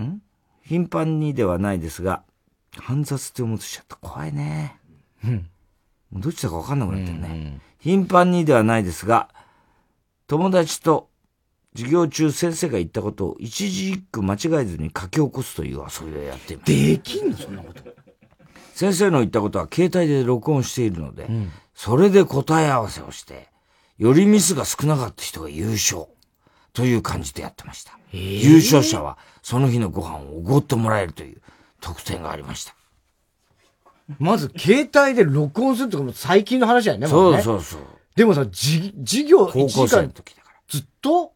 [0.01, 0.21] ん？
[0.63, 2.23] 頻繁にではないですが、
[2.77, 3.97] 煩雑って思ってちゃった。
[3.97, 4.79] 怖いね。
[5.23, 5.45] もう
[6.13, 7.61] どっちだか分かんなくなってるね。
[7.81, 9.29] 頻繁にではないですが、
[10.27, 11.09] 友達と
[11.75, 16.73] 授業中先生が言ったことを一字一句間違えずに書き起こすという遊びをやっています。
[16.73, 17.83] できんのそんなこと。
[18.75, 21.29] 先生の言ったことは携帯で録音しているので、
[21.75, 23.49] それで答え合わせをして、
[23.99, 26.07] よりミスが少なかった人が優勝
[26.73, 27.99] という感じでやってました。
[28.13, 31.43] ー優勝者はその日のご飯をおごってもらえるという
[31.81, 32.75] 特典がありました。
[34.19, 37.81] まず、携帯で録音するってこと最近の話だよね、そうねそうそう。
[38.17, 40.13] でもさ、じ、授業高校1時間
[40.67, 41.33] ずっと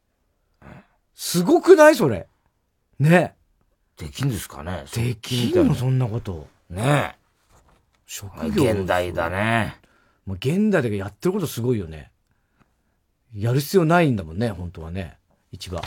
[1.15, 2.27] すごくないそれ？
[2.99, 3.35] ね
[3.97, 4.85] できんですかね？
[4.95, 6.49] できんのそんなこと。
[6.71, 7.19] ねえ。
[8.07, 9.79] 職業現代だね。
[10.27, 12.11] もう現代でやってることすごいよね。
[13.35, 15.19] やる必要ないんだもんね、本当はね。
[15.53, 15.83] 一番。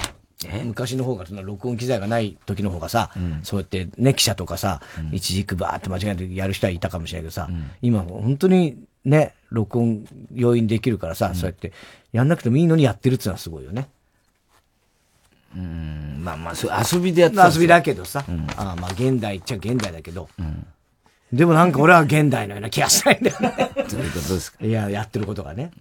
[0.64, 3.12] 昔の方が、その録音機材がない時の方がさ、
[3.44, 4.82] そうやってね、記者とかさ、
[5.12, 7.50] 一軸バーって間違えてやる人はいたかもしれないけどさ、
[7.82, 11.72] 今本当にね、録音要因できるからさ、そうやって
[12.12, 13.88] やんなくてもいいのにやってるってのはすごいよね。
[15.56, 18.26] うん、まあまあ、遊びでやってた遊びだけどさ、
[18.58, 20.28] ああまあ現代っちゃ現代だけど、
[21.32, 23.72] でもなんか俺は現代のような気がしないんだよね。
[23.90, 24.66] どういうことですか？
[24.66, 25.72] いや、やってることがね。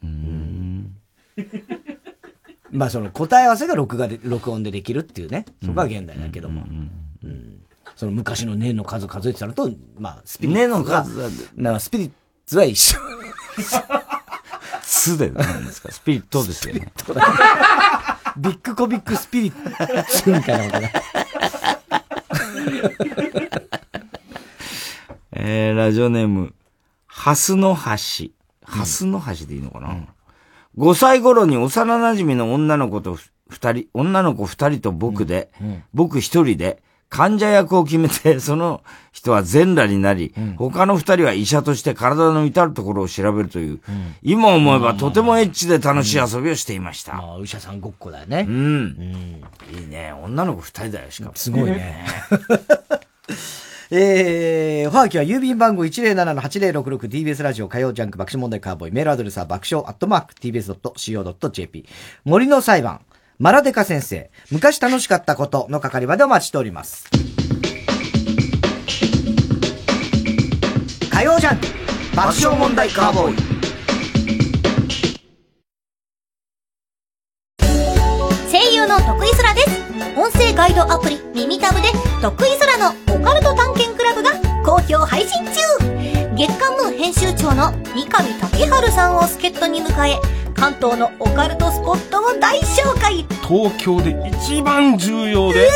[2.78, 5.44] まあその答え合わせが録画で、録音でできるっていうね。
[5.64, 6.62] そこは現代だけども。
[6.62, 6.90] うん
[7.96, 9.70] その昔の年の数数えてたのと、
[10.00, 10.68] まあスピリッツが。
[10.68, 12.10] 年の数はなスピリッ
[12.44, 12.98] ツは一緒。
[14.82, 15.92] つでなんですか？
[15.92, 16.92] スピリットですよね。
[18.36, 20.92] ビッグコビックスピリッツみたいなことね。
[25.74, 26.52] ラジオネーム、
[27.06, 28.30] ハスの橋。
[28.64, 30.06] ハスの橋でいいのかな、
[30.78, 33.18] 5歳頃に幼馴染の女の子と
[33.48, 35.50] 二人、女の子二人と僕で、
[35.92, 38.82] 僕一人で、患者役を決めて、 その
[39.12, 43.80] 人は全裸になり、他の二人は医者として体の至るところを調べるという、
[44.22, 47.14] 今思えばとてもエッチで楽しい遊びをしていました。
[47.14, 48.46] まあ、お医者さんごっこだよね。
[48.48, 49.42] うん。
[49.72, 50.12] いいね。
[50.24, 51.32] 女の子二人だよ、しかも。
[51.36, 52.04] すごいね。
[53.90, 61.86] えー、おはがきは郵便番号 107-8066TBS ラジオ火曜ジャンク爆笑問題カーボーイメールアドレスは爆笑アットマーク TBS.CO.JP
[62.24, 63.02] 森の裁判
[63.38, 67.08] マラデカ先生昔楽しかったことの係までお待ちしております。
[71.10, 71.66] 火曜ジャンク
[72.16, 73.53] 爆笑問題カーボーイ。
[78.54, 79.82] 声優の徳井空です。
[80.16, 81.88] 音声ガイドアプリ耳タブで
[82.22, 84.30] 徳井空のオカルト探検クラブが
[84.64, 85.54] 好評配信中。
[86.36, 90.20] 月刊ムー編集長の三上竹春さんを助っ人に迎え
[90.54, 93.26] 関東のオカルトスポットを大紹介。
[93.42, 95.68] 東京で一番重要で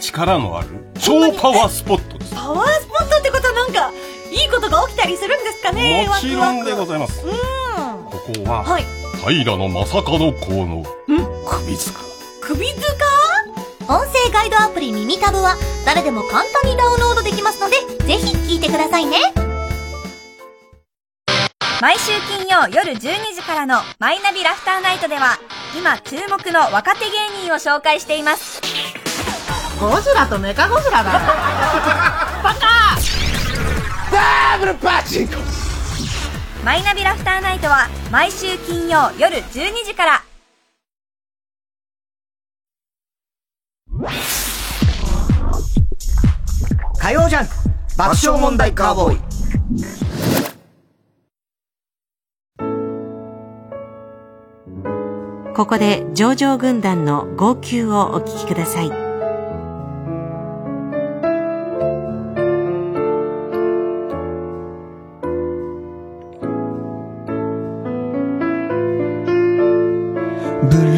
[0.00, 0.68] 力のある
[0.98, 2.34] 超パワースポットです。
[2.34, 3.92] パワースポットってことはなんか
[4.32, 7.24] いいことが起きたりするんですかねもちろんでごいざいます。
[7.24, 7.32] うん。
[7.34, 8.84] ここははい。
[9.20, 10.84] 平野正門公の
[11.50, 11.92] 首塚。
[12.40, 12.64] 首塚？
[13.88, 19.16] 音声ガイドアプリ耳タブは誰でも簡単にダウンロードできますのでぜひ聞いてくださいね。
[21.80, 22.98] 毎週金曜夜12
[23.34, 25.38] 時からのマイナビラフターナイトでは
[25.76, 28.60] 今注目の若手芸人を紹介しています。
[29.80, 31.12] ゴジラとメカゴジラだ。
[32.44, 32.96] バカ！
[34.12, 35.34] ダブルパチンコ。
[36.64, 40.22] マイナビラフターナイトは毎週金曜夜12時から
[46.98, 47.52] 火曜ジャンク
[47.98, 49.20] 爆笑問題カーボーイ
[55.54, 58.88] ここで上場軍団の号泣をお聞きください。
[58.88, 58.94] ブ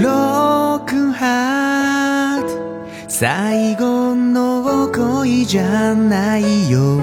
[0.05, 1.62] ロークンハート
[3.15, 6.99] 最後の恋じゃないよ。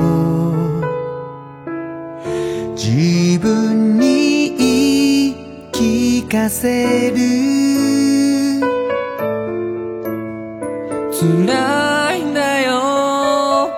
[2.75, 5.35] 自分に言い
[5.71, 7.15] 聞かせる。
[11.13, 13.69] 辛いんだよ。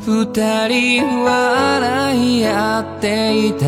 [0.00, 3.66] 二人笑い合っていた。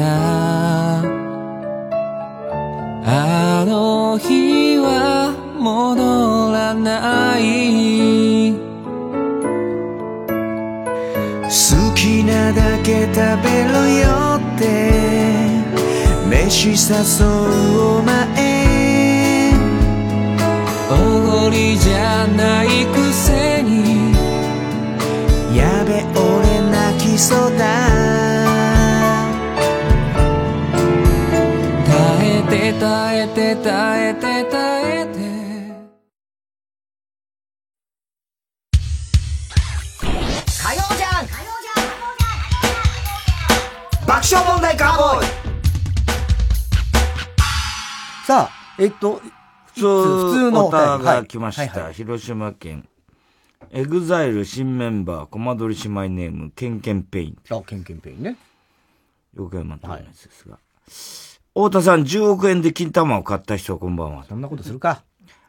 [3.09, 5.26] あの日は
[5.67, 8.55] 戻らない。
[11.43, 11.51] 好
[11.95, 14.63] きなだけ食べろよって。
[16.31, 16.77] 飯誘
[17.27, 17.29] う
[17.99, 18.15] お前。
[20.89, 20.93] お
[21.43, 24.15] ごりじゃないくせに。
[25.57, 27.65] やべ俺泣きそうだ。
[31.89, 31.95] 耐
[32.39, 34.16] えて耐えて耐えて。
[44.27, 45.27] 爆笑問題カーボーイ
[48.27, 49.21] さあ、えっと、
[49.67, 51.63] 普通、普通のお便りがはい来ました。
[51.63, 52.89] はいはい広島県。
[53.71, 57.37] エグザイル新メンバー、コマ撮り姉妹ネーム、ケンケンペイン。
[57.51, 58.37] あ、ケンケンペインね。
[59.37, 60.59] 横山とのやつですが。
[61.55, 64.25] 太田さん、10億円で金玉を買った人はこんばんは。
[64.25, 65.05] そんなことするか。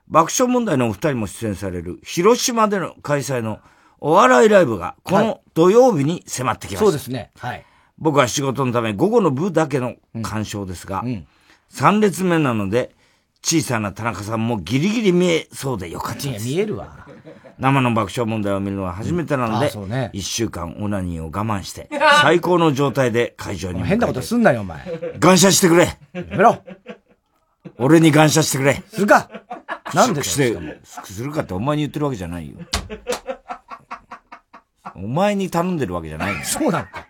[0.08, 3.60] 爆笑問題のお二人も出演される、広島での開催の
[4.00, 6.86] お笑いライブが、この土曜日に迫ってきました。
[6.86, 7.32] そうですね。
[7.40, 7.66] はい。
[8.00, 11.04] 僕は仕事のため午後の部だけの鑑賞ですが、
[11.74, 12.96] 3列目なので、
[13.44, 16.46] 小さな田中さんもギリギリ見えそうでよかったです。
[16.48, 17.08] 見えるわ。
[17.60, 20.12] 生の爆笑問題を見るのは初めてなので、あそうね。
[20.14, 21.90] 1週間オナニーを我慢して、
[22.22, 24.80] 最高の状態で会場に変なことすんなよ、お前。
[25.20, 25.86] 感謝してくれ。
[26.14, 26.64] やめろ。
[27.80, 28.84] 俺に感謝してくれ。
[28.88, 29.30] するか。
[29.94, 30.58] なんでして、
[31.04, 32.58] するかってお前に言ってるわけじゃないよ。
[34.96, 37.08] お前に頼んでるわけじゃないのそうなのか。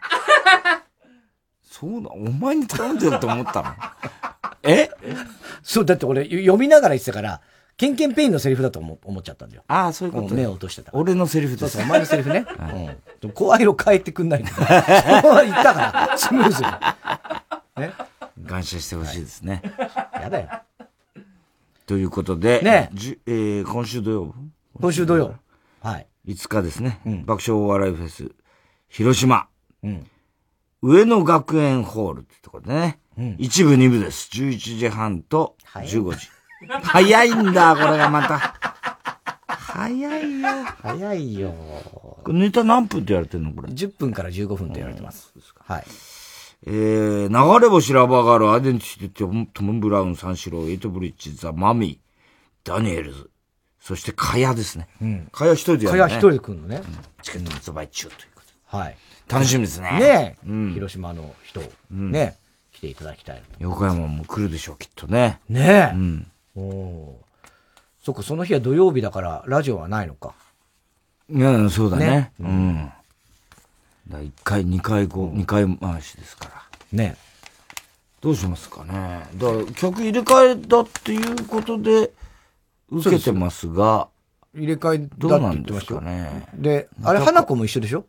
[1.79, 3.67] そうだ、お前に頼んでると思ったの？
[4.63, 4.89] え？
[5.61, 7.41] そう、だって俺読みながら言ってたから、
[7.77, 9.63] ケンケンペインのセリフだと思思っちゃったんだよ。
[9.67, 10.91] ああ、そういうことん目を落としてた。
[10.93, 12.45] 俺のセリフですそうそう、お前のセリフね。
[13.21, 13.31] うん。
[13.31, 14.55] 声色変えてくんないんだよ。
[15.45, 16.69] 言ったから、スムーズに。
[17.87, 17.93] ね。
[18.47, 19.61] 感謝してほしいですね。
[20.19, 20.49] やだよ。
[21.85, 24.33] ということで、ねじゅえー今週土曜？
[24.81, 25.35] 今週土曜。
[25.83, 26.07] はい。
[26.25, 28.31] 5日ですね、爆笑お笑いフェス、
[28.89, 29.47] 広島。
[29.83, 30.07] うん
[30.81, 32.99] 上野学園ホールってとこでね。
[33.39, 34.29] 一部二部です。
[34.33, 36.29] 11時半と15時。
[36.83, 38.55] 早いんだ、これがまた。
[39.47, 40.49] 早いよ。
[40.81, 41.53] 早いよ。
[42.23, 45.33] これネタ何分って言われてんのこれ？10分から15分と言われてます。
[45.65, 45.83] はい。
[46.65, 47.27] えー、
[47.59, 53.29] 流れ星ラバーガール、アイデンティティ、トム・ブラウン、三四郎、エイトブリッジ、ザ・マミー、ダニエルズ、
[53.79, 54.87] そしてカヤですね。
[55.01, 56.03] うんカヤ一人でやるね。
[56.03, 56.81] カヤ一人で来るのね。
[57.21, 58.41] チケット発売中というこ
[58.71, 58.97] とはい。
[59.29, 60.47] 楽しみですねねえ。
[60.47, 61.61] うん広島の人、
[61.93, 62.35] んね
[62.71, 63.41] 来ていただきたい。
[63.59, 65.39] 横山も来るでしょう、きっとね。
[65.49, 65.95] ねえ。
[65.95, 66.27] うん。
[66.55, 67.19] お。
[68.03, 70.33] そっか、その日は土曜日だから、ラジオはないのか。
[71.29, 72.05] いや、そうだね。
[72.05, 72.91] ねうん。
[74.09, 76.51] だ1回、2回、こう、2回回しですから。
[76.91, 77.17] ね
[78.21, 79.23] どうしますかね。
[79.35, 82.11] だから、曲入れ替えだっていうことで、
[82.89, 84.07] 受けてますが、
[84.55, 86.47] 入れ替えどうなんですかね。
[86.53, 88.05] で、あれ、花子も一緒でしょ？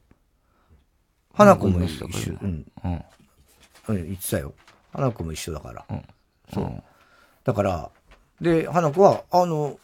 [1.39, 2.07] 花子も一緒。
[2.43, 2.67] うん。
[2.85, 3.05] うん。
[3.89, 4.53] うん、言ってたよ。
[4.93, 5.85] 花子も一緒だから。
[6.53, 6.83] そう。
[7.45, 7.91] だから、
[8.41, 9.79] で、花子は、あの、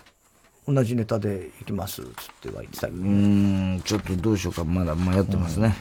[0.67, 2.11] 同じネタで行きます、つっ
[2.43, 3.07] ては言ってたけどうー
[3.77, 5.77] ん、ちょっとどうしようか、まだ迷ってますね。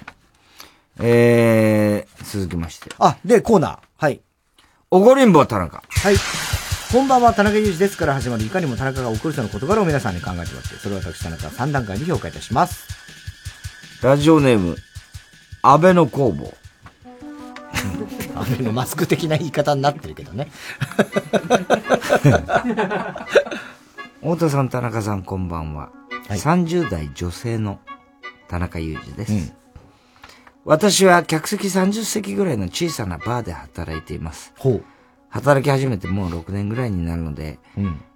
[0.99, 2.91] えー、続きまして。
[2.99, 3.79] あ、で、コーナー。
[3.97, 4.21] はい。
[4.91, 5.81] おごりんぼ田中。
[5.89, 6.15] はい。
[6.91, 12.85] こんばんは、田中裕二ですから始まる、いかにも田中が送る人の事柄を皆さんに考えてもらって、それを私、田中3段階に評価いたします。
[14.03, 14.75] ラジオネーム、
[15.65, 16.53] 安倍の工房。
[18.35, 20.49] あのマスク的な言い方になってるけどね。
[24.19, 25.91] 太田さん、田中さん、こんばんは。
[26.27, 27.79] 30代女性の
[28.49, 29.53] 田中裕二です。
[30.65, 34.53] 私は客席30席ぐらいの小さなバーで働いています。
[35.29, 37.59] 働き始めてもう6年ぐらいになるので、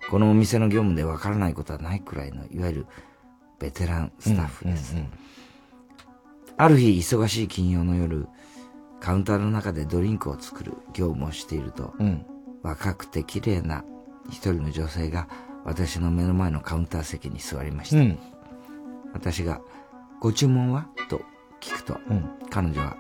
[0.09, 2.87] このお店の業務でわからないことはないくらいの、いわゆる
[3.57, 4.95] ベテランスタッフです。
[6.57, 8.27] ある日、忙しい金曜の夜、
[8.99, 12.25] カウンターの中でドリンクを作る業務をしていると、うん。
[12.63, 13.85] 若くて綺麗な
[14.29, 15.27] 一人の女性が
[15.63, 17.97] 私の目の前のカウンター席に座りました。
[17.97, 18.17] うん。
[19.13, 19.61] 私が、
[20.19, 20.87] ご注文は？
[21.09, 21.21] と
[21.61, 21.99] 聞くと、
[22.49, 22.97] 彼女は、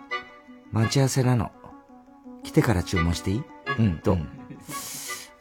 [0.71, 1.51] 待ち合わせなの。
[2.43, 3.43] 来てから注文していい、
[4.03, 4.19] と、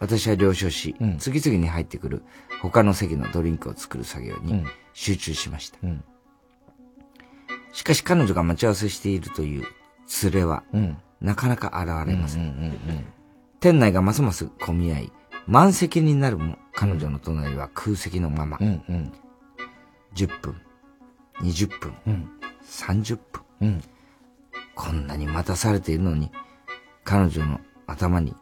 [0.00, 2.24] 私は了承し、次々に入ってくる
[2.62, 4.64] 他の席のドリンクを作る作業に
[4.94, 5.78] 集中しました。
[7.76, 9.66] しかし彼女が待ち合わせしているという
[10.22, 10.64] 連れは、
[11.20, 12.74] なかなか現れません。
[13.60, 15.12] 店内がますます混み合い、
[15.46, 18.56] 満席になるも彼女の隣は空席のまま。
[18.56, 20.58] 10分、
[21.42, 22.30] 20分、
[22.66, 23.18] 30
[23.60, 23.82] 分、
[24.74, 26.32] こんなに待たされているのに、
[27.04, 28.34] 彼女の頭に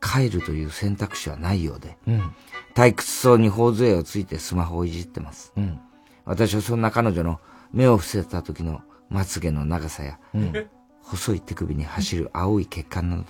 [0.00, 1.98] 帰るという選択肢はないようで、
[2.74, 5.52] 退屈そうに頬杖をついてスマホをいじってます。
[6.24, 7.40] 私はそんな彼女の
[7.74, 8.80] 目を伏せた時の
[9.10, 10.18] まつげの長さや、
[11.02, 13.24] 細い手首に走る青い血管など、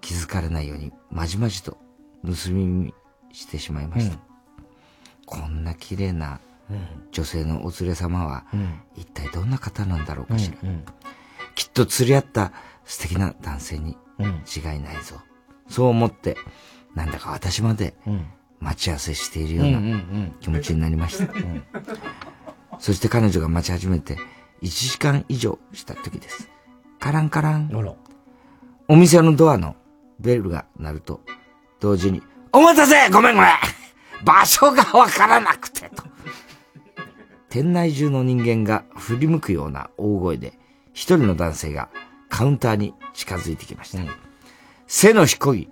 [0.00, 1.76] 気づかれないようにまじまじと
[2.24, 2.94] 盗み見
[3.32, 4.18] してしまいました。
[5.26, 6.40] こんな綺麗な
[7.10, 8.44] 女性のお連れ様は、
[8.96, 10.56] 一体どんな方なんだろうかしら。
[11.56, 12.52] きっと釣り合った
[12.84, 15.20] 素敵な男性に違いないぞ。
[15.68, 16.36] そう思って、
[16.94, 17.94] なんだか私まで
[18.60, 20.36] 待ち合わせしているよううんうんうなん。
[20.40, 21.32] 気持ちになりました。
[22.80, 24.16] そして彼女が待ち始めて
[24.62, 26.48] 1時間以上した時です。
[26.98, 27.70] カランカラン。
[28.88, 29.76] お店のドアの
[30.18, 31.20] ベルが鳴ると、
[31.78, 33.50] 同時に、お待たせごめんごめん
[34.24, 36.02] 場所がわからなくてと。
[37.48, 40.58] 店内中の人間が振り向くような大声で、
[40.92, 41.88] 一人の男性が
[42.28, 43.98] カウンターに近づいてきました。
[44.86, 45.68] 背の低い、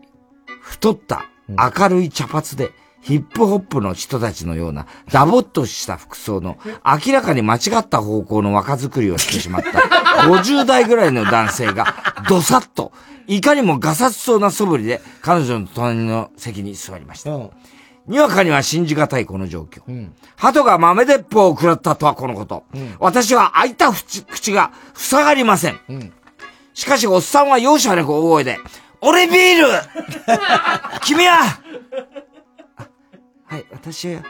[0.60, 9.78] 太った、明るい茶髪で、ヒップホップの人たちのような、ダボっとした服装の、明らかに間違った方向の若作りをしてしまった、
[10.28, 11.94] 50代ぐらいの男性が、
[12.28, 12.92] どさっと、
[13.26, 17.30] いかにもガサツそうな素振りで、彼女の隣の席に座りました。
[18.06, 19.82] にわかには信じがたいこの状況。
[20.36, 22.64] 鳩が豆鉄砲を食らったとはこのこと。
[22.98, 25.78] 私は開いた口口が塞がりません。
[26.72, 28.58] しかし、おっさんは容赦なく大声で、
[29.02, 29.68] 俺ビール
[31.02, 31.60] 君はあ
[33.48, 34.22] はい、私は、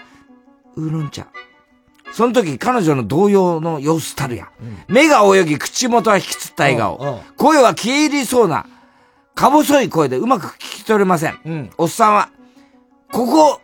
[0.76, 1.26] ウーロン茶。
[2.12, 4.48] その時、彼女の動揺の様子たるや。
[4.88, 7.22] 目が泳ぎ、口元は引きつった笑顔。
[7.36, 8.66] 声は消え入りそうな、
[9.34, 11.70] か細い声でうまく聞き取れません。
[11.76, 12.30] おっさんは、
[13.12, 13.60] ここ、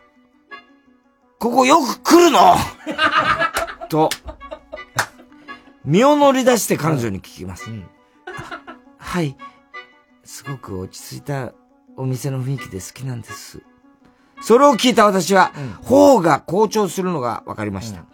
[1.39, 2.56] ここよく来るの？
[3.89, 4.10] と、
[5.85, 7.70] 身を乗り出して彼女に聞きます。
[8.98, 9.36] はい。
[10.24, 11.52] すごく落ち着いた
[11.97, 13.60] お店の雰囲気で好きなんです。
[14.43, 15.52] それを聞いた私は、
[15.82, 18.05] 頬が好調するのが分かりました。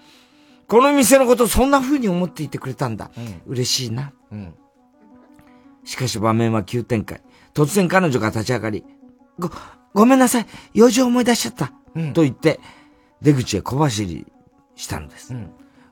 [0.69, 3.11] この店のことそんな風に思っていてくれたんだ。
[3.47, 4.13] 嬉しいな。
[5.85, 7.23] しかし場面は急展開。
[7.55, 8.85] 突然彼女が立ち上がり、
[9.39, 9.51] ご、
[9.93, 11.73] ごめんなさい、用事を思い出しちゃった。
[12.13, 12.61] と言って、
[13.21, 14.27] 出口へ小走り
[14.77, 15.35] したのです。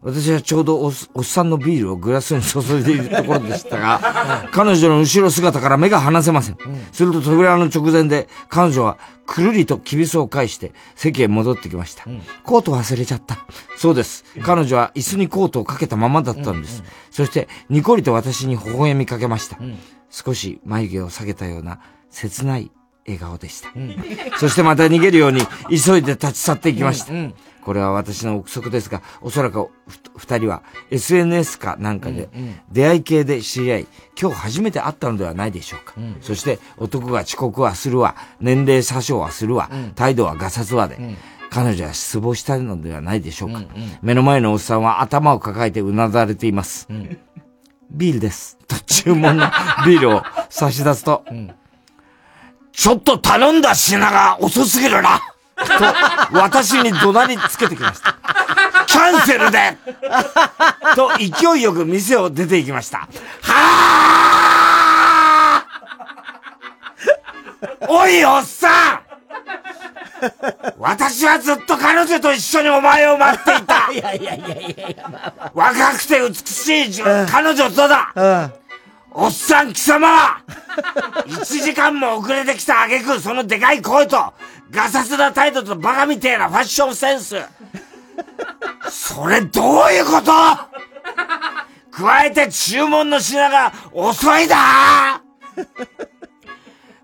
[0.01, 6.59] 私はちょうどおっさんのビールをグラスに注いでいるところでしたが、 彼女の後ろ姿から目が離せません。
[6.93, 12.05] すると扉の直前で彼女はくるりときびすを返して席へ戻ってきました。
[12.45, 13.39] コート忘れちゃった。
[13.77, 14.25] そうです。
[14.43, 16.85] 彼女は椅子にコートをかけたままだったんです。
[17.11, 19.59] そしてニコリと私に微笑みかけました。
[20.11, 21.81] 少し眉毛を下げたような
[22.11, 22.71] 切ない
[23.07, 23.71] 笑顔でした。
[24.39, 27.13] そしてまた逃げるように急いで立ち去っていきました。
[27.65, 32.29] これは私の憶測ですが、おそらくふ二人は SNS かなんかで
[32.73, 33.87] 出会い系で知り合い、
[34.21, 35.95] 今日初めて会ったのではないでしょうか。
[36.21, 40.99] そして男が遅刻はするわ、年齢詐称はするわ、態度はガサツわで、
[41.51, 43.63] 彼女は失望したのではないでしょうか。
[44.03, 46.89] 目の前のおっさんは頭を抱えてうなだれています。
[47.91, 48.59] ビールです。
[48.67, 49.47] と注文の
[49.87, 51.25] ビールを差し出すと、
[52.73, 55.21] ちょっと頼んだ品が遅すぎるな
[55.59, 55.65] と、
[56.37, 58.17] 私に怒鳴りつけてきました。
[58.87, 59.77] キャンセルで！
[60.97, 63.09] と勢いよく店を出て行きました。
[63.43, 65.69] はぁ
[67.89, 69.01] おい、おっさん！
[70.79, 73.93] 私はずっと彼女と一緒にお前を待っていた。
[73.93, 75.51] い やいやいやいやいや、まあまあ。
[75.55, 78.13] 若くて美しいじ彼女とだ
[79.21, 80.07] おっさん貴様!
[80.07, 80.43] は
[81.27, 84.33] 一時間も遅れてきた挙句そのでかい声と、
[84.71, 87.37] ガサツな態度とバカみてえなファッションセンス。
[88.89, 90.33] それどういうこと?
[91.91, 95.21] 加えて注文の品が遅いだ!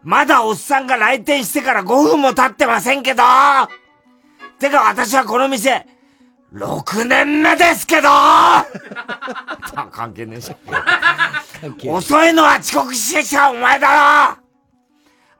[0.04, 3.24] まだおっさんが来店してから5分も経ってませんけど。
[4.60, 5.84] てか私はこの店、
[6.54, 8.08] 6年目ですけど
[9.90, 10.54] 関係ねえし。
[11.88, 13.88] 遅いのは遅刻してきたお前だ
[14.36, 14.38] ろ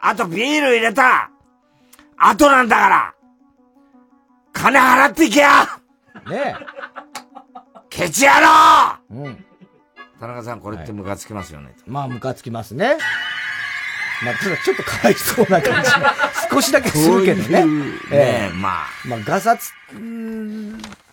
[0.01, 1.31] あとビール入れた
[2.16, 3.15] 後なんだから
[4.53, 5.66] 金払っていけや
[6.28, 6.57] ね
[7.91, 9.45] ケチ野郎うん。
[10.19, 11.77] 田中さん、これってムカつきますよね。
[11.86, 12.97] まあ、ムカつきますね。
[14.24, 15.90] まあ、ただちょっとかわいそうな感じ。
[16.51, 17.62] 少しだけするけどね。
[17.62, 18.86] そういうねまあ。
[19.06, 19.70] まあ、ガサツ、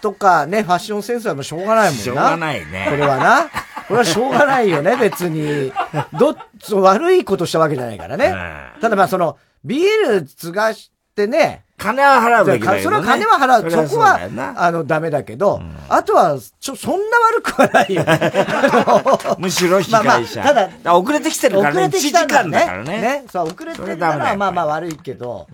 [0.01, 2.03] とかね、ファッションセンスはもうしょうがないもんな。
[2.03, 3.49] しょうがないねこれはな。
[3.87, 5.71] これはしょうがないよね、 別に。
[6.17, 8.33] どっち、悪いことしたわけじゃないからね。
[8.81, 11.63] ただまあ、その、ビール継がしてね。
[11.81, 13.71] 金は払うべきだけどねそれは金は払う。
[13.71, 14.19] そそこは
[14.55, 15.59] あの、ダメだけど、
[15.89, 18.31] あとは、ちょ、そんな悪くはないよね。
[19.39, 20.43] むしろ被害者。
[20.43, 21.79] まあまあただ遅れてきてるからね。
[21.79, 22.83] 遅れて1時きたからね。
[22.83, 23.23] ね。
[23.31, 25.47] そう、遅れてそるからまあまあ悪いけど、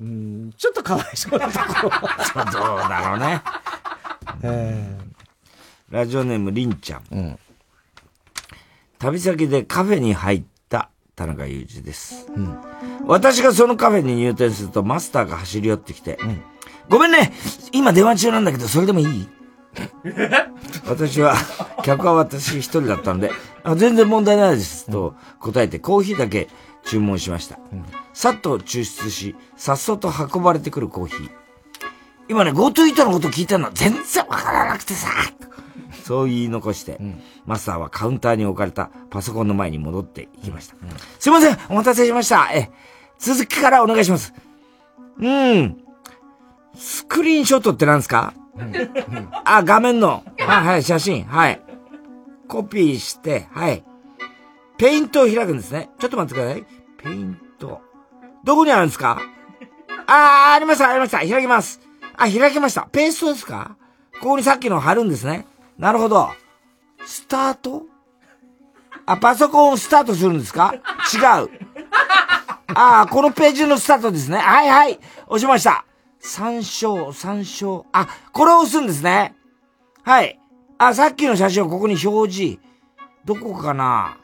[0.00, 2.44] うん、ちょっとかわいそうなところは。
[2.52, 3.42] どうだろうね。
[5.90, 7.38] ラジオネームりんちゃん。
[8.98, 10.53] 旅先でカフェに入った
[11.16, 12.26] 田中裕二です。
[13.06, 16.18] 私がそのカフェに入店するとマスターが走り寄ってきて、
[16.88, 17.32] ごめんね。
[17.72, 19.28] 今電話中なんだけどそれでもいい？
[20.86, 21.34] 私は、
[21.82, 23.30] 客は私一人だったので、
[23.64, 26.48] あ全然問題ないですと答えてコーヒーだけ
[26.84, 27.58] 注文しました。
[28.12, 31.30] さっと抽出し、さっそと運ばれてくるコーヒー。
[32.28, 35.08] 今ね、GoTo イートのこと聞いたの全然わからなくてさ、
[36.04, 37.00] そう言い残して、
[37.46, 40.76] マスターはカウンターに置かれたパソコンの前に戻っていきました。
[41.18, 42.70] すいませんお待たせしましたえ、
[43.18, 44.34] 続きからお願いします。
[45.18, 45.78] うん。
[46.76, 48.34] スクリーンショットって何ですか？
[49.44, 50.24] あ、画面の。
[50.38, 51.24] はいはい、写真。
[51.24, 51.60] はい。
[52.48, 53.82] コピーして、はい。
[54.76, 55.88] ペイントを開くんですね。
[55.98, 56.66] ちょっと待ってください。
[57.02, 57.80] ペイント。
[58.44, 59.22] どこにあるんですか？
[60.06, 61.18] あー、ありました、ありました。
[61.18, 61.80] 開きます。
[62.16, 62.88] あ、開きました。
[62.92, 63.76] ペーストですか？
[64.20, 65.46] ここにさっきの貼るんですね。
[65.78, 66.30] なるほど。
[67.04, 67.82] スタート？
[69.06, 70.74] あ、パソコンをスタートするんですか？
[70.74, 70.78] 違
[71.44, 71.50] う。
[72.74, 74.38] あー、このページのスタートですね。
[74.38, 74.98] はいはい。
[75.26, 75.84] 押しました。
[76.20, 77.86] 参照、参照。
[77.92, 79.34] あ、これを押すんですね。
[80.02, 80.40] はい。
[80.78, 82.58] あ、さっきの写真をここに表示。
[83.24, 84.18] どこかな？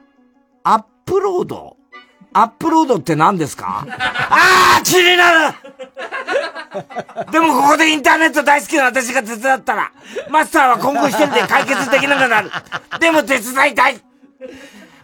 [0.62, 1.76] アップロード？
[2.32, 3.86] アップロードって何ですか？
[3.88, 5.54] あー気になる
[7.32, 9.92] でもここでインターネット大好きな私が手伝ったら、
[10.30, 12.50] マスターは今後一人で解決できなくなる。
[13.00, 14.00] でも手伝いたい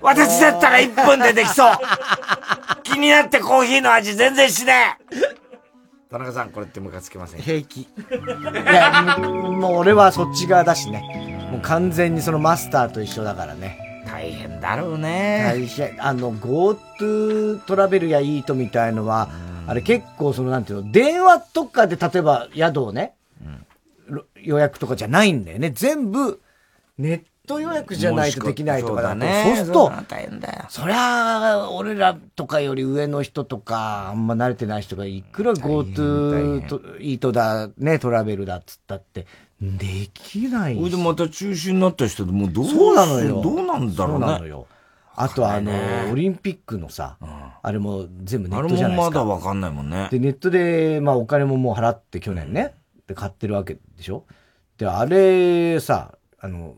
[0.00, 1.76] 私だったら1分でできそう
[2.84, 5.36] 気になってコーヒーの味全然しねえ
[6.08, 7.80] 田中さん、これってムカつきません平気。
[7.80, 7.88] い
[8.72, 11.48] や、もう俺はそっち側だしね。
[11.50, 13.80] もう完全にそのマスターと一緒だからね。
[14.16, 15.42] 大変だろうね。
[15.44, 16.02] 大変。
[16.02, 19.28] あの、GoTo トラベルやイートみたいのは、
[19.66, 23.14] あれ結構そのなんていうの、電話とかで例えば宿をね、
[24.08, 25.70] ろ予約とかじゃないんだよね。
[25.70, 26.40] 全部、
[26.96, 30.64] ネット予約じゃないとできないとかだねそうするとそう、大変だよ。
[30.70, 39.26] そりゃあ、俺らとかより上の人とか、あんま慣れてない人がいくら GoTo とイートだ、ね、トラベルだっつったって、
[39.60, 43.40] できないそれでまた中止になった人でもうどうそうなのよ。
[43.40, 44.26] どうなんだろうね。
[44.26, 44.66] そうなのよ。
[45.18, 45.72] あとあの、
[46.12, 47.16] オリンピックのさ、
[47.62, 49.20] あれも全部ネットじゃないですか。
[49.20, 50.08] あれもまだわかんないもんね。
[50.10, 52.74] で、ネットで、まあお金ももう払って去年ね、
[53.06, 54.24] で買ってるわけでしょ
[54.76, 56.74] で、あれさ、あの、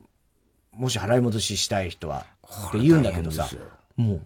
[0.72, 2.26] もし払い戻ししたい人は、
[2.68, 3.48] って言うんだけどさ、
[3.96, 4.20] もう、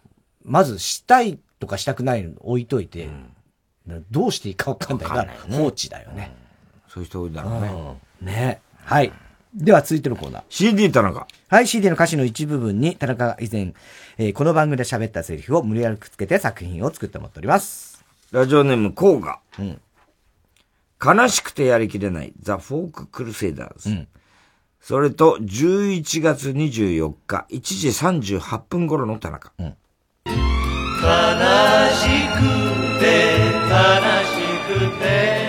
[0.44, 3.08] まずしたいとかしたくないの置いといて、
[4.10, 6.36] どうしていいかわかんないから、放置だよね。
[6.88, 7.72] そういう人多いだろうね。
[8.22, 8.60] ね。
[8.84, 9.12] はい。
[9.54, 10.42] では続いてのコーナー。
[10.48, 11.26] CD 田中。
[11.48, 13.74] はい、CD の歌詞の一部分に田中が以前、
[14.16, 18.02] えーこの番組で喋ったセリフを無理やりくっつけて作品を作ってもらっております。
[18.30, 19.40] ラジオネーム、コウガ。
[21.04, 24.06] 悲しくてやりきれない、ザ・フォーク・クルセイダーズ。
[24.80, 27.88] それと、11月24日、1時
[28.38, 29.52] 38分頃の田中。
[29.58, 29.68] 悲し
[32.38, 32.40] く
[33.00, 33.06] て
[33.68, 33.74] 悲
[34.24, 35.41] しくて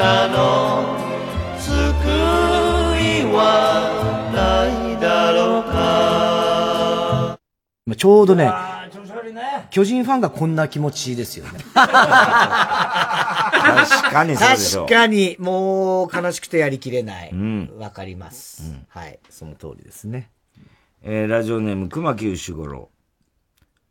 [0.00, 0.98] 虚しさの。
[1.58, 3.92] 救いは
[4.34, 4.64] な
[4.96, 7.38] いだろうか。
[7.84, 8.50] まあちょうどね、
[9.70, 11.60] 巨人ファンがこんな気持ちですよね。
[11.74, 11.84] 確
[14.10, 14.86] かにそうでしょう。
[14.86, 17.34] 確かに、もう悲しくてやりきれない。
[17.34, 17.70] ん。
[17.78, 20.30] わかります、はい、その通りですね。
[21.02, 22.88] えーラジオネーム、熊木牛五郎。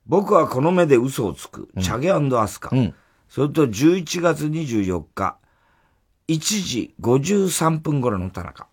[0.07, 2.71] 僕はこの目で嘘をつく、チャゲアスカ。
[3.27, 5.37] それと11月24日、
[6.29, 8.67] 1時53分頃の田中。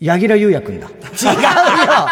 [0.00, 0.88] 柳楽優弥くんだ。
[0.88, 0.94] 違う
[1.36, 2.08] よ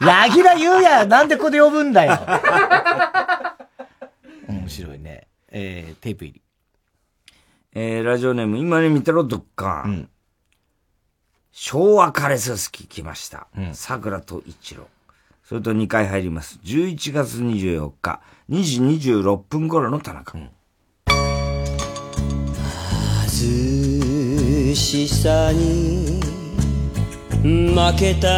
[0.00, 3.39] 柳楽優弥なんでここで呼ぶんだよ面
[4.70, 5.26] 白いね。
[5.48, 6.42] えー、テープ入り。
[7.72, 9.86] えー、ラジオネーム、今に見てろ、どっか。
[11.52, 13.48] 昭和カレス好き来ました。
[13.72, 14.88] 桜と一郎。
[15.44, 16.60] それと2回入ります。
[16.64, 20.38] 11月24日、2時26分頃の田中。
[24.70, 26.20] 貧しさに
[27.42, 28.28] 負けた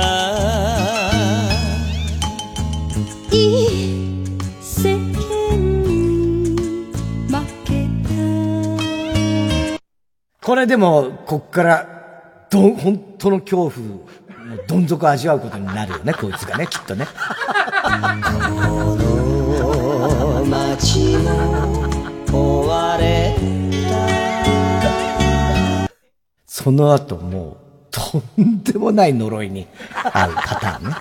[3.32, 4.01] いい
[10.42, 11.86] これでも、こっから、
[12.50, 14.00] どん、本当の恐怖の
[14.66, 17.06] どん底を味わうことになるよね、 こいつがね、きっとね。
[17.84, 17.90] こ
[20.08, 23.36] の街も追われ
[26.44, 27.56] その後もう、
[27.92, 30.96] とんでもない呪いに遭うパターンね。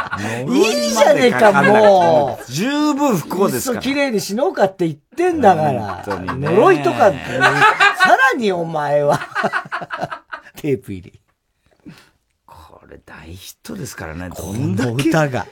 [0.48, 2.52] いいじゃねえか、もう。
[2.52, 6.04] 十分不幸ですから綺麗にしのうかって言ってんだから。
[6.06, 7.12] 呪いとか、さ
[8.32, 9.20] らにお前は。
[10.56, 11.20] テープ入り。
[12.46, 14.28] これ大ヒットですからね。
[14.28, 15.08] どこのんだけ。
[15.08, 15.46] 歌が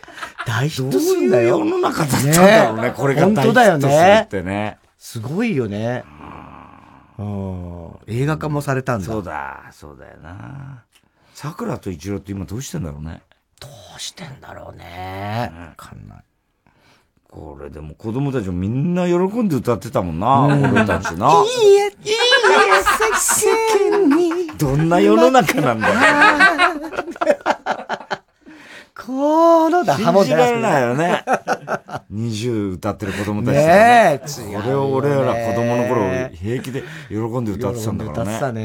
[0.46, 1.58] 大ヒットするんだよ。
[1.58, 4.22] 世の中だったんだろうねこれが大ヒット本当だよするね。
[4.24, 4.78] ってね。
[4.98, 6.04] すごいよね。
[7.18, 7.90] うん。
[8.06, 9.06] 映画化もされたんだ。
[9.06, 10.84] そうだ、そうだよな。
[11.34, 13.22] 桜と一郎って今どうしてんだろうね。
[13.62, 15.52] どうしてんだろうね。
[15.54, 16.18] わかんない。
[17.30, 21.42] これでも子供たちもみんな喜んで歌ってたもんな、俺たちな。
[21.44, 21.92] いいえ、いいえ、
[23.16, 25.94] 世間にどんな世の中なんだよ。
[28.94, 31.24] このだ、信じられないよね。
[32.12, 38.22] 20歌ってる子供たちねえこれを俺ら子供の頃平気で喜んで歌ってたんだからね。
[38.22, 38.62] 歌ってたね。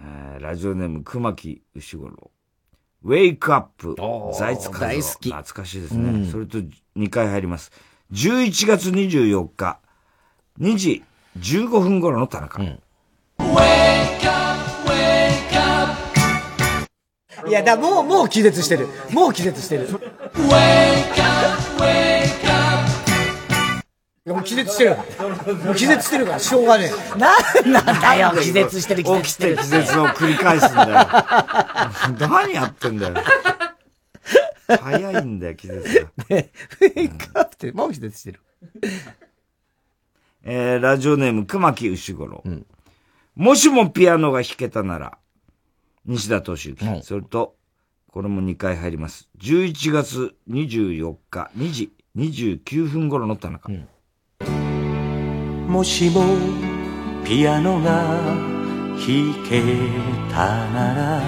[0.00, 2.30] えーラジオネーム熊木牛五郎。
[3.04, 3.94] ウェイクアップ。
[4.36, 6.10] 財津和夫大好き懐かしいですね。
[6.10, 6.58] うんそれと
[6.96, 7.70] 2回入ります。
[8.12, 9.78] 11月24日、
[10.58, 11.04] 2時
[11.38, 12.62] 15分頃の田中。
[17.46, 18.88] いや、だ、もう、もう気絶してる。
[19.12, 19.86] もう気絶してる。
[24.26, 24.96] いや、もう気絶してる。
[24.96, 27.18] もう気絶してるから、しょうがねえ。
[27.18, 29.56] なんなんだよ、気絶してる、気絶してる。
[29.56, 30.92] 起きて気絶を繰り返すんだよ。
[32.28, 33.14] 何やってんだよ。
[34.66, 36.10] 早いんだよ、気絶が。
[36.34, 38.40] ね、ウェイクアップって、もう気絶してる。
[40.42, 42.42] えー、ラジオネーム、熊木牛五郎。
[43.34, 45.18] もしもピアノが弾けたなら、
[46.06, 47.02] 西田敏行。
[47.02, 47.56] それと、
[48.08, 49.28] これも2回入ります。
[49.38, 53.70] 11月24日2時29分頃の田中。
[55.74, 56.22] もしも
[57.24, 57.90] ピアノが
[58.94, 59.60] 弾け
[60.32, 61.20] たなら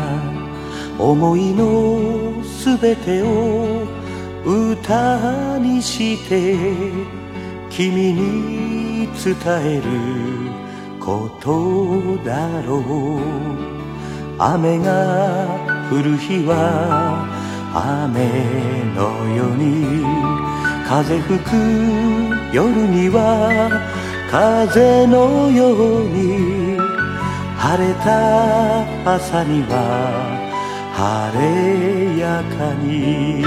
[1.00, 3.84] 思いのすべてを
[4.44, 6.54] 歌にして
[7.70, 9.82] 君に伝える
[11.00, 12.82] ことだろう。
[14.38, 15.48] 雨が
[15.90, 17.26] 降る日は
[17.74, 18.28] 雨
[18.94, 20.04] のように
[20.86, 21.50] 風吹く
[22.54, 26.76] 夜には風のように
[27.56, 29.72] 晴れた朝には
[30.94, 33.42] 晴れやかに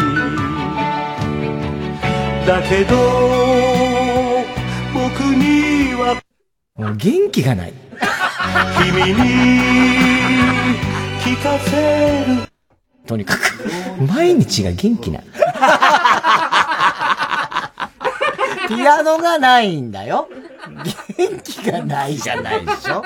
[2.46, 2.96] だけど
[4.94, 6.22] 僕には
[6.76, 7.74] もう元気がない。
[8.78, 9.20] 君に
[11.22, 12.48] 聞かせる
[13.06, 13.42] とにかく、
[14.08, 15.20] 毎日が元気な。
[18.70, 20.30] ピアノがないんだよ。
[20.70, 23.02] 元気がないじゃないでしょ。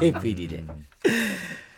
[0.00, 0.64] テープ入りで。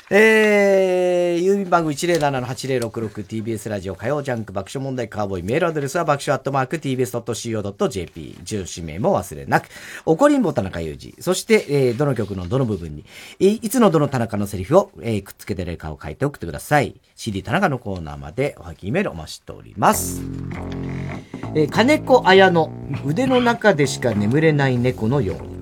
[0.08, 9.66] えー、郵便番号 107-8066TBS ラジオ火曜ジャンク爆笑問題カーボーイメールアドレスは爆笑アットマーク TBS.CO.JP 住所名も忘れなく。
[10.04, 11.20] 怒りんぼ田中裕二。
[11.20, 13.04] そして、えー、どの曲のどの部分に
[13.40, 17.00] いいつのどの田中のセリフを、えーくっつけてるかを書いて送ってください。
[17.16, 20.22] CD 田中のコーナーまでおはぎメールお待ちしております。
[21.56, 22.70] えー金子綾乃
[23.04, 25.46] 腕の中でしか眠れない猫のよう。
[25.48, 25.55] に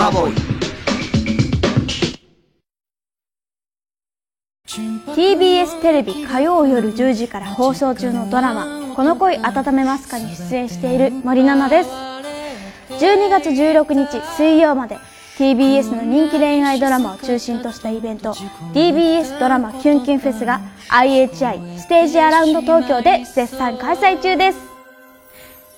[0.00, 0.34] カーボーイ
[5.14, 11.90] TBS テレビ火曜夜10時から放送中のドラマ「この恋温めますか?」に出演している森七菜です。
[13.04, 14.96] 12月16日水曜まで
[15.36, 18.32] TBS の人気恋愛ドラマを中心としたイベント
[18.72, 24.58] TBS ドラマキュンキュンフェスが IHI ステージアラウンド東京で絶賛開催中です。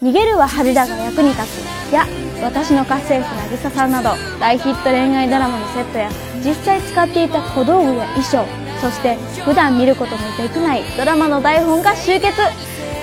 [0.01, 1.93] 逃げるは恥だが役に立つ。
[1.93, 2.07] や
[2.43, 4.11] 私の家政婦渚さんなど
[4.41, 6.11] 大ヒット恋愛ドラマのセットや
[6.45, 8.45] 実際使っていた小道具や衣装
[8.81, 9.15] そして
[9.45, 12.37] 普段見ることのできないドラマの台本が集結。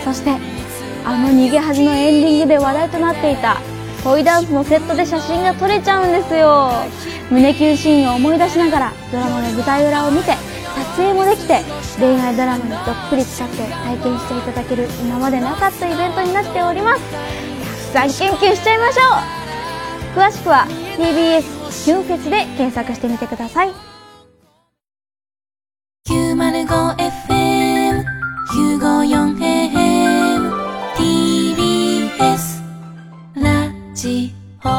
[0.03, 0.31] そして
[1.05, 3.61] あの逃げ恥のエンディングで話題となっていた
[4.03, 6.71] 恋ダンスのセットで写真が撮れちゃうんですよ。
[7.29, 10.33] 胸キュンシーンを思い出しながらドラマの舞台裏を見て
[10.75, 11.61] 撮影もできて
[11.97, 17.48] 恋愛ドラマにどっぷり使って体験していただける今までなかったイベントになっております。
[17.89, 19.01] さん研究しちゃいましょ
[20.15, 20.19] う。
[20.19, 20.65] 詳しくは
[20.97, 21.43] TBS
[21.85, 23.69] キュンフェスで検索してみてください。
[26.07, 28.03] 905FM
[28.79, 30.51] 954AM
[30.95, 32.61] TBS
[33.35, 34.33] ラジ
[34.63, 34.69] オ。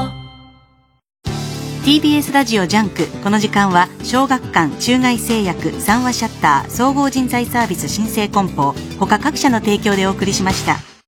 [1.85, 10.99] TBS ラジオジャンクこの時間は小学館中外製薬三和シャッター総合人材サービス新生梱包他各社の提供でお送りしました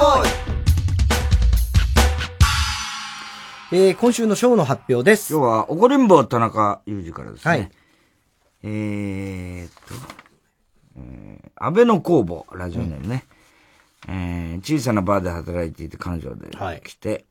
[0.00, 0.30] ボーイ
[3.72, 5.34] えー、今週のショーの発表です。
[5.34, 7.50] 今日は、怒りんぼ田中裕二からですね。
[7.50, 7.70] はい
[8.62, 9.94] えーっと、
[10.96, 13.26] えー、安倍の工房、ラジオネームね。
[14.08, 16.48] えー小さなバーで働いていて彼女で
[16.82, 17.26] 来て、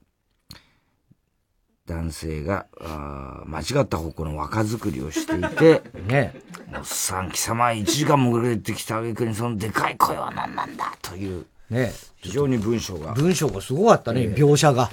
[1.87, 6.39] 男性が、あー間違った方向の若作りをしていて、 ね
[6.75, 13.13] おっさん貴様1時間も遅れてきた挙句にそのでかい声は何なんだという、ね非常に文章が。
[13.13, 14.89] 文章がすごかったね、描写が。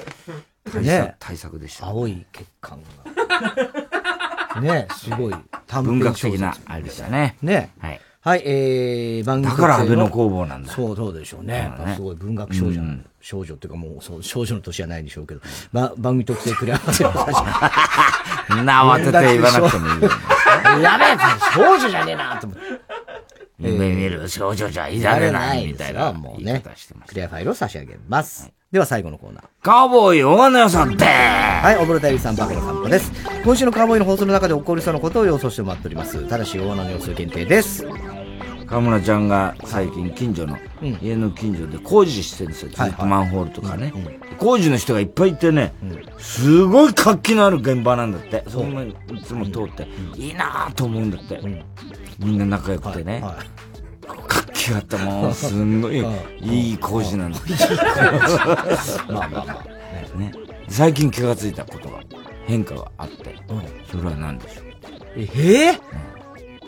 [0.65, 1.87] 対策ね対策でした。
[1.87, 2.81] 青い血管
[4.55, 4.61] が。
[4.61, 5.35] ねすごい。
[5.83, 7.37] 文学的な、あれでしたね。
[7.43, 8.01] ねはい。
[8.21, 11.73] はい、えー、番組だから安倍の工房なんだそう、そうでしょうね。
[11.79, 15.41] ねすごい文学少女、うん少女っていうかもう、そう、少女の年はないでしょうけど、
[15.73, 17.33] ま、番組特製クレアマスの確
[18.47, 20.11] そんな慌てて言わなくてもいいよ。
[20.81, 21.17] やべえ、
[21.53, 22.66] 少女じゃねえなと思って。
[23.67, 26.63] 夢見る少女じゃいられないみたいなもうね。
[27.07, 28.53] クリアファイルを差し上げます。
[28.73, 29.45] では最後のコーナー。
[29.63, 33.13] カウボーイ大金屋さんってはい、おぼろたゆりさん、バカの散歩です。
[33.45, 36.29] 今週のカーボーイの放送の中で起こりそうなことを予想してもらっております。
[36.29, 37.87] ただし、大穴の様子限定です。
[38.67, 40.59] 河村ちゃんが最近近所の、
[41.01, 42.71] 家の近所で工事してるんですよ。
[42.71, 43.93] ずっとマンホールとかね。
[44.39, 45.73] 工事の人がいっぱいいてね、
[46.19, 48.45] すごい活気のある現場なんだって。
[48.49, 48.95] そんない
[49.25, 49.87] つも通って、
[50.17, 51.41] いいなぁと思うんだって。
[52.19, 53.23] みんな仲良くてね。
[54.29, 56.05] 活気があったもう、すんごい、
[56.41, 57.39] いい工事なんだ。
[59.09, 59.65] まあまあま
[60.15, 60.19] あ。
[60.19, 60.33] ね。
[60.69, 62.01] 最近気がついたことが、
[62.47, 63.37] 変化があって、
[63.91, 64.65] それは何でしょう？
[65.17, 65.29] え
[65.75, 65.81] え？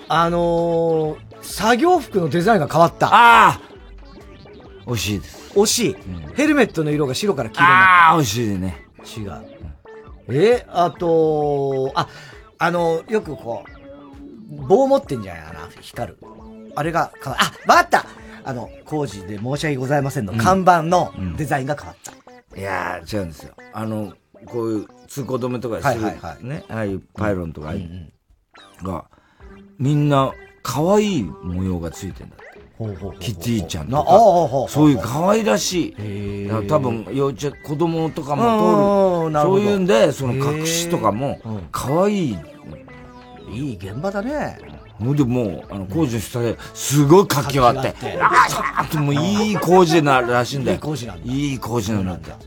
[0.08, 3.08] あのー、作業服のデザインが変わった。
[3.08, 3.60] ああ
[4.86, 5.52] 惜しいです。
[5.54, 5.96] 惜しい。
[6.34, 7.84] ヘルメットの色が白から黄色になった。
[7.84, 8.86] ああ、惜しいね。
[9.16, 9.42] 違う。
[10.30, 12.08] えあと、あ、
[12.58, 13.70] あの、よくこう、
[14.48, 16.18] 棒持ってんじゃないかな、光る。
[16.74, 18.06] あれが変わ、あ、わかった
[18.44, 22.58] あの、工事で申し訳ございませんの看板のデザインが変わった。
[22.58, 23.52] いやー、違うんですよ。
[23.72, 24.14] あの、
[24.46, 27.74] こういう通行止めとかする、はいはいはいね、ああいうパイロンとか
[28.82, 29.04] が、
[29.78, 32.48] みんな可愛い模様がついてんだって。
[33.18, 36.48] キティちゃんとか、そういう可愛らしい。
[36.68, 39.42] 多分、幼稚園、子供とかうんも通る。
[39.42, 41.40] そういうんで、その隠しとかも、
[41.72, 42.38] 可愛い。
[43.52, 44.58] いい現場だね。
[44.98, 48.30] ほんでもう、あの、工事の下で、すごい活気があって、あ
[48.78, 50.76] あってもういい工事ならしいんだよ。
[50.76, 51.32] いい工事なんだ。
[51.32, 52.38] いい工事なんだ。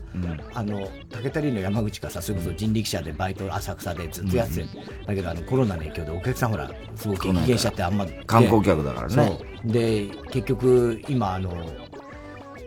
[0.52, 4.66] あの、竹谷の山口がさ、それこそ人力車でバイト浅草でずっとやってて、
[5.06, 8.12] だけどあのコロナの影響でお客さんほら、すごく激減しちゃってあんまり。
[8.26, 9.72] 観光客だからねそう。
[9.72, 11.50] で、結局、今あの、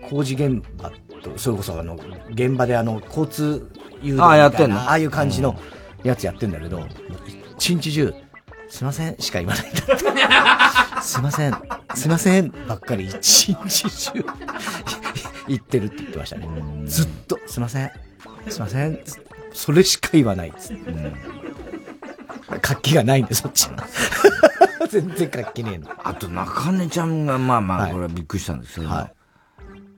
[0.10, 0.90] 工事現場
[1.22, 1.96] と、それこそあの、
[2.32, 3.70] 現場であの、交通
[4.02, 4.78] 誘導みたいなああやってんの？
[4.80, 5.56] ああいう感じの
[6.04, 6.82] やつやってんだけど、
[7.58, 8.14] 一日中、
[8.76, 9.96] すいませんしか言わないんだって。
[11.02, 11.56] すいません、
[11.96, 14.26] すいませんばっかり一日中
[15.48, 16.48] 言ってるって言ってましたね。
[16.86, 17.92] ずっと、すいません、
[18.50, 19.00] すいません、
[19.54, 20.94] それしか言わないっつって。
[22.62, 23.88] 活気がないんで、そっちは。
[24.92, 25.90] 全然活気ねえの。
[26.04, 28.90] あと、中根ちゃんが、まあまあ、これはびっくりしたんですけど、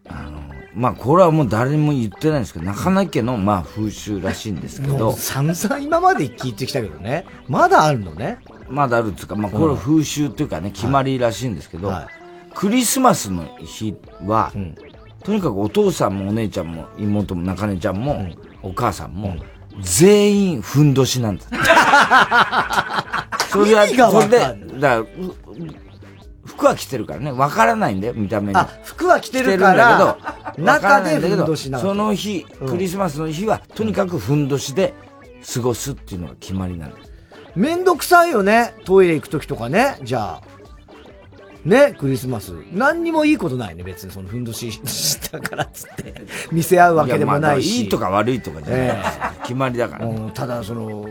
[0.10, 0.42] あの、
[0.74, 7.26] まあこれはもう誰にも言ってないんですけど、中野家のまあ風習らしいんですけど散々今まで聞いてきたけどね。
[7.48, 8.40] まだあるのね。
[8.70, 11.92] まだあるっていうか、まあこれは風習っていうかね、決まりらしいんですけど、
[12.54, 14.52] クリスマスの日は、
[15.24, 18.28] とにかくお父さんもお姉ちゃんも妹も中根ちゃんも、
[18.62, 19.36] お母さんも、
[19.82, 21.44] 全員ふんどしなんだ。
[23.50, 25.08] それは、意味がそれで、だから、う
[26.58, 28.58] 服は着てるからね、わからないんだよ、見た目に。
[28.58, 30.16] あ服は着てるからだ
[30.56, 34.94] けど、中でふんどどしなその日、うんクリスマスの日は、とにかくふんどしで
[35.54, 37.04] 過ごすっていうのが決まりなんだよ。
[37.56, 38.74] めんどくさいよね。
[38.86, 39.98] トイレ行くときとかね。
[40.04, 40.58] じゃあ。
[41.66, 42.54] ね、クリスマス。
[42.72, 46.14] 何にもいいことないね、別にそのふんどししたからっつって。
[46.52, 47.84] 見せ合うわけでもないし。
[47.84, 49.04] いいとか悪いとかじゃないえ
[49.44, 50.06] 決まりだから。
[50.06, 51.08] うんただ、その、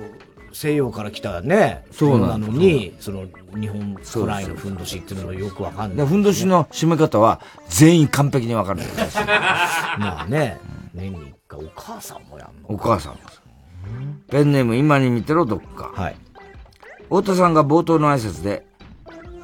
[0.57, 3.27] 西洋から来たね、そうなののに、その、
[3.61, 5.97] 日本古来のふんどしっていうのはよくわかんない。
[5.99, 9.11] でふんどしの締め方は、全員完璧にわかるんだよ。
[10.01, 10.59] まあね、
[10.95, 12.71] 年に一回お母さんもやんの。
[12.71, 13.19] お母さんも。
[14.31, 15.91] ペンネーム今に見てろ、どっか。
[15.95, 16.17] はい。
[17.11, 18.67] 太田さんが冒頭の挨拶で、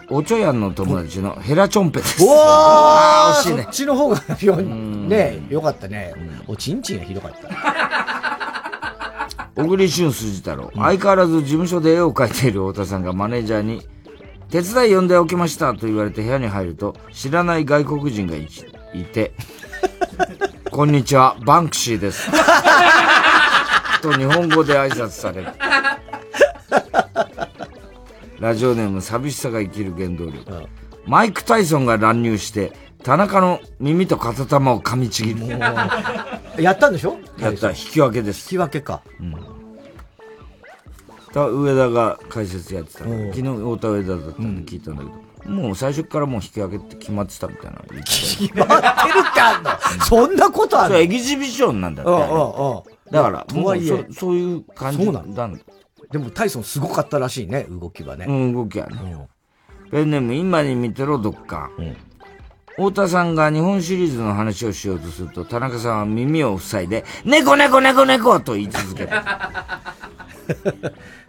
[0.08, 2.24] おちょやんの友達のヘラチョンペです。
[2.24, 3.72] おーあー惜しいねそっ。
[3.72, 6.14] ちの方がよ、ね、よかったね。
[6.46, 8.11] おちんちんがひどかった。
[9.54, 13.82] 小栗旬筋太郎、相変わらず事務所で絵を描いている太田さんがマネージャーに、
[14.50, 18.48] 手伝い呼んでおきましたと言われて部屋に入ると、知らない外国人がい
[18.94, 19.32] いて、
[20.70, 22.30] こんにちは、バンクシーです。
[24.00, 25.48] と日本語で挨拶される。
[28.40, 30.66] ラジオネーム寂しさが生きる原動力。
[31.06, 32.72] マイク・タイソンが乱入して、
[33.04, 35.46] 田中の耳と片玉を噛みちぎる。
[36.58, 37.16] やったんでしょ？
[37.38, 38.42] やった、引き分けです。
[38.44, 39.02] 引き分けか。
[39.20, 39.32] うん。
[41.32, 47.80] た上田が解説やってた昨日太田上田だったんで聞いたんだけど、もう最初からもう引き分けって決まってたみたいな。
[48.04, 50.04] 決まってるってあんの？
[50.04, 52.10] そんなことあるそうエキジビションなんだって。
[52.12, 52.82] うんうんうん
[53.12, 55.50] だから、とはいえもうそそういう感じなんだ。
[56.10, 58.24] でもタイソンすごかったらしいね、動きはね。
[58.26, 59.28] うん、動きはね。
[59.90, 61.70] ペンネーム、今に見てろ、どっか。
[62.76, 69.10] 太田さんが日本シリーズの話をしようとすると、田中さんは耳を塞いで、猫猫猫猫と言い続ける。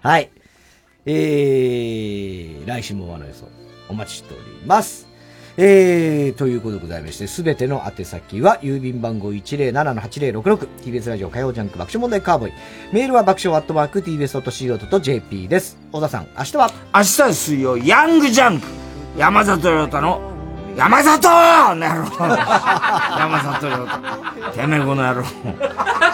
[0.01, 0.29] はい。
[1.05, 3.49] えー、来週もワの予想、
[3.89, 5.07] お待ちしております。
[5.55, 12.53] えー、ということでございまして、すべての宛先は、郵便番号107-8066、TBS ラジオ火曜ジャンク爆笑問題カーボーイ。
[12.91, 15.77] メールは爆笑アットマーク TBS.CO.JP です。
[15.91, 16.71] 小田さん、明日は？
[16.95, 18.67] 明日は水曜、ヤングジャンク
[19.15, 20.32] 山里亮太の、
[20.75, 22.05] 山里の野郎
[23.17, 24.51] 山里亮太。
[24.51, 25.23] てめえこの野郎。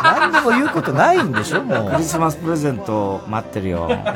[0.03, 1.91] 何でも言うことないんでしょ、もう。
[1.91, 3.89] クリスマスプレゼント待ってるよ。
[3.89, 4.13] 山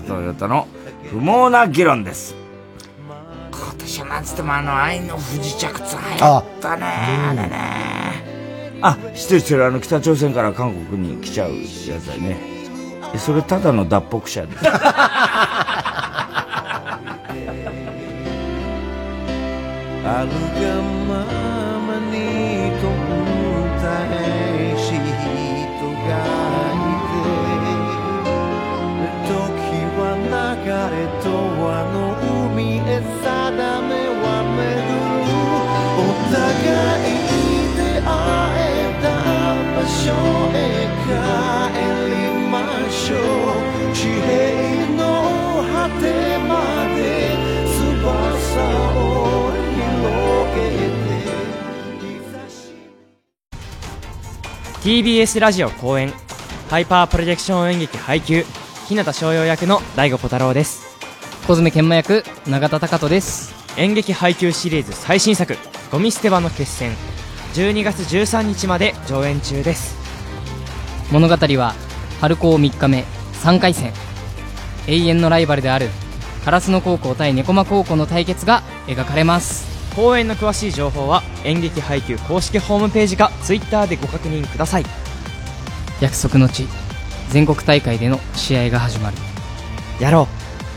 [0.00, 0.68] 里亮太の
[1.10, 2.34] 不毛な議論です。
[3.50, 6.86] 今年はなんつってもあの愛の不時着つ流行ったね。
[6.86, 8.78] あれね。
[8.82, 9.66] あ、知ってる知ってる。
[9.66, 12.36] あの北朝鮮から韓国に来ちゃうやつだよね。
[13.14, 14.56] えそれただの脱北者で。
[14.62, 15.99] あ
[20.10, 20.28] る
[20.60, 21.12] がま
[21.86, 22.14] まに
[22.80, 22.84] と
[23.78, 26.10] 歌えし人が
[26.70, 27.22] いて
[29.28, 29.30] 時
[29.96, 31.26] は流れと
[31.62, 31.64] は
[31.94, 32.09] の
[54.82, 56.10] TBS ラジオ公演
[56.70, 58.44] ハイパープロジェクション演劇配給
[58.88, 60.96] 日向翔陽役の大悟小太郎です。
[61.46, 63.52] 小爪研磨役永田貴人です。
[63.76, 65.58] 演劇配給シリーズ最新作
[65.92, 66.92] 「ゴミ捨て場の決戦」
[67.52, 69.96] 12月13日まで上演中です。
[71.12, 71.74] 物語は
[72.22, 73.04] 春高3日目
[73.42, 73.92] 3回戦。
[74.86, 75.90] 永遠のライバルである
[76.46, 84.84] 烏野高校対猫間高校の対決が描かれます公演の詳しい情報は演劇配給公式ホームページか Twitter でご確認ください。
[86.00, 86.66] 約束の地
[87.28, 89.16] 全国大会での試合が始まる。
[90.00, 90.26] やろ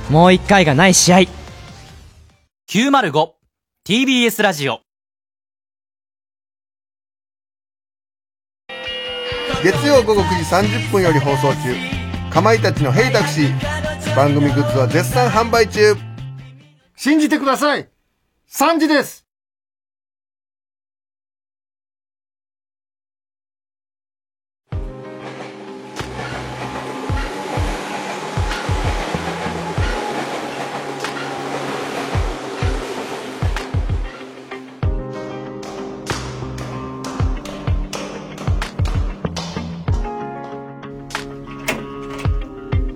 [0.09, 0.11] う。
[0.11, 1.19] もう一回がない試合。
[2.69, 4.81] 905TBS ラジオ。
[9.63, 11.73] 月曜午後9時30分より放送中
[12.29, 13.55] かまいたちの「ヘイタクシー」
[14.17, 15.95] 番組グッズは絶賛販売中。
[16.97, 17.92] 信じてください
[18.55, 19.22] 3時です。